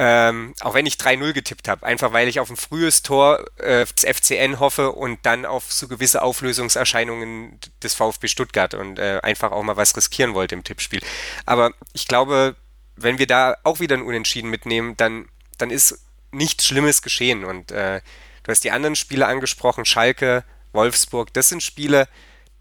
Ähm, 0.00 0.54
auch 0.60 0.74
wenn 0.74 0.86
ich 0.86 0.94
3-0 0.94 1.32
getippt 1.32 1.66
habe, 1.66 1.84
einfach 1.84 2.12
weil 2.12 2.28
ich 2.28 2.38
auf 2.38 2.50
ein 2.50 2.56
frühes 2.56 3.02
Tor 3.02 3.44
äh, 3.56 3.84
des 3.84 4.04
FCN 4.04 4.60
hoffe 4.60 4.92
und 4.92 5.18
dann 5.26 5.44
auf 5.44 5.72
so 5.72 5.88
gewisse 5.88 6.22
Auflösungserscheinungen 6.22 7.58
des 7.82 7.94
VfB 7.94 8.28
Stuttgart 8.28 8.74
und 8.74 9.00
äh, 9.00 9.18
einfach 9.22 9.50
auch 9.50 9.62
mal 9.64 9.76
was 9.76 9.96
riskieren 9.96 10.34
wollte 10.34 10.54
im 10.54 10.62
Tippspiel. 10.62 11.00
Aber 11.46 11.72
ich 11.92 12.06
glaube, 12.06 12.54
wenn 12.94 13.18
wir 13.18 13.26
da 13.26 13.56
auch 13.64 13.80
wieder 13.80 13.96
ein 13.96 14.02
Unentschieden 14.02 14.50
mitnehmen, 14.50 14.96
dann 14.96 15.28
dann 15.58 15.70
ist 15.70 15.98
nichts 16.30 16.66
Schlimmes 16.66 17.02
geschehen. 17.02 17.44
Und 17.44 17.70
äh, 17.70 18.00
du 18.44 18.50
hast 18.50 18.64
die 18.64 18.70
anderen 18.70 18.96
Spiele 18.96 19.26
angesprochen, 19.26 19.84
Schalke, 19.84 20.44
Wolfsburg, 20.72 21.32
das 21.34 21.48
sind 21.48 21.62
Spiele, 21.62 22.08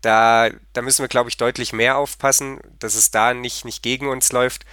da, 0.02 0.50
da 0.74 0.82
müssen 0.82 1.04
wir, 1.04 1.08
glaube 1.08 1.30
ich, 1.30 1.38
deutlich 1.38 1.74
mehr 1.74 1.98
aufpassen, 1.98 2.60
dass 2.80 2.96
es 2.96 3.12
da 3.12 3.34
nicht, 3.34 3.66
nicht 3.66 3.82
gegen 3.82 4.08
uns 4.08 4.32
läuft. 4.32 4.66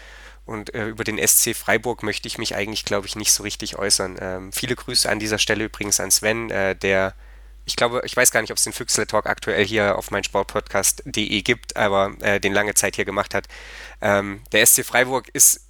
Und 0.47 0.75
äh, 0.75 0.89
über 0.89 1.05
den 1.05 1.19
SC 1.19 1.55
Freiburg 1.57 2.03
möchte 2.03 2.29
ich 2.29 2.39
mich 2.39 2.55
eigentlich, 2.55 2.85
glaube 2.85 3.07
ich, 3.07 3.17
nicht 3.17 3.33
so 3.33 3.43
richtig 3.43 3.79
äußern. 3.79 4.19
Ähm, 4.21 4.53
viele 4.53 4.77
Grüße 4.77 5.09
an 5.09 5.19
dieser 5.19 5.39
Stelle 5.39 5.65
übrigens 5.65 6.01
an 6.01 6.11
Sven, 6.11 6.51
äh, 6.51 6.77
der, 6.77 7.15
ich 7.65 7.77
glaube, 7.77 8.03
ich 8.05 8.15
weiß 8.15 8.31
gar 8.31 8.43
nicht, 8.43 8.51
ob 8.51 8.59
es 8.59 8.65
den 8.65 8.75
Füchsle 8.75 9.07
Talk 9.07 9.27
aktuell 9.27 9.65
hier 9.65 9.97
auf 9.97 10.11
meinsportpodcast.de 10.11 11.43
gibt, 11.43 11.77
aber 11.77 12.15
äh, 12.21 12.41
den 12.41 12.53
lange 12.53 12.75
Zeit 12.75 12.97
hier 12.97 13.07
gemacht 13.07 13.35
hat. 13.35 13.47
Ähm, 14.03 14.43
der 14.53 14.67
SC 14.67 14.85
Freiburg 14.85 15.29
ist 15.31 15.69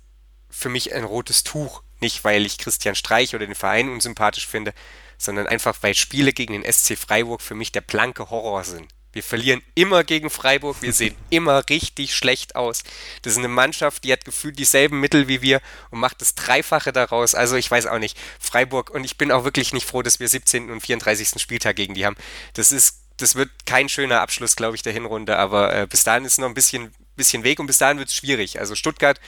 für 0.50 0.68
mich 0.68 0.92
ein 0.92 1.04
rotes 1.04 1.44
Tuch. 1.44 1.82
Nicht, 2.00 2.24
weil 2.24 2.44
ich 2.44 2.58
Christian 2.58 2.96
Streich 2.96 3.34
oder 3.34 3.46
den 3.46 3.54
Verein 3.54 3.88
unsympathisch 3.88 4.46
finde, 4.46 4.74
sondern 5.18 5.46
einfach, 5.46 5.76
weil 5.82 5.94
Spiele 5.94 6.32
gegen 6.32 6.52
den 6.52 6.70
SC 6.70 6.98
Freiburg 6.98 7.40
für 7.40 7.54
mich 7.54 7.70
der 7.70 7.80
blanke 7.80 8.30
Horror 8.30 8.64
sind. 8.64 8.92
Wir 9.14 9.22
verlieren 9.22 9.62
immer 9.74 10.04
gegen 10.04 10.28
Freiburg, 10.28 10.82
wir 10.82 10.92
sehen 10.92 11.16
immer 11.30 11.68
richtig 11.68 12.14
schlecht 12.14 12.56
aus. 12.56 12.82
Das 13.22 13.34
ist 13.34 13.38
eine 13.38 13.48
Mannschaft, 13.48 14.04
die 14.04 14.12
hat 14.12 14.24
gefühlt 14.24 14.58
dieselben 14.58 15.00
Mittel 15.00 15.28
wie 15.28 15.40
wir 15.40 15.60
und 15.90 16.00
macht 16.00 16.20
das 16.20 16.34
Dreifache 16.34 16.92
daraus. 16.92 17.34
Also 17.34 17.56
ich 17.56 17.70
weiß 17.70 17.86
auch 17.86 17.98
nicht, 17.98 18.18
Freiburg, 18.38 18.90
und 18.90 19.04
ich 19.04 19.16
bin 19.16 19.30
auch 19.30 19.44
wirklich 19.44 19.72
nicht 19.72 19.86
froh, 19.86 20.02
dass 20.02 20.20
wir 20.20 20.28
17. 20.28 20.70
und 20.70 20.80
34. 20.80 21.40
Spieltag 21.40 21.76
gegen 21.76 21.94
die 21.94 22.04
haben. 22.04 22.16
Das 22.54 22.72
ist, 22.72 23.00
das 23.16 23.36
wird 23.36 23.50
kein 23.66 23.88
schöner 23.88 24.20
Abschluss, 24.20 24.56
glaube 24.56 24.76
ich, 24.76 24.82
der 24.82 24.92
Hinrunde, 24.92 25.38
aber 25.38 25.74
äh, 25.74 25.86
bis 25.86 26.04
dahin 26.04 26.24
ist 26.24 26.38
noch 26.38 26.48
ein 26.48 26.54
bisschen, 26.54 26.92
bisschen 27.16 27.44
Weg 27.44 27.60
und 27.60 27.66
bis 27.66 27.78
dahin 27.78 27.98
wird 27.98 28.08
es 28.08 28.14
schwierig. 28.14 28.58
Also 28.58 28.74
Stuttgart, 28.74 29.20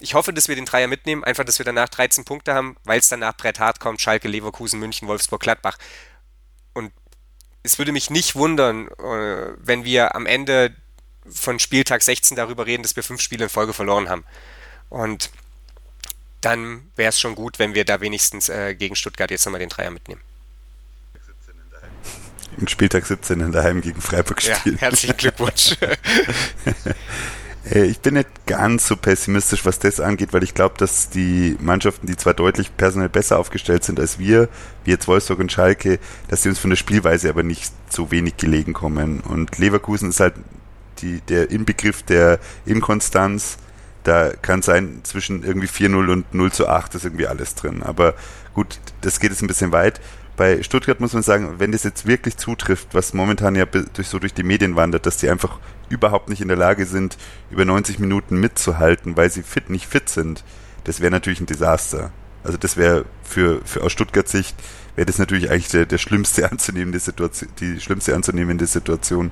ich 0.00 0.14
hoffe, 0.14 0.32
dass 0.32 0.48
wir 0.48 0.56
den 0.56 0.64
Dreier 0.64 0.88
mitnehmen, 0.88 1.24
einfach, 1.24 1.44
dass 1.44 1.58
wir 1.58 1.64
danach 1.64 1.88
13 1.88 2.24
Punkte 2.24 2.54
haben, 2.54 2.76
weil 2.84 2.98
es 2.98 3.08
danach 3.08 3.36
Brett 3.36 3.58
hart 3.58 3.80
kommt, 3.80 4.00
Schalke, 4.00 4.28
Leverkusen, 4.28 4.80
München, 4.80 5.08
Wolfsburg, 5.08 5.40
Gladbach. 5.40 5.78
Es 7.64 7.78
würde 7.78 7.90
mich 7.90 8.10
nicht 8.10 8.36
wundern, 8.36 8.88
äh, 8.88 9.52
wenn 9.58 9.84
wir 9.84 10.14
am 10.14 10.26
Ende 10.26 10.72
von 11.28 11.58
Spieltag 11.58 12.02
16 12.02 12.36
darüber 12.36 12.66
reden, 12.66 12.82
dass 12.82 12.94
wir 12.94 13.02
fünf 13.02 13.20
Spiele 13.20 13.44
in 13.44 13.50
Folge 13.50 13.72
verloren 13.72 14.08
haben. 14.08 14.24
Und 14.90 15.30
dann 16.42 16.90
wäre 16.94 17.08
es 17.08 17.18
schon 17.18 17.34
gut, 17.34 17.58
wenn 17.58 17.74
wir 17.74 17.84
da 17.84 18.00
wenigstens 18.00 18.48
äh, 18.48 18.74
gegen 18.74 18.94
Stuttgart 18.94 19.30
jetzt 19.30 19.46
nochmal 19.46 19.60
den 19.60 19.70
Dreier 19.70 19.90
mitnehmen. 19.90 20.20
Und 22.58 22.70
Spieltag 22.70 23.06
17 23.06 23.40
in 23.40 23.50
der 23.50 23.64
Heim 23.64 23.80
gegen 23.80 24.00
Freiburg 24.00 24.40
spielen. 24.40 24.76
Ja, 24.76 24.82
herzlichen 24.82 25.16
Glückwunsch. 25.16 25.76
Äh, 27.70 27.84
ich 27.84 28.00
bin 28.00 28.14
nicht 28.14 28.28
ganz 28.46 28.86
so 28.86 28.96
pessimistisch, 28.96 29.64
was 29.64 29.78
das 29.78 30.00
angeht, 30.00 30.32
weil 30.32 30.42
ich 30.42 30.54
glaube, 30.54 30.76
dass 30.78 31.10
die 31.10 31.56
Mannschaften, 31.60 32.06
die 32.06 32.16
zwar 32.16 32.34
deutlich 32.34 32.76
personell 32.76 33.08
besser 33.08 33.38
aufgestellt 33.38 33.84
sind 33.84 34.00
als 34.00 34.18
wir, 34.18 34.48
wie 34.84 34.90
jetzt 34.90 35.08
Wolfsburg 35.08 35.40
und 35.40 35.52
Schalke, 35.52 35.98
dass 36.28 36.42
sie 36.42 36.48
uns 36.48 36.58
von 36.58 36.70
der 36.70 36.76
Spielweise 36.76 37.28
aber 37.28 37.42
nicht 37.42 37.72
so 37.88 38.10
wenig 38.10 38.36
gelegen 38.36 38.72
kommen. 38.72 39.20
Und 39.20 39.58
Leverkusen 39.58 40.10
ist 40.10 40.20
halt 40.20 40.34
die, 40.98 41.20
der 41.22 41.50
Inbegriff 41.50 42.02
der 42.02 42.38
Inkonstanz. 42.66 43.58
Da 44.04 44.30
kann 44.30 44.60
sein, 44.60 45.00
zwischen 45.02 45.44
irgendwie 45.44 45.66
4-0 45.66 46.12
und 46.12 46.34
0 46.34 46.52
zu 46.52 46.68
8 46.68 46.94
ist 46.94 47.04
irgendwie 47.04 47.26
alles 47.26 47.54
drin. 47.54 47.82
Aber 47.82 48.14
gut, 48.52 48.78
das 49.00 49.18
geht 49.18 49.30
jetzt 49.30 49.42
ein 49.42 49.48
bisschen 49.48 49.72
weit. 49.72 50.00
Bei 50.36 50.62
Stuttgart 50.62 51.00
muss 51.00 51.12
man 51.12 51.22
sagen, 51.22 51.54
wenn 51.58 51.70
das 51.70 51.84
jetzt 51.84 52.06
wirklich 52.06 52.36
zutrifft, 52.36 52.88
was 52.92 53.14
momentan 53.14 53.54
ja 53.54 53.66
durch, 53.66 54.08
so 54.08 54.18
durch 54.18 54.34
die 54.34 54.42
Medien 54.42 54.74
wandert, 54.74 55.06
dass 55.06 55.18
die 55.18 55.30
einfach 55.30 55.60
überhaupt 55.88 56.28
nicht 56.28 56.40
in 56.40 56.48
der 56.48 56.56
Lage 56.56 56.86
sind, 56.86 57.16
über 57.50 57.64
90 57.64 58.00
Minuten 58.00 58.40
mitzuhalten, 58.40 59.16
weil 59.16 59.30
sie 59.30 59.42
fit 59.42 59.70
nicht 59.70 59.86
fit 59.86 60.08
sind, 60.08 60.42
das 60.82 61.00
wäre 61.00 61.12
natürlich 61.12 61.40
ein 61.40 61.46
Desaster. 61.46 62.10
Also 62.42 62.58
das 62.58 62.76
wäre 62.76 63.04
für, 63.22 63.60
für 63.64 63.82
aus 63.82 63.92
Stuttgart 63.92 64.28
Sicht 64.28 64.56
wäre 64.96 65.06
das 65.06 65.18
natürlich 65.18 65.50
eigentlich 65.50 65.68
der, 65.68 65.86
der 65.86 65.98
schlimmste 65.98 66.50
anzunehmende 66.50 66.98
Situation, 66.98 67.50
die 67.60 67.80
schlimmste 67.80 68.14
anzunehmende 68.14 68.66
Situation. 68.66 69.30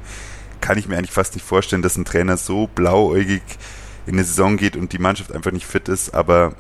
Kann 0.61 0.79
ich 0.79 0.89
mir 0.89 0.97
eigentlich 0.97 1.13
fast 1.13 1.35
nicht 1.35 1.47
vorstellen, 1.47 1.83
dass 1.83 1.97
ein 1.97 2.05
Trainer 2.05 2.37
so 2.37 2.69
blauäugig 2.69 3.43
in 4.07 4.15
eine 4.15 4.25
Saison 4.25 4.57
geht 4.57 4.77
und 4.77 4.93
die 4.93 4.99
Mannschaft 4.99 5.33
einfach 5.33 5.53
nicht 5.53 5.67
fit 5.67 5.89
ist, 5.89 6.15
aber 6.15 6.55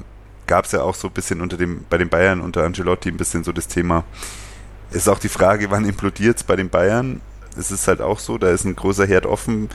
gab 0.46 0.64
es 0.64 0.72
ja 0.72 0.82
auch 0.82 0.94
so 0.94 1.08
ein 1.08 1.14
bisschen 1.14 1.40
unter 1.40 1.56
dem, 1.56 1.84
bei 1.88 1.98
den 1.98 2.08
Bayern 2.08 2.40
unter 2.40 2.64
Angelotti 2.64 3.08
ein 3.08 3.16
bisschen 3.16 3.44
so 3.44 3.52
das 3.52 3.68
Thema. 3.68 4.04
Ist 4.90 5.08
auch 5.08 5.18
die 5.18 5.28
Frage, 5.28 5.70
wann 5.70 5.84
implodiert 5.84 6.38
es 6.38 6.44
bei 6.44 6.56
den 6.56 6.68
Bayern? 6.68 7.20
Es 7.56 7.70
ist 7.70 7.88
halt 7.88 8.00
auch 8.00 8.18
so, 8.18 8.38
da 8.38 8.50
ist 8.50 8.64
ein 8.64 8.76
großer 8.76 9.06
Herd 9.06 9.26
offen. 9.26 9.70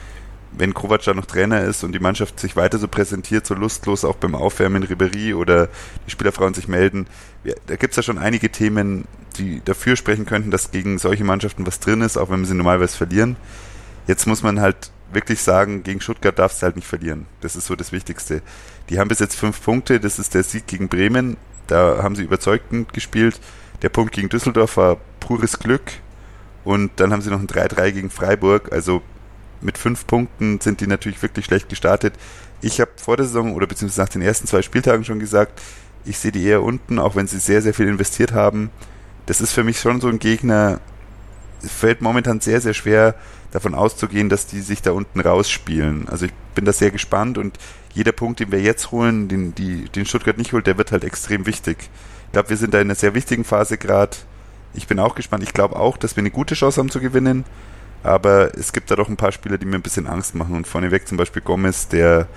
Wenn 0.52 0.74
Kovac 0.74 1.02
da 1.02 1.12
noch 1.12 1.26
Trainer 1.26 1.62
ist 1.62 1.84
und 1.84 1.92
die 1.92 1.98
Mannschaft 1.98 2.40
sich 2.40 2.56
weiter 2.56 2.78
so 2.78 2.88
präsentiert, 2.88 3.46
so 3.46 3.54
lustlos 3.54 4.04
auch 4.04 4.16
beim 4.16 4.34
Aufwärmen 4.34 4.82
in 4.82 4.88
Ribery 4.88 5.34
oder 5.34 5.68
die 6.06 6.10
Spielerfrauen 6.10 6.54
sich 6.54 6.68
melden, 6.68 7.06
ja, 7.44 7.54
da 7.66 7.76
gibt 7.76 7.92
es 7.92 7.96
ja 7.96 8.02
schon 8.02 8.18
einige 8.18 8.50
Themen, 8.50 9.04
die 9.36 9.60
dafür 9.64 9.96
sprechen 9.96 10.24
könnten, 10.24 10.50
dass 10.50 10.70
gegen 10.70 10.98
solche 10.98 11.24
Mannschaften 11.24 11.66
was 11.66 11.80
drin 11.80 12.00
ist, 12.00 12.16
auch 12.16 12.30
wenn 12.30 12.40
wir 12.40 12.46
sie 12.46 12.54
normalerweise 12.54 12.96
verlieren. 12.96 13.36
Jetzt 14.06 14.26
muss 14.26 14.42
man 14.42 14.60
halt 14.60 14.90
wirklich 15.12 15.42
sagen, 15.42 15.82
gegen 15.82 16.00
Stuttgart 16.00 16.38
darfst 16.38 16.62
du 16.62 16.64
halt 16.64 16.76
nicht 16.76 16.88
verlieren. 16.88 17.26
Das 17.40 17.56
ist 17.56 17.66
so 17.66 17.76
das 17.76 17.92
Wichtigste. 17.92 18.42
Die 18.88 18.98
haben 18.98 19.08
bis 19.08 19.18
jetzt 19.18 19.36
fünf 19.36 19.62
Punkte, 19.62 20.00
das 20.00 20.18
ist 20.18 20.34
der 20.34 20.42
Sieg 20.42 20.66
gegen 20.66 20.88
Bremen. 20.88 21.36
Da 21.66 22.02
haben 22.02 22.16
sie 22.16 22.22
überzeugend 22.22 22.92
gespielt. 22.92 23.38
Der 23.82 23.90
Punkt 23.90 24.12
gegen 24.12 24.28
Düsseldorf 24.28 24.76
war 24.76 24.96
pures 25.20 25.58
Glück. 25.58 25.92
Und 26.64 26.92
dann 26.96 27.12
haben 27.12 27.22
sie 27.22 27.30
noch 27.30 27.40
ein 27.40 27.46
3-3 27.46 27.92
gegen 27.92 28.10
Freiburg. 28.10 28.72
Also 28.72 29.02
mit 29.60 29.78
fünf 29.78 30.06
Punkten 30.06 30.60
sind 30.60 30.80
die 30.80 30.86
natürlich 30.86 31.20
wirklich 31.22 31.44
schlecht 31.44 31.68
gestartet. 31.68 32.14
Ich 32.60 32.80
habe 32.80 32.90
vor 32.96 33.16
der 33.16 33.26
Saison 33.26 33.54
oder 33.54 33.66
beziehungsweise 33.66 34.02
nach 34.02 34.08
den 34.08 34.22
ersten 34.22 34.46
zwei 34.46 34.62
Spieltagen 34.62 35.04
schon 35.04 35.18
gesagt, 35.20 35.60
ich 36.04 36.18
sehe 36.18 36.32
die 36.32 36.44
eher 36.44 36.62
unten, 36.62 36.98
auch 36.98 37.16
wenn 37.16 37.26
sie 37.26 37.38
sehr, 37.38 37.62
sehr 37.62 37.74
viel 37.74 37.88
investiert 37.88 38.32
haben. 38.32 38.70
Das 39.26 39.40
ist 39.40 39.52
für 39.52 39.64
mich 39.64 39.78
schon 39.78 40.00
so 40.00 40.08
ein 40.08 40.18
Gegner, 40.18 40.80
es 41.62 41.72
fällt 41.72 42.00
momentan 42.00 42.40
sehr, 42.40 42.60
sehr 42.60 42.74
schwer, 42.74 43.14
davon 43.50 43.74
auszugehen, 43.74 44.28
dass 44.28 44.46
die 44.46 44.60
sich 44.60 44.82
da 44.82 44.92
unten 44.92 45.20
rausspielen. 45.20 46.08
Also 46.08 46.26
ich 46.26 46.32
bin 46.54 46.64
da 46.64 46.72
sehr 46.72 46.90
gespannt 46.90 47.38
und 47.38 47.58
jeder 47.94 48.12
Punkt, 48.12 48.40
den 48.40 48.52
wir 48.52 48.60
jetzt 48.60 48.90
holen, 48.90 49.28
den, 49.28 49.54
die, 49.54 49.84
den 49.88 50.06
Stuttgart 50.06 50.38
nicht 50.38 50.52
holt, 50.52 50.66
der 50.66 50.78
wird 50.78 50.92
halt 50.92 51.04
extrem 51.04 51.46
wichtig. 51.46 51.90
Ich 52.26 52.32
glaube, 52.32 52.50
wir 52.50 52.56
sind 52.56 52.74
da 52.74 52.78
in 52.78 52.88
einer 52.88 52.94
sehr 52.94 53.14
wichtigen 53.14 53.44
Phase 53.44 53.78
gerade. 53.78 54.16
Ich 54.74 54.86
bin 54.86 54.98
auch 54.98 55.14
gespannt. 55.14 55.42
Ich 55.42 55.54
glaube 55.54 55.76
auch, 55.76 55.96
dass 55.96 56.14
wir 56.16 56.20
eine 56.20 56.30
gute 56.30 56.54
Chance 56.54 56.78
haben 56.78 56.90
zu 56.90 57.00
gewinnen. 57.00 57.44
Aber 58.02 58.56
es 58.56 58.72
gibt 58.72 58.90
da 58.90 58.96
doch 58.96 59.08
ein 59.08 59.16
paar 59.16 59.32
Spieler, 59.32 59.58
die 59.58 59.66
mir 59.66 59.76
ein 59.76 59.82
bisschen 59.82 60.06
Angst 60.06 60.34
machen. 60.34 60.54
Und 60.54 60.66
vorneweg 60.66 61.08
zum 61.08 61.16
Beispiel 61.16 61.42
Gomez, 61.42 61.88
der 61.88 62.28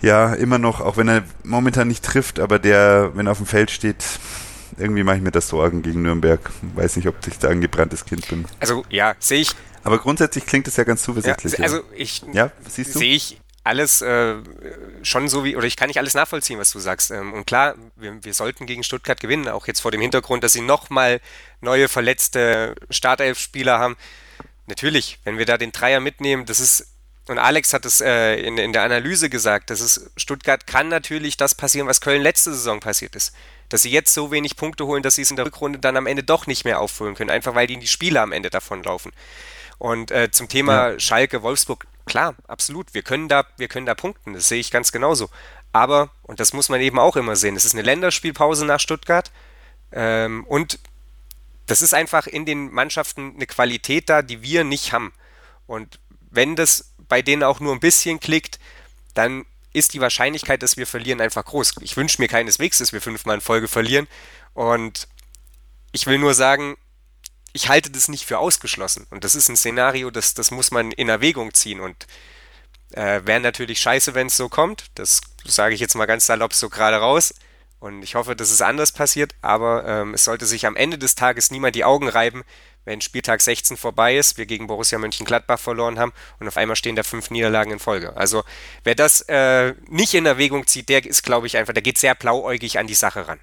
ja 0.00 0.32
immer 0.34 0.58
noch, 0.58 0.80
auch 0.80 0.96
wenn 0.96 1.08
er 1.08 1.22
momentan 1.42 1.88
nicht 1.88 2.04
trifft, 2.04 2.38
aber 2.38 2.58
der, 2.58 3.12
wenn 3.14 3.26
er 3.26 3.32
auf 3.32 3.38
dem 3.38 3.46
Feld 3.46 3.70
steht, 3.70 4.04
irgendwie 4.78 5.02
mache 5.02 5.16
ich 5.16 5.22
mir 5.22 5.30
das 5.30 5.48
Sorgen 5.48 5.82
gegen 5.82 6.02
Nürnberg. 6.02 6.40
Weiß 6.74 6.96
nicht, 6.96 7.08
ob 7.08 7.16
ich 7.26 7.38
da 7.38 7.48
ein 7.48 7.60
gebranntes 7.60 8.04
Kind 8.04 8.28
bin. 8.28 8.44
Also 8.60 8.84
ja, 8.88 9.14
sehe 9.18 9.40
ich. 9.40 9.54
Aber 9.82 9.98
grundsätzlich 9.98 10.46
klingt 10.46 10.66
es 10.68 10.76
ja 10.76 10.84
ganz 10.84 11.02
zuversichtlich. 11.02 11.54
Ja, 11.54 11.64
also 11.64 11.82
ich 11.94 12.24
ja, 12.32 12.50
sehe 12.68 13.14
ich 13.14 13.38
alles 13.64 14.02
äh, 14.02 14.36
schon 15.02 15.28
so 15.28 15.42
wie, 15.42 15.56
oder 15.56 15.66
ich 15.66 15.76
kann 15.76 15.88
nicht 15.88 15.98
alles 15.98 16.14
nachvollziehen, 16.14 16.58
was 16.58 16.70
du 16.70 16.78
sagst. 16.78 17.10
Ähm, 17.10 17.32
und 17.32 17.46
klar, 17.46 17.74
wir, 17.96 18.22
wir, 18.22 18.34
sollten 18.34 18.66
gegen 18.66 18.82
Stuttgart 18.82 19.18
gewinnen, 19.18 19.48
auch 19.48 19.66
jetzt 19.66 19.80
vor 19.80 19.90
dem 19.90 20.02
Hintergrund, 20.02 20.44
dass 20.44 20.52
sie 20.52 20.60
nochmal 20.60 21.20
neue 21.60 21.88
verletzte 21.88 22.74
Startelf-Spieler 22.90 23.78
haben. 23.78 23.96
Natürlich, 24.66 25.18
wenn 25.24 25.38
wir 25.38 25.46
da 25.46 25.56
den 25.56 25.72
Dreier 25.72 26.00
mitnehmen, 26.00 26.44
das 26.44 26.60
ist, 26.60 26.94
und 27.26 27.38
Alex 27.38 27.72
hat 27.72 27.86
es 27.86 28.02
äh, 28.02 28.36
in, 28.36 28.58
in 28.58 28.74
der 28.74 28.82
Analyse 28.82 29.30
gesagt, 29.30 29.70
das 29.70 29.80
ist, 29.80 30.10
Stuttgart 30.16 30.66
kann 30.66 30.88
natürlich 30.88 31.38
das 31.38 31.54
passieren, 31.54 31.88
was 31.88 32.02
Köln 32.02 32.20
letzte 32.20 32.52
Saison 32.52 32.80
passiert 32.80 33.16
ist 33.16 33.34
dass 33.74 33.82
sie 33.82 33.90
jetzt 33.90 34.14
so 34.14 34.30
wenig 34.30 34.54
Punkte 34.54 34.86
holen, 34.86 35.02
dass 35.02 35.16
sie 35.16 35.22
es 35.22 35.30
in 35.30 35.36
der 35.36 35.46
Rückrunde 35.46 35.80
dann 35.80 35.96
am 35.96 36.06
Ende 36.06 36.22
doch 36.22 36.46
nicht 36.46 36.64
mehr 36.64 36.78
aufholen 36.78 37.16
können, 37.16 37.30
einfach 37.30 37.56
weil 37.56 37.66
die 37.66 37.74
in 37.74 37.80
die 37.80 37.88
Spiele 37.88 38.20
am 38.20 38.30
Ende 38.30 38.48
davonlaufen. 38.48 39.10
Und 39.78 40.12
äh, 40.12 40.30
zum 40.30 40.48
Thema 40.48 40.90
ja. 40.90 41.00
Schalke, 41.00 41.42
Wolfsburg, 41.42 41.84
klar, 42.06 42.36
absolut, 42.46 42.94
wir 42.94 43.02
können 43.02 43.26
da, 43.26 43.44
wir 43.56 43.66
können 43.66 43.84
da 43.84 43.96
punkten, 43.96 44.34
das 44.34 44.48
sehe 44.48 44.60
ich 44.60 44.70
ganz 44.70 44.92
genauso. 44.92 45.28
Aber, 45.72 46.10
und 46.22 46.38
das 46.38 46.52
muss 46.52 46.68
man 46.68 46.80
eben 46.82 47.00
auch 47.00 47.16
immer 47.16 47.34
sehen, 47.34 47.56
es 47.56 47.64
ist 47.64 47.74
eine 47.74 47.82
Länderspielpause 47.82 48.64
nach 48.64 48.78
Stuttgart 48.78 49.32
ähm, 49.90 50.44
und 50.44 50.78
das 51.66 51.82
ist 51.82 51.94
einfach 51.94 52.28
in 52.28 52.46
den 52.46 52.70
Mannschaften 52.70 53.32
eine 53.34 53.46
Qualität 53.46 54.08
da, 54.08 54.22
die 54.22 54.40
wir 54.40 54.62
nicht 54.62 54.92
haben. 54.92 55.12
Und 55.66 55.98
wenn 56.30 56.54
das 56.54 56.92
bei 57.08 57.22
denen 57.22 57.42
auch 57.42 57.58
nur 57.58 57.72
ein 57.72 57.80
bisschen 57.80 58.20
klickt, 58.20 58.60
dann 59.14 59.46
ist 59.74 59.92
die 59.92 60.00
Wahrscheinlichkeit, 60.00 60.62
dass 60.62 60.78
wir 60.78 60.86
verlieren, 60.86 61.20
einfach 61.20 61.44
groß. 61.44 61.74
Ich 61.80 61.96
wünsche 61.96 62.22
mir 62.22 62.28
keineswegs, 62.28 62.78
dass 62.78 62.92
wir 62.92 63.02
fünfmal 63.02 63.34
in 63.34 63.40
Folge 63.42 63.68
verlieren. 63.68 64.08
Und 64.54 65.08
ich 65.92 66.06
will 66.06 66.18
nur 66.18 66.32
sagen, 66.32 66.76
ich 67.52 67.68
halte 67.68 67.90
das 67.90 68.08
nicht 68.08 68.24
für 68.24 68.38
ausgeschlossen. 68.38 69.06
Und 69.10 69.24
das 69.24 69.34
ist 69.34 69.48
ein 69.48 69.56
Szenario, 69.56 70.10
das, 70.10 70.34
das 70.34 70.50
muss 70.50 70.70
man 70.70 70.92
in 70.92 71.08
Erwägung 71.08 71.52
ziehen. 71.52 71.80
Und 71.80 72.06
äh, 72.92 73.20
wäre 73.24 73.40
natürlich 73.40 73.80
scheiße, 73.80 74.14
wenn 74.14 74.28
es 74.28 74.36
so 74.36 74.48
kommt. 74.48 74.86
Das 74.94 75.20
sage 75.44 75.74
ich 75.74 75.80
jetzt 75.80 75.96
mal 75.96 76.06
ganz 76.06 76.26
salopp 76.26 76.54
so 76.54 76.70
gerade 76.70 76.96
raus. 76.96 77.34
Und 77.84 78.02
ich 78.02 78.14
hoffe, 78.14 78.34
dass 78.34 78.50
es 78.50 78.62
anders 78.62 78.92
passiert. 78.92 79.34
Aber 79.42 79.84
ähm, 79.86 80.14
es 80.14 80.24
sollte 80.24 80.46
sich 80.46 80.64
am 80.64 80.74
Ende 80.74 80.96
des 80.96 81.16
Tages 81.16 81.50
niemand 81.50 81.76
die 81.76 81.84
Augen 81.84 82.08
reiben, 82.08 82.42
wenn 82.86 83.02
Spieltag 83.02 83.42
16 83.42 83.76
vorbei 83.76 84.16
ist, 84.16 84.38
wir 84.38 84.46
gegen 84.46 84.68
Borussia 84.68 84.98
Mönchengladbach 84.98 85.58
verloren 85.60 85.98
haben 85.98 86.14
und 86.40 86.48
auf 86.48 86.56
einmal 86.56 86.76
stehen 86.76 86.96
da 86.96 87.02
fünf 87.02 87.30
Niederlagen 87.30 87.72
in 87.72 87.78
Folge. 87.78 88.16
Also 88.16 88.42
wer 88.84 88.94
das 88.94 89.20
äh, 89.28 89.74
nicht 89.90 90.14
in 90.14 90.24
Erwägung 90.24 90.66
zieht, 90.66 90.88
der 90.88 91.04
ist, 91.04 91.24
glaube 91.24 91.46
ich, 91.46 91.58
einfach, 91.58 91.74
der 91.74 91.82
geht 91.82 91.98
sehr 91.98 92.14
blauäugig 92.14 92.78
an 92.78 92.86
die 92.86 92.94
Sache 92.94 93.28
ran. 93.28 93.38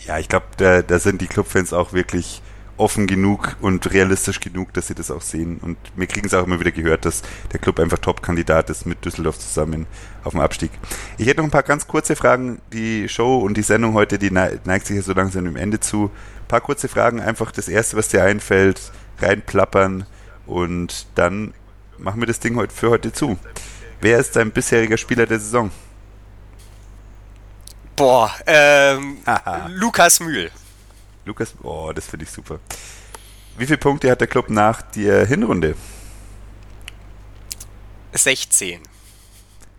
Ja, 0.00 0.18
ich 0.18 0.28
glaube, 0.28 0.46
da, 0.56 0.82
da 0.82 0.98
sind 0.98 1.22
die 1.22 1.28
Clubfans 1.28 1.72
auch 1.72 1.92
wirklich 1.92 2.42
offen 2.82 3.06
genug 3.06 3.56
und 3.60 3.92
realistisch 3.92 4.40
genug, 4.40 4.72
dass 4.74 4.88
sie 4.88 4.94
das 4.94 5.10
auch 5.10 5.22
sehen. 5.22 5.58
Und 5.62 5.78
wir 5.94 6.08
kriegen 6.08 6.26
es 6.26 6.34
auch 6.34 6.44
immer 6.44 6.58
wieder 6.58 6.72
gehört, 6.72 7.04
dass 7.04 7.22
der 7.52 7.60
Club 7.60 7.78
einfach 7.78 7.98
Top-Kandidat 7.98 8.70
ist 8.70 8.86
mit 8.86 9.04
Düsseldorf 9.04 9.38
zusammen 9.38 9.86
auf 10.24 10.32
dem 10.32 10.40
Abstieg. 10.40 10.72
Ich 11.16 11.28
hätte 11.28 11.38
noch 11.38 11.44
ein 11.44 11.52
paar 11.52 11.62
ganz 11.62 11.86
kurze 11.86 12.16
Fragen. 12.16 12.60
Die 12.72 13.08
Show 13.08 13.38
und 13.38 13.56
die 13.56 13.62
Sendung 13.62 13.94
heute, 13.94 14.18
die 14.18 14.32
neigt 14.32 14.86
sich 14.86 14.96
ja 14.96 15.02
so 15.02 15.12
langsam 15.12 15.44
dem 15.44 15.56
Ende 15.56 15.78
zu. 15.78 16.10
Ein 16.40 16.48
paar 16.48 16.60
kurze 16.60 16.88
Fragen, 16.88 17.20
einfach 17.20 17.52
das 17.52 17.68
erste, 17.68 17.96
was 17.96 18.08
dir 18.08 18.24
einfällt, 18.24 18.92
reinplappern 19.20 20.04
und 20.46 21.06
dann 21.14 21.54
machen 21.98 22.20
wir 22.20 22.26
das 22.26 22.40
Ding 22.40 22.56
heute 22.56 22.74
für 22.74 22.90
heute 22.90 23.12
zu. 23.12 23.38
Wer 24.00 24.18
ist 24.18 24.34
dein 24.34 24.50
bisheriger 24.50 24.96
Spieler 24.96 25.26
der 25.26 25.38
Saison? 25.38 25.70
Boah, 27.94 28.32
ähm, 28.46 29.18
Lukas 29.68 30.18
Mühl. 30.18 30.50
Lukas, 31.24 31.54
oh, 31.62 31.92
das 31.94 32.06
finde 32.06 32.24
ich 32.24 32.30
super. 32.30 32.58
Wie 33.56 33.66
viele 33.66 33.78
Punkte 33.78 34.10
hat 34.10 34.20
der 34.20 34.28
Club 34.28 34.50
nach 34.50 34.82
der 34.82 35.26
Hinrunde? 35.26 35.76
16. 38.12 38.80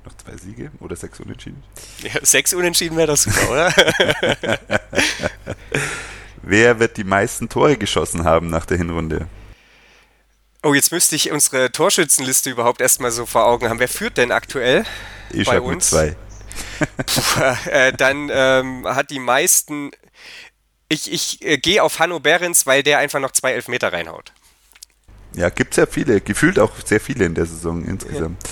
Noch 0.05 0.13
zwei 0.17 0.37
Siege 0.37 0.71
oder 0.79 0.95
sechs 0.95 1.19
Unentschieden? 1.19 1.63
Ja, 2.01 2.11
sechs 2.21 2.53
Unentschieden 2.53 2.97
wäre 2.97 3.07
das 3.07 3.23
super, 3.23 3.49
oder? 3.49 3.73
Wer 6.41 6.79
wird 6.79 6.97
die 6.97 7.03
meisten 7.03 7.47
Tore 7.47 7.77
geschossen 7.77 8.23
haben 8.23 8.49
nach 8.49 8.65
der 8.65 8.77
Hinrunde? 8.77 9.27
Oh, 10.61 10.73
jetzt 10.73 10.91
müsste 10.91 11.15
ich 11.15 11.31
unsere 11.31 11.71
Torschützenliste 11.71 12.49
überhaupt 12.49 12.81
erstmal 12.81 13.11
so 13.11 13.25
vor 13.25 13.45
Augen 13.45 13.69
haben. 13.69 13.79
Wer 13.79 13.89
führt 13.89 14.17
denn 14.17 14.31
aktuell 14.31 14.85
ich 15.31 15.47
bei 15.47 15.59
uns? 15.59 15.89
zwei. 15.89 16.15
Puh, 17.05 17.41
äh, 17.69 17.93
dann 17.93 18.29
ähm, 18.31 18.85
hat 18.87 19.09
die 19.09 19.19
meisten 19.19 19.91
ich, 20.89 21.11
ich 21.11 21.41
äh, 21.43 21.57
gehe 21.57 21.83
auf 21.83 21.99
Hanno 21.99 22.19
Behrens, 22.19 22.65
weil 22.65 22.83
der 22.83 22.99
einfach 22.99 23.19
noch 23.19 23.31
zwei 23.31 23.53
Elfmeter 23.53 23.91
reinhaut. 23.91 24.33
Ja, 25.33 25.49
gibt 25.49 25.71
es 25.71 25.77
ja 25.77 25.85
viele, 25.85 26.21
gefühlt 26.21 26.59
auch 26.59 26.71
sehr 26.85 26.99
viele 26.99 27.25
in 27.25 27.33
der 27.33 27.45
Saison 27.45 27.83
insgesamt. 27.83 28.43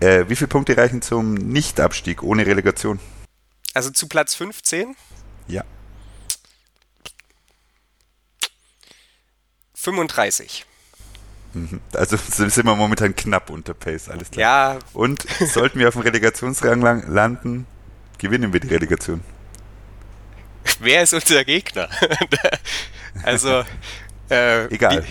Ja. 0.00 0.08
Äh, 0.08 0.28
wie 0.28 0.36
viele 0.36 0.48
Punkte 0.48 0.76
reichen 0.76 1.02
zum 1.02 1.34
Nichtabstieg 1.34 2.22
ohne 2.22 2.46
Relegation? 2.46 2.98
Also 3.74 3.90
zu 3.90 4.08
Platz 4.08 4.34
15? 4.34 4.96
Ja. 5.46 5.64
35. 9.74 10.64
Mhm. 11.52 11.80
Also 11.92 12.16
sind 12.30 12.56
wir 12.56 12.74
momentan 12.74 13.14
knapp 13.14 13.50
unter 13.50 13.74
Pace, 13.74 14.08
alles 14.08 14.30
klar. 14.30 14.74
Ja. 14.74 14.78
Und 14.94 15.26
sollten 15.40 15.78
wir 15.78 15.88
auf 15.88 15.94
dem 15.94 16.02
Relegationsrang 16.02 16.80
landen, 16.80 17.66
gewinnen 18.18 18.54
wir 18.54 18.60
die 18.60 18.68
Relegation 18.68 19.20
wer 20.84 21.02
ist 21.02 21.14
unser 21.14 21.44
Gegner? 21.44 21.88
also, 23.22 23.64
äh, 24.30 24.66
egal. 24.66 25.02
Die, 25.02 25.08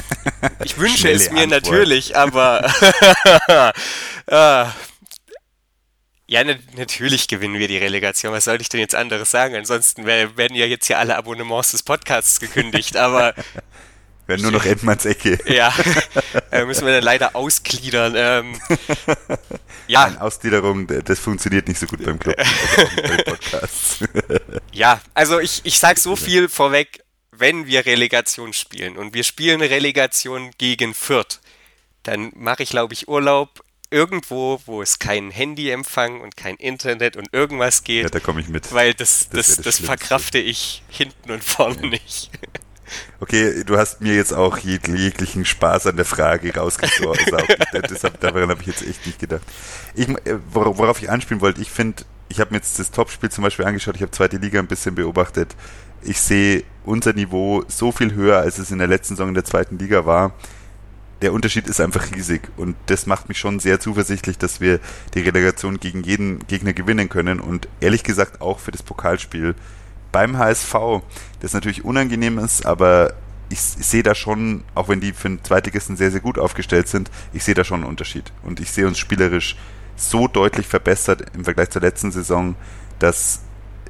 ich 0.64 0.78
wünsche 0.78 1.10
es 1.10 1.30
mir 1.30 1.42
Antwort. 1.42 1.64
natürlich, 1.64 2.16
aber 2.16 2.64
äh, 4.26 4.64
ja, 6.28 6.44
ne, 6.44 6.58
natürlich 6.76 7.28
gewinnen 7.28 7.58
wir 7.58 7.68
die 7.68 7.76
Relegation. 7.76 8.32
Was 8.32 8.44
sollte 8.44 8.62
ich 8.62 8.68
denn 8.68 8.80
jetzt 8.80 8.94
anderes 8.94 9.30
sagen? 9.30 9.54
Ansonsten 9.54 10.06
werden 10.06 10.54
ja 10.54 10.64
jetzt 10.64 10.86
hier 10.86 10.98
alle 10.98 11.16
Abonnements 11.16 11.72
des 11.72 11.82
Podcasts 11.82 12.40
gekündigt, 12.40 12.96
aber 12.96 13.34
Wäre 14.32 14.42
nur 14.42 14.52
noch 14.52 14.64
Edmanns 14.64 15.04
Ecke. 15.04 15.38
Ja, 15.52 15.74
äh, 16.50 16.64
müssen 16.64 16.86
wir 16.86 16.94
dann 16.94 17.04
leider 17.04 17.36
ausgliedern. 17.36 18.14
Ähm, 18.16 18.60
ja. 19.86 20.08
Nein, 20.08 20.18
Ausgliederung, 20.18 20.86
das 20.86 21.18
funktioniert 21.18 21.68
nicht 21.68 21.78
so 21.78 21.86
gut 21.86 22.02
beim 22.02 22.18
Club, 22.18 22.36
also 23.02 23.24
Podcast. 23.24 24.08
ja, 24.72 25.00
also 25.12 25.38
ich, 25.40 25.60
ich 25.64 25.78
sage 25.78 26.00
so 26.00 26.16
viel 26.16 26.48
vorweg, 26.48 27.04
wenn 27.30 27.66
wir 27.66 27.84
Relegation 27.84 28.52
spielen 28.52 28.96
und 28.96 29.12
wir 29.12 29.24
spielen 29.24 29.60
Relegation 29.60 30.50
gegen 30.56 30.94
Fürth, 30.94 31.40
dann 32.02 32.32
mache 32.34 32.62
ich, 32.62 32.70
glaube 32.70 32.94
ich, 32.94 33.08
Urlaub 33.08 33.62
irgendwo, 33.90 34.60
wo 34.64 34.80
es 34.80 34.98
keinen 34.98 35.30
Handyempfang 35.30 36.22
und 36.22 36.36
kein 36.36 36.56
Internet 36.56 37.16
und 37.16 37.28
irgendwas 37.32 37.84
geht. 37.84 38.04
Ja, 38.04 38.08
da 38.08 38.20
komme 38.20 38.40
ich 38.40 38.48
mit. 38.48 38.72
Weil 38.72 38.94
das, 38.94 39.28
das, 39.28 39.56
das, 39.56 39.64
das 39.64 39.78
verkrafte 39.78 40.38
ich 40.38 40.82
hinten 40.88 41.30
und 41.30 41.44
vorne 41.44 41.82
ja. 41.82 41.88
nicht. 41.88 42.30
Okay, 43.20 43.64
du 43.64 43.76
hast 43.76 44.00
mir 44.00 44.14
jetzt 44.14 44.32
auch 44.32 44.58
jeg 44.58 44.86
jeglichen 44.88 45.44
Spaß 45.44 45.86
an 45.86 45.96
der 45.96 46.04
Frage 46.04 46.54
rausgesaugt. 46.54 47.20
Deshalb, 47.90 48.20
daran 48.20 48.50
habe 48.50 48.60
ich 48.60 48.66
jetzt 48.66 48.86
echt 48.86 49.06
nicht 49.06 49.18
gedacht. 49.18 49.42
Ich, 49.94 50.08
äh, 50.08 50.38
worauf 50.50 51.00
ich 51.02 51.10
anspielen 51.10 51.40
wollte, 51.40 51.60
ich 51.60 51.70
finde, 51.70 52.04
ich 52.28 52.40
habe 52.40 52.50
mir 52.50 52.56
jetzt 52.56 52.78
das 52.78 52.90
Topspiel 52.90 53.30
zum 53.30 53.44
Beispiel 53.44 53.64
angeschaut, 53.64 53.96
ich 53.96 54.02
habe 54.02 54.10
zweite 54.10 54.38
Liga 54.38 54.58
ein 54.58 54.66
bisschen 54.66 54.94
beobachtet. 54.94 55.54
Ich 56.02 56.20
sehe 56.20 56.64
unser 56.84 57.12
Niveau 57.12 57.62
so 57.68 57.92
viel 57.92 58.14
höher, 58.14 58.38
als 58.38 58.58
es 58.58 58.70
in 58.70 58.78
der 58.78 58.88
letzten 58.88 59.14
Saison 59.14 59.28
in 59.28 59.34
der 59.34 59.44
zweiten 59.44 59.78
Liga 59.78 60.04
war. 60.06 60.34
Der 61.20 61.32
Unterschied 61.32 61.68
ist 61.68 61.80
einfach 61.80 62.10
riesig 62.12 62.50
und 62.56 62.74
das 62.86 63.06
macht 63.06 63.28
mich 63.28 63.38
schon 63.38 63.60
sehr 63.60 63.78
zuversichtlich, 63.78 64.38
dass 64.38 64.60
wir 64.60 64.80
die 65.14 65.20
Relegation 65.20 65.78
gegen 65.78 66.02
jeden 66.02 66.44
Gegner 66.48 66.72
gewinnen 66.72 67.08
können 67.08 67.38
und 67.38 67.68
ehrlich 67.80 68.02
gesagt 68.02 68.40
auch 68.40 68.58
für 68.58 68.72
das 68.72 68.82
Pokalspiel 68.82 69.54
beim 70.12 70.38
HSV, 70.38 70.74
das 71.40 71.54
natürlich 71.54 71.84
unangenehm 71.84 72.38
ist, 72.38 72.66
aber 72.66 73.14
ich, 73.48 73.58
ich 73.78 73.86
sehe 73.86 74.02
da 74.02 74.14
schon, 74.14 74.64
auch 74.74 74.88
wenn 74.88 75.00
die 75.00 75.12
für 75.12 75.28
den 75.28 75.42
Zweitligisten 75.42 75.96
sehr, 75.96 76.10
sehr 76.10 76.20
gut 76.20 76.38
aufgestellt 76.38 76.88
sind, 76.88 77.10
ich 77.32 77.44
sehe 77.44 77.54
da 77.54 77.64
schon 77.64 77.80
einen 77.80 77.90
Unterschied. 77.90 78.32
Und 78.42 78.60
ich 78.60 78.70
sehe 78.70 78.86
uns 78.86 78.98
spielerisch 78.98 79.56
so 79.96 80.28
deutlich 80.28 80.66
verbessert 80.66 81.24
im 81.34 81.44
Vergleich 81.44 81.70
zur 81.70 81.82
letzten 81.82 82.12
Saison, 82.12 82.54
dass 82.98 83.40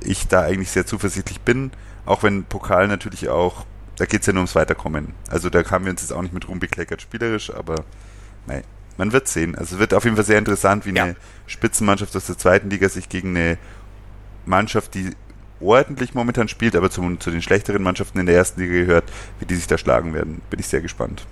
ich 0.03 0.27
da 0.27 0.43
eigentlich 0.43 0.71
sehr 0.71 0.87
zuversichtlich 0.87 1.41
bin, 1.41 1.71
auch 2.07 2.23
wenn 2.23 2.45
Pokal 2.45 2.89
natürlich 2.89 3.29
auch, 3.29 3.65
da 3.97 4.05
geht 4.07 4.23
es 4.23 4.27
ja 4.27 4.33
nur 4.33 4.41
ums 4.41 4.55
Weiterkommen. 4.55 5.15
Also 5.31 5.49
da 5.49 5.69
haben 5.71 5.85
wir 5.85 5.93
uns 5.93 6.03
jetzt 6.03 6.13
auch 6.13 6.23
nicht 6.23 6.35
mit 6.35 6.49
Ruhm 6.49 6.59
bekleckert 6.59 7.03
spielerisch, 7.03 7.53
aber 7.55 7.85
nein, 8.47 8.65
man 8.97 9.13
wird 9.13 9.29
sehen. 9.29 9.55
Also 9.55 9.77
es 9.77 9.81
wird 9.81 9.95
auf 9.95 10.05
jeden 10.05 10.17
Fall 10.17 10.25
sehr 10.25 10.39
interessant, 10.39 10.87
wie 10.87 10.95
ja. 10.95 11.05
eine 11.05 11.17
Spitzenmannschaft 11.47 12.17
aus 12.17 12.27
der 12.27 12.39
zweiten 12.39 12.71
Liga 12.71 12.89
sich 12.89 13.09
gegen 13.09 13.37
eine 13.37 13.59
Mannschaft, 14.45 14.95
die 14.95 15.11
ordentlich 15.63 16.15
momentan 16.15 16.49
spielt, 16.49 16.77
aber 16.77 16.91
zum, 16.91 17.21
zu 17.21 17.31
den 17.31 17.43
schlechteren 17.43 17.83
Mannschaften 17.83 18.19
in 18.19 18.27
der 18.27 18.37
ersten 18.37 18.61
Liga 18.61 18.73
gehört, 18.73 19.05
wie 19.39 19.47
die 19.47 19.55
sich 19.55 19.67
da 19.67 19.79
schlagen 19.79 20.15
werden. 20.15 20.43
Bin 20.51 20.61
ich 20.61 20.67
sehr 20.67 20.81
gespannt. 20.81 21.25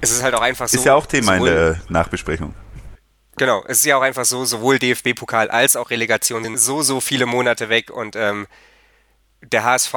Es 0.00 0.10
ist 0.10 0.22
halt 0.22 0.34
auch 0.34 0.42
einfach 0.42 0.68
so. 0.68 0.76
Ist 0.76 0.84
ja 0.84 0.94
auch 0.94 1.06
Thema 1.06 1.36
in 1.36 1.44
der 1.44 1.80
Nachbesprechung. 1.88 2.54
Genau, 3.36 3.62
es 3.66 3.78
ist 3.78 3.84
ja 3.84 3.98
auch 3.98 4.02
einfach 4.02 4.24
so, 4.24 4.44
sowohl 4.44 4.78
DFB-Pokal 4.78 5.50
als 5.50 5.76
auch 5.76 5.90
Relegation 5.90 6.42
sind 6.42 6.58
so, 6.58 6.82
so 6.82 7.00
viele 7.00 7.26
Monate 7.26 7.68
weg 7.68 7.90
und 7.90 8.16
ähm, 8.16 8.46
der 9.42 9.64
HSV 9.64 9.94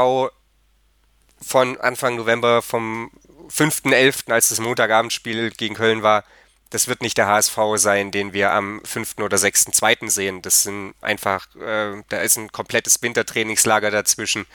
von 1.41 1.79
Anfang 1.79 2.17
November 2.17 2.61
vom 2.61 3.11
5.11., 3.49 4.31
als 4.31 4.49
das 4.49 4.59
Montagabendspiel 4.59 5.51
gegen 5.51 5.75
Köln 5.75 6.03
war, 6.03 6.25
das 6.69 6.87
wird 6.87 7.01
nicht 7.01 7.17
der 7.17 7.27
HSV 7.27 7.57
sein, 7.75 8.11
den 8.11 8.33
wir 8.33 8.51
am 8.51 8.81
5. 8.83 9.15
oder 9.19 9.37
6.2. 9.37 10.09
sehen. 10.09 10.41
Das 10.41 10.63
sind 10.63 10.93
einfach, 11.01 11.47
äh, 11.55 12.03
da 12.09 12.17
ist 12.19 12.37
ein 12.37 12.51
komplettes 12.51 13.01
Wintertrainingslager 13.01 13.91
dazwischen. 13.91 14.45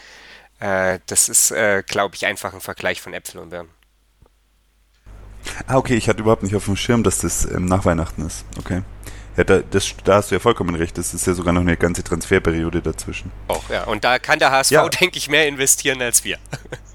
Äh, 0.61 1.01
das 1.07 1.29
ist, 1.29 1.51
äh, 1.51 1.83
glaube 1.87 2.15
ich, 2.15 2.27
einfach 2.27 2.55
ein 2.55 2.61
Vergleich 2.61 3.01
von 3.01 3.15
Äpfel 3.15 3.41
und 3.41 3.51
Birnen. 3.51 3.71
Ah, 5.67 5.77
okay, 5.77 5.95
ich 5.95 6.09
hatte 6.09 6.21
überhaupt 6.21 6.43
nicht 6.43 6.57
auf 6.57 6.65
dem 6.65 6.77
Schirm, 6.77 7.03
dass 7.03 7.19
das 7.19 7.45
ähm, 7.45 7.67
nach 7.67 7.85
Weihnachten 7.85 8.25
ist. 8.27 8.45
Okay. 8.59 8.83
Ja, 9.37 9.43
da, 9.43 9.59
das, 9.59 9.95
da 10.05 10.17
hast 10.17 10.31
du 10.31 10.37
ja 10.37 10.39
vollkommen 10.39 10.75
recht. 10.77 10.97
Das 10.97 11.12
ist 11.12 11.27
ja 11.27 11.35
sogar 11.35 11.53
noch 11.53 11.61
eine 11.61 11.77
ganze 11.77 12.05
Transferperiode 12.05 12.81
dazwischen. 12.81 13.33
Auch, 13.49 13.69
ja. 13.69 13.85
Und 13.85 14.05
da 14.05 14.21
kann 14.21 14.39
der 14.39 14.53
HSV, 14.53 14.71
ja. 14.71 14.89
denke 14.89 15.19
ich, 15.19 15.29
mehr 15.29 15.49
investieren 15.49 16.01
als 16.01 16.25
wir. 16.25 16.39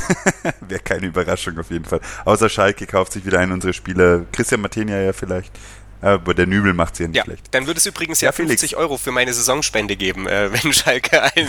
Wäre 0.60 0.80
keine 0.80 1.06
Überraschung 1.06 1.58
auf 1.58 1.70
jeden 1.70 1.84
Fall. 1.84 2.00
Außer 2.24 2.48
Schalke 2.48 2.86
kauft 2.86 3.12
sich 3.12 3.24
wieder 3.24 3.38
einen 3.38 3.52
unserer 3.52 3.72
Spieler. 3.72 4.24
Christian 4.32 4.60
Martenia 4.60 5.00
ja 5.00 5.12
vielleicht. 5.12 5.52
Aber 6.00 6.34
der 6.34 6.46
Nübel 6.46 6.74
macht 6.74 6.96
sie 6.96 7.04
ja 7.04 7.08
nicht 7.08 7.16
ja, 7.16 7.24
schlecht. 7.24 7.46
Dann 7.52 7.66
würde 7.66 7.78
es 7.78 7.86
übrigens 7.86 8.20
ja, 8.20 8.28
ja 8.28 8.32
50 8.32 8.70
Felix. 8.70 8.74
Euro 8.74 8.98
für 8.98 9.12
meine 9.12 9.32
Saisonspende 9.32 9.96
geben, 9.96 10.26
äh, 10.26 10.50
wenn 10.52 10.72
Schalke 10.72 11.22
einen, 11.22 11.48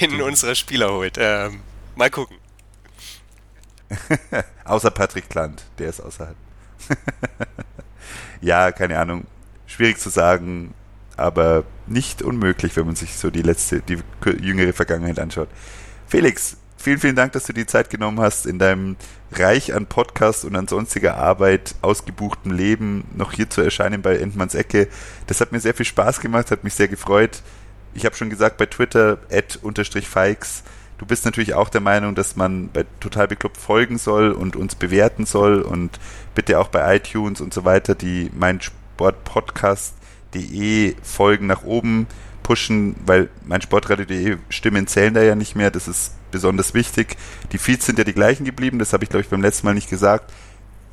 einen 0.00 0.22
unserer 0.22 0.54
Spieler 0.54 0.92
holt. 0.92 1.16
Ähm, 1.18 1.60
mal 1.96 2.10
gucken. 2.10 2.36
Außer 4.64 4.90
Patrick 4.90 5.28
Klant, 5.28 5.64
der 5.78 5.88
ist 5.88 6.00
außerhalb. 6.00 6.36
ja, 8.40 8.70
keine 8.70 8.98
Ahnung. 8.98 9.26
Schwierig 9.66 9.98
zu 9.98 10.10
sagen, 10.10 10.74
aber 11.16 11.64
nicht 11.86 12.22
unmöglich, 12.22 12.76
wenn 12.76 12.86
man 12.86 12.96
sich 12.96 13.16
so 13.16 13.30
die 13.30 13.42
letzte, 13.42 13.80
die 13.80 13.98
jüngere 14.40 14.72
Vergangenheit 14.72 15.18
anschaut. 15.18 15.48
Felix, 16.06 16.56
Vielen, 16.80 16.98
vielen 16.98 17.16
Dank, 17.16 17.32
dass 17.32 17.44
du 17.44 17.52
die 17.52 17.66
Zeit 17.66 17.90
genommen 17.90 18.20
hast, 18.20 18.46
in 18.46 18.58
deinem 18.58 18.96
reich 19.32 19.74
an 19.74 19.86
Podcasts 19.86 20.44
und 20.44 20.56
an 20.56 20.68
sonstiger 20.68 21.16
Arbeit, 21.16 21.74
ausgebuchtem 21.82 22.52
Leben 22.52 23.04
noch 23.14 23.32
hier 23.32 23.50
zu 23.50 23.60
erscheinen 23.60 24.00
bei 24.00 24.16
Endmanns 24.16 24.54
Ecke. 24.54 24.88
Das 25.26 25.40
hat 25.40 25.52
mir 25.52 25.60
sehr 25.60 25.74
viel 25.74 25.86
Spaß 25.86 26.20
gemacht, 26.20 26.50
hat 26.50 26.64
mich 26.64 26.74
sehr 26.74 26.88
gefreut. 26.88 27.42
Ich 27.94 28.06
habe 28.06 28.16
schon 28.16 28.30
gesagt, 28.30 28.56
bei 28.58 28.66
Twitter, 28.66 29.18
@fikes. 29.28 30.62
Du 30.98 31.06
bist 31.06 31.24
natürlich 31.24 31.54
auch 31.54 31.68
der 31.68 31.80
Meinung, 31.80 32.14
dass 32.14 32.36
man 32.36 32.70
bei 32.70 32.84
Total 33.00 33.28
Bekloppt 33.28 33.56
folgen 33.56 33.98
soll 33.98 34.30
und 34.30 34.56
uns 34.56 34.74
bewerten 34.74 35.26
soll 35.26 35.62
und 35.62 35.98
bitte 36.34 36.58
auch 36.58 36.68
bei 36.68 36.96
iTunes 36.96 37.40
und 37.40 37.52
so 37.52 37.64
weiter 37.64 37.94
die 37.94 38.30
Mein 38.34 38.60
Sport 38.60 39.24
Podcast 39.24 39.94
sportradio.de 40.28 40.94
Folgen 41.02 41.46
nach 41.46 41.64
oben 41.64 42.06
pushen, 42.42 42.96
weil 43.04 43.28
mein 43.44 43.60
sportradio.de 43.60 44.38
Stimmen 44.48 44.86
zählen 44.86 45.14
da 45.14 45.22
ja 45.22 45.34
nicht 45.34 45.56
mehr. 45.56 45.70
Das 45.70 45.88
ist 45.88 46.12
besonders 46.30 46.74
wichtig. 46.74 47.16
Die 47.52 47.58
Feeds 47.58 47.86
sind 47.86 47.98
ja 47.98 48.04
die 48.04 48.14
gleichen 48.14 48.44
geblieben. 48.44 48.78
Das 48.78 48.92
habe 48.92 49.04
ich, 49.04 49.10
glaube 49.10 49.22
ich, 49.22 49.28
beim 49.28 49.42
letzten 49.42 49.66
Mal 49.66 49.74
nicht 49.74 49.90
gesagt. 49.90 50.32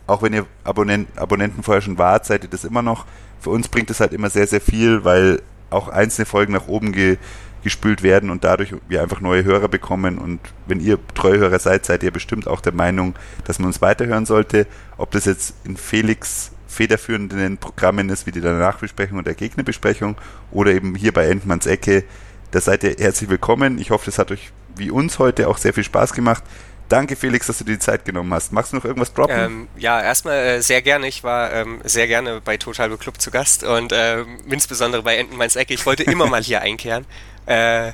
Auch 0.07 0.21
wenn 0.21 0.33
ihr 0.33 0.45
Abonnenten, 0.63 1.17
Abonnenten 1.17 1.63
vorher 1.63 1.81
schon 1.81 1.97
wart, 1.97 2.25
seid 2.25 2.43
ihr 2.43 2.49
das 2.49 2.63
immer 2.63 2.81
noch. 2.81 3.05
Für 3.39 3.49
uns 3.49 3.67
bringt 3.67 3.89
es 3.89 3.99
halt 3.99 4.13
immer 4.13 4.29
sehr, 4.29 4.47
sehr 4.47 4.61
viel, 4.61 5.03
weil 5.03 5.41
auch 5.69 5.89
einzelne 5.89 6.25
Folgen 6.25 6.53
nach 6.53 6.67
oben 6.67 6.91
ge 6.91 7.17
gespült 7.65 8.03
werden 8.03 8.29
und 8.29 8.43
dadurch 8.43 8.75
wir 8.87 9.01
einfach 9.01 9.21
neue 9.21 9.43
Hörer 9.43 9.67
bekommen. 9.67 10.19
Und 10.19 10.39
wenn 10.67 10.79
ihr 10.79 10.99
Treuhörer 11.15 11.57
seid, 11.57 11.83
seid 11.83 12.03
ihr 12.03 12.11
bestimmt 12.11 12.47
auch 12.47 12.61
der 12.61 12.73
Meinung, 12.73 13.15
dass 13.43 13.57
man 13.57 13.65
uns 13.69 13.81
weiterhören 13.81 14.27
sollte. 14.27 14.67
Ob 14.97 15.09
das 15.09 15.25
jetzt 15.25 15.55
in 15.65 15.75
Felix 15.75 16.51
federführenden 16.67 17.57
Programmen 17.57 18.09
ist, 18.09 18.27
wie 18.27 18.31
die 18.31 18.39
Nachbesprechung 18.39 19.17
und 19.17 19.25
der 19.25 19.33
Gegnerbesprechung 19.33 20.15
oder 20.51 20.73
eben 20.73 20.93
hier 20.93 21.11
bei 21.11 21.27
Endmanns 21.27 21.65
Ecke, 21.65 22.03
da 22.51 22.61
seid 22.61 22.83
ihr 22.83 22.97
herzlich 22.99 23.31
willkommen. 23.31 23.79
Ich 23.79 23.89
hoffe, 23.89 24.05
das 24.05 24.19
hat 24.19 24.31
euch 24.31 24.51
wie 24.77 24.91
uns 24.91 25.19
heute 25.19 25.47
auch 25.47 25.57
sehr 25.57 25.73
viel 25.73 25.83
Spaß 25.83 26.13
gemacht. 26.13 26.43
Danke, 26.87 27.15
Felix, 27.15 27.47
dass 27.47 27.57
du 27.57 27.63
dir 27.63 27.73
die 27.73 27.79
Zeit 27.79 28.05
genommen 28.05 28.31
hast. 28.33 28.51
Magst 28.51 28.71
du 28.71 28.75
noch 28.75 28.85
irgendwas 28.85 29.13
droppen? 29.13 29.35
Ähm, 29.35 29.67
ja, 29.75 30.01
erstmal 30.01 30.37
äh, 30.37 30.61
sehr 30.61 30.81
gerne. 30.83 31.07
Ich 31.07 31.23
war 31.23 31.51
ähm, 31.51 31.81
sehr 31.83 32.07
gerne 32.07 32.41
bei 32.41 32.57
Total 32.57 32.95
Club 32.97 33.19
zu 33.19 33.31
Gast 33.31 33.63
und 33.63 33.91
ähm, 33.93 34.37
insbesondere 34.47 35.01
bei 35.01 35.17
Entenmanns 35.17 35.55
Ecke. 35.55 35.73
Ich 35.73 35.85
wollte 35.85 36.03
immer 36.11 36.27
mal 36.27 36.43
hier 36.43 36.61
einkehren. 36.61 37.05
Äh, 37.47 37.91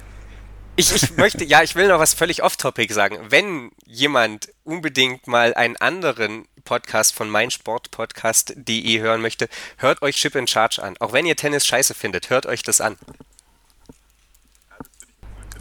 ich, 0.75 0.93
ich 0.93 1.15
möchte, 1.17 1.45
ja, 1.45 1.63
ich 1.63 1.75
will 1.75 1.87
noch 1.87 1.99
was 1.99 2.13
völlig 2.13 2.43
off-topic 2.43 2.93
sagen. 2.93 3.17
Wenn 3.29 3.71
jemand 3.85 4.51
unbedingt 4.63 5.27
mal 5.27 5.53
einen 5.53 5.77
anderen 5.77 6.45
Podcast 6.63 7.13
von 7.13 7.29
meinsportpodcast.de 7.29 8.99
hören 8.99 9.21
möchte, 9.21 9.47
hört 9.77 10.01
euch 10.01 10.15
Chip 10.15 10.35
in 10.35 10.47
Charge 10.47 10.81
an. 10.81 10.95
Auch 10.99 11.13
wenn 11.13 11.25
ihr 11.25 11.35
Tennis 11.35 11.65
scheiße 11.65 11.93
findet, 11.93 12.29
hört 12.29 12.45
euch 12.45 12.63
das 12.63 12.81
an. 12.81 12.97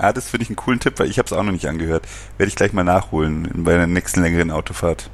Ah, 0.00 0.14
das 0.14 0.30
finde 0.30 0.44
ich 0.44 0.48
einen 0.48 0.56
coolen 0.56 0.80
Tipp, 0.80 0.98
weil 0.98 1.10
ich 1.10 1.18
habe 1.18 1.26
es 1.26 1.32
auch 1.32 1.42
noch 1.42 1.52
nicht 1.52 1.66
angehört. 1.66 2.06
Werde 2.38 2.48
ich 2.48 2.56
gleich 2.56 2.72
mal 2.72 2.84
nachholen 2.84 3.50
bei 3.64 3.76
der 3.76 3.86
nächsten 3.86 4.22
längeren 4.22 4.50
Autofahrt. 4.50 5.10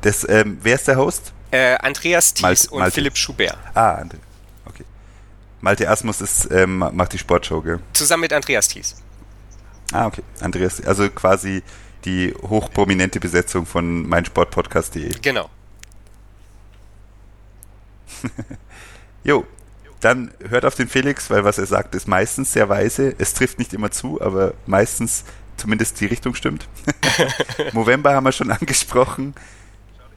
Das, 0.00 0.26
ähm, 0.26 0.58
wer 0.62 0.76
ist 0.76 0.88
der 0.88 0.96
Host? 0.96 1.34
Äh, 1.50 1.76
Andreas 1.76 2.32
Thies 2.32 2.42
Malte, 2.42 2.70
und 2.70 2.78
Malte. 2.78 2.94
Philipp 2.94 3.18
Schubert. 3.18 3.58
Ah, 3.74 4.02
okay. 4.64 4.84
Malte 5.60 5.90
Asmus 5.90 6.22
ist, 6.22 6.50
ähm, 6.50 6.78
macht 6.78 7.12
die 7.12 7.18
Sportshow, 7.18 7.60
gell? 7.60 7.80
Zusammen 7.92 8.22
mit 8.22 8.32
Andreas 8.32 8.68
Thies. 8.68 8.96
Ah, 9.92 10.06
okay. 10.06 10.22
Andreas, 10.40 10.80
also 10.80 11.10
quasi 11.10 11.62
die 12.06 12.32
hochprominente 12.40 13.20
Besetzung 13.20 13.66
von 13.66 14.08
meinsportpodcast.de. 14.08 15.10
Genau. 15.20 15.50
jo, 19.24 19.46
dann 20.00 20.30
hört 20.48 20.64
auf 20.64 20.74
den 20.74 20.88
Felix, 20.88 21.30
weil 21.30 21.44
was 21.44 21.58
er 21.58 21.66
sagt, 21.66 21.94
ist 21.94 22.08
meistens 22.08 22.52
sehr 22.52 22.68
weise. 22.68 23.14
Es 23.18 23.34
trifft 23.34 23.58
nicht 23.58 23.74
immer 23.74 23.90
zu, 23.90 24.20
aber 24.20 24.54
meistens 24.66 25.24
zumindest 25.56 26.00
die 26.00 26.06
Richtung 26.06 26.34
stimmt. 26.34 26.66
Movember 27.72 28.14
haben 28.14 28.24
wir 28.24 28.32
schon 28.32 28.50
angesprochen. 28.50 29.34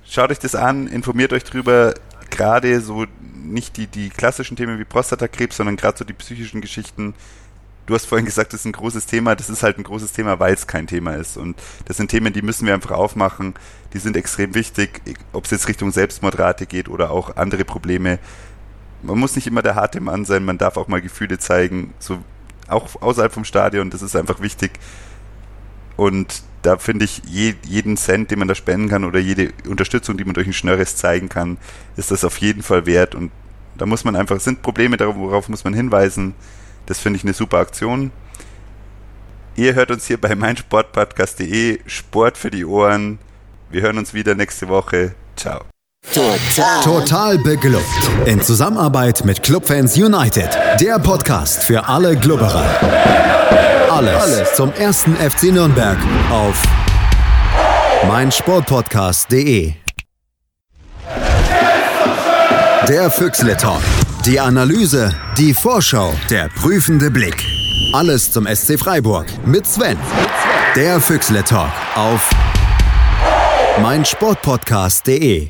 Schaut 0.05 0.31
euch 0.31 0.39
das 0.39 0.55
an, 0.55 0.87
informiert 0.87 1.33
euch 1.33 1.43
drüber. 1.43 1.93
Gerade 2.29 2.79
so 2.81 3.05
nicht 3.43 3.77
die, 3.77 3.87
die 3.87 4.09
klassischen 4.09 4.55
Themen 4.55 4.79
wie 4.79 4.85
Prostatakrebs, 4.85 5.57
sondern 5.57 5.75
gerade 5.75 5.97
so 5.97 6.05
die 6.05 6.13
psychischen 6.13 6.61
Geschichten. 6.61 7.13
Du 7.85 7.93
hast 7.93 8.05
vorhin 8.05 8.25
gesagt, 8.25 8.53
das 8.53 8.61
ist 8.61 8.65
ein 8.65 8.71
großes 8.71 9.05
Thema. 9.05 9.35
Das 9.35 9.49
ist 9.49 9.63
halt 9.63 9.77
ein 9.77 9.83
großes 9.83 10.13
Thema, 10.13 10.39
weil 10.39 10.53
es 10.53 10.67
kein 10.67 10.87
Thema 10.87 11.15
ist. 11.15 11.35
Und 11.35 11.61
das 11.85 11.97
sind 11.97 12.09
Themen, 12.09 12.31
die 12.31 12.41
müssen 12.41 12.65
wir 12.65 12.73
einfach 12.73 12.91
aufmachen. 12.91 13.53
Die 13.93 13.99
sind 13.99 14.15
extrem 14.15 14.55
wichtig, 14.55 15.01
ob 15.33 15.43
es 15.43 15.51
jetzt 15.51 15.67
Richtung 15.67 15.91
Selbstmordrate 15.91 16.65
geht 16.65 16.87
oder 16.87 17.11
auch 17.11 17.35
andere 17.35 17.65
Probleme 17.65 18.19
man 19.03 19.19
muss 19.19 19.35
nicht 19.35 19.47
immer 19.47 19.61
der 19.61 19.75
harte 19.75 20.01
Mann 20.01 20.25
sein, 20.25 20.45
man 20.45 20.57
darf 20.57 20.77
auch 20.77 20.87
mal 20.87 21.01
Gefühle 21.01 21.37
zeigen, 21.37 21.93
so 21.99 22.19
auch 22.67 23.01
außerhalb 23.01 23.31
vom 23.31 23.45
Stadion, 23.45 23.89
das 23.89 24.01
ist 24.01 24.15
einfach 24.15 24.41
wichtig. 24.41 24.71
Und 25.95 26.43
da 26.63 26.77
finde 26.77 27.05
ich, 27.05 27.21
je, 27.27 27.53
jeden 27.63 27.97
Cent, 27.97 28.31
den 28.31 28.39
man 28.39 28.47
da 28.47 28.55
spenden 28.55 28.89
kann 28.89 29.03
oder 29.03 29.19
jede 29.19 29.51
Unterstützung, 29.67 30.17
die 30.17 30.23
man 30.23 30.33
durch 30.33 30.47
ein 30.47 30.53
Schnörres 30.53 30.95
zeigen 30.95 31.29
kann, 31.29 31.57
ist 31.97 32.09
das 32.09 32.23
auf 32.23 32.37
jeden 32.37 32.63
Fall 32.63 32.85
wert. 32.85 33.15
Und 33.15 33.31
da 33.77 33.85
muss 33.85 34.03
man 34.03 34.15
einfach, 34.15 34.39
sind 34.39 34.61
Probleme, 34.61 34.97
worauf 34.99 35.49
muss 35.49 35.63
man 35.63 35.73
hinweisen. 35.73 36.33
Das 36.85 36.99
finde 36.99 37.17
ich 37.17 37.23
eine 37.23 37.33
super 37.33 37.57
Aktion. 37.59 38.11
Ihr 39.55 39.75
hört 39.75 39.91
uns 39.91 40.07
hier 40.07 40.19
bei 40.19 40.35
meinsportpodcast.de, 40.35 41.79
Sport 41.85 42.37
für 42.37 42.49
die 42.49 42.65
Ohren. 42.65 43.19
Wir 43.69 43.81
hören 43.81 43.97
uns 43.97 44.13
wieder 44.13 44.33
nächste 44.33 44.67
Woche. 44.67 45.13
Ciao. 45.35 45.72
Total. 46.13 46.81
Total 46.83 47.37
beglückt. 47.39 47.83
In 48.25 48.39
Zusammenarbeit 48.41 49.25
mit 49.25 49.41
Clubfans 49.41 49.97
United. 49.97 50.49
Der 50.79 50.99
Podcast 50.99 51.63
für 51.63 51.87
alle 51.87 52.15
Glubberer. 52.15 52.65
Alles, 53.89 54.21
Alles 54.21 54.53
zum 54.55 54.71
ersten 54.73 55.15
FC 55.15 55.45
Nürnberg 55.51 55.97
auf 56.31 56.61
meinsportpodcast.de. 58.07 59.73
Der 62.87 63.09
Füchsle 63.09 63.57
Talk. 63.57 63.81
Die 64.25 64.39
Analyse, 64.39 65.13
die 65.37 65.53
Vorschau, 65.53 66.13
der 66.29 66.49
prüfende 66.49 67.09
Blick. 67.09 67.43
Alles 67.93 68.31
zum 68.31 68.45
SC 68.45 68.77
Freiburg 68.77 69.25
mit 69.45 69.65
Sven. 69.65 69.97
Der 70.75 70.99
Füchsle 70.99 71.43
Talk 71.43 71.71
auf 71.95 72.29
meinsportpodcast.de. 73.81 75.49